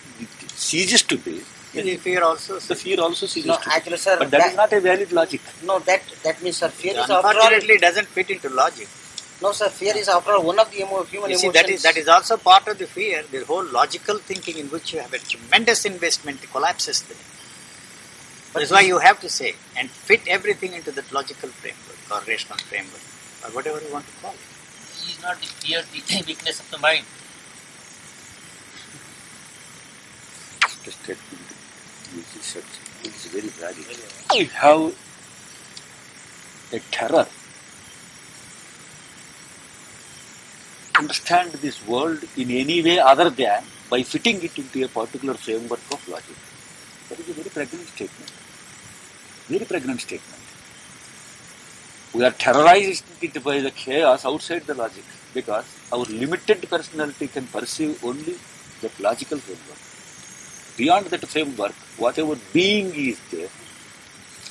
ceases 0.55 1.01
to 1.03 1.17
be, 1.17 1.41
the 1.73 1.97
fear 1.97 2.23
also 2.23 2.59
the 2.59 2.75
fear 2.75 2.99
also 3.01 3.25
ceases 3.25 3.47
No, 3.47 3.57
to 3.57 3.69
be. 3.69 3.75
actually, 3.75 3.97
sir, 3.97 4.15
But 4.19 4.31
that 4.31 4.47
is 4.51 4.55
not 4.55 4.71
a 4.73 4.79
valid 4.79 5.11
logic. 5.11 5.41
No, 5.63 5.79
that 5.79 6.01
that 6.23 6.41
means, 6.41 6.57
sir, 6.57 6.69
fear 6.69 6.93
is 6.93 6.99
after 6.99 7.13
all. 7.13 7.25
unfortunately 7.25 7.77
doesn't 7.79 8.07
fit 8.07 8.29
into 8.29 8.49
logic. 8.49 8.87
No, 9.41 9.51
sir, 9.51 9.69
fear 9.69 9.97
is 9.97 10.07
after 10.07 10.33
all 10.33 10.43
one 10.43 10.59
of 10.59 10.69
the 10.71 10.81
emo- 10.81 11.03
human 11.03 11.31
You 11.31 11.37
see, 11.37 11.47
emotions. 11.47 11.65
that 11.67 11.69
is, 11.73 11.83
that 11.83 11.97
is 11.97 12.07
also 12.07 12.37
part 12.37 12.67
of 12.67 12.77
the 12.77 12.87
fear. 12.87 13.23
The 13.31 13.43
whole 13.45 13.65
logical 13.65 14.19
thinking 14.19 14.57
in 14.57 14.67
which 14.67 14.93
you 14.93 14.99
have 14.99 15.13
a 15.13 15.19
tremendous 15.19 15.83
investment 15.85 16.41
collapses 16.51 17.01
there. 17.03 17.17
That's 18.53 18.71
why 18.71 18.81
you 18.81 18.99
have 18.99 19.19
to 19.21 19.29
say 19.29 19.55
and 19.77 19.89
fit 19.89 20.21
everything 20.27 20.73
into 20.73 20.91
that 20.91 21.11
logical 21.11 21.49
framework 21.49 21.97
or 22.11 22.19
rational 22.29 22.57
framework 22.59 23.01
or 23.43 23.51
whatever 23.51 23.81
you 23.81 23.91
want 23.91 24.05
to 24.05 24.13
call 24.21 24.33
it. 24.33 24.39
Is 25.09 25.19
not 25.21 25.39
the 25.39 25.47
fear 25.47 25.81
the 25.81 26.23
weakness 26.25 26.59
of 26.59 26.69
the 26.71 26.77
mind? 26.77 27.05
The 30.85 30.91
statement 30.91 31.45
you 32.15 32.23
just 32.33 32.43
said 32.43 32.63
is 33.03 33.25
very 33.27 33.49
valid. 33.49 33.85
How 34.53 34.87
have 34.87 34.95
a 36.73 36.79
terror. 36.91 37.27
Understand 40.97 41.51
this 41.53 41.85
world 41.87 42.23
in 42.37 42.51
any 42.51 42.81
way 42.83 42.99
other 42.99 43.29
than 43.29 43.63
by 43.89 44.03
fitting 44.03 44.41
it 44.43 44.57
into 44.57 44.83
a 44.85 44.87
particular 44.87 45.33
framework 45.35 45.81
of 45.91 46.07
logic. 46.07 46.37
That 47.09 47.19
is 47.19 47.29
a 47.29 47.33
very 47.33 47.49
pregnant 47.49 47.87
statement. 47.87 48.31
Very 49.47 49.65
pregnant 49.65 50.01
statement. 50.01 50.40
We 52.13 52.25
are 52.25 52.31
terrorized 52.31 53.05
by 53.43 53.61
the 53.61 53.71
chaos 53.71 54.25
outside 54.25 54.63
the 54.67 54.73
logic 54.73 55.03
because 55.33 55.65
our 55.93 56.05
limited 56.23 56.67
personality 56.69 57.27
can 57.27 57.47
perceive 57.47 58.03
only 58.03 58.35
that 58.81 58.99
logical 58.99 59.37
framework. 59.39 59.79
Beyond 60.77 61.05
that 61.07 61.25
framework, 61.27 61.73
whatever 61.97 62.35
being 62.53 62.93
is 62.95 63.19
there, 63.31 63.49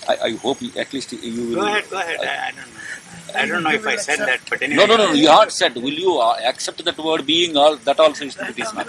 I, 0.08 0.16
I 0.28 0.30
hope 0.36 0.62
you- 0.62 0.72
at 0.78 0.92
least 0.92 1.12
you 1.12 1.42
will. 1.48 1.56
Go 1.56 1.66
ahead, 1.66 1.90
go 1.90 1.98
ahead. 1.98 2.20
I, 2.20 2.48
I 2.48 2.50
don't 2.52 2.74
know. 2.74 3.38
I 3.40 3.46
don't 3.46 3.62
know 3.62 3.70
if 3.70 3.86
I 3.86 3.96
said 3.96 4.18
that, 4.20 4.40
but 4.48 4.62
anyway. 4.62 4.86
No, 4.86 4.96
no, 4.96 4.96
no, 5.06 5.12
you 5.12 5.28
haven't 5.28 5.52
said. 5.52 5.74
Will 5.76 5.98
you 6.06 6.18
uh, 6.18 6.36
accept 6.52 6.84
that 6.84 6.98
word 6.98 7.26
being? 7.26 7.56
All 7.56 7.76
that 7.76 8.00
also 8.00 8.24
is 8.24 8.36
is 8.56 8.72
not. 8.74 8.88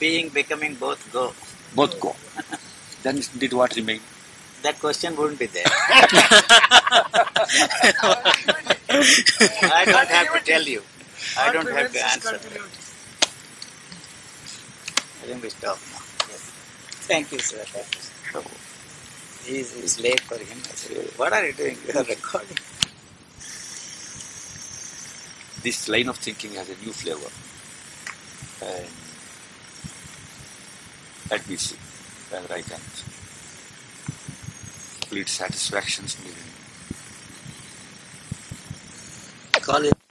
Being, 0.00 0.30
becoming, 0.30 0.74
both 0.74 1.02
go. 1.12 1.32
Both 1.74 2.00
go. 2.00 2.16
then 3.02 3.18
isn't 3.18 3.52
what 3.52 3.76
remain? 3.76 4.00
That 4.62 4.78
question 4.80 5.16
wouldn't 5.16 5.38
be 5.40 5.46
there. 5.46 5.64
I 9.62 9.84
don't 9.84 10.08
have 10.08 10.32
to 10.34 10.40
tell 10.44 10.62
you. 10.62 10.82
I 11.38 11.52
don't 11.52 11.68
have 11.70 11.92
to 11.92 12.04
answer. 12.04 12.34
I 15.22 15.24
think 15.26 15.42
we 15.42 15.50
stop 15.50 15.78
now. 15.90 16.02
Yes. 16.28 16.50
Thank 17.08 17.32
you, 17.32 17.38
sir. 17.38 17.64
Thank 17.64 17.94
you, 17.94 18.00
sir. 18.00 18.12
He's, 19.44 19.76
it's 19.76 19.98
late 20.00 20.20
for 20.20 20.36
him. 20.38 20.58
I 20.58 20.74
said, 20.74 21.10
what 21.16 21.32
are 21.32 21.44
you 21.44 21.52
doing? 21.52 21.76
You 21.86 21.98
are 21.98 22.04
recording. 22.04 22.58
This 25.62 25.88
line 25.88 26.08
of 26.08 26.16
thinking 26.18 26.54
has 26.54 26.68
a 26.70 26.76
new 26.84 26.92
flavor. 26.92 27.30
And 28.64 28.86
let 31.30 31.48
me 31.48 31.56
see 31.56 31.76
whether 32.30 32.54
I 32.54 32.62
can 32.62 32.80
complete 35.12 35.28
satisfactions. 35.28 36.16
Call 39.60 39.84
it 39.84 40.01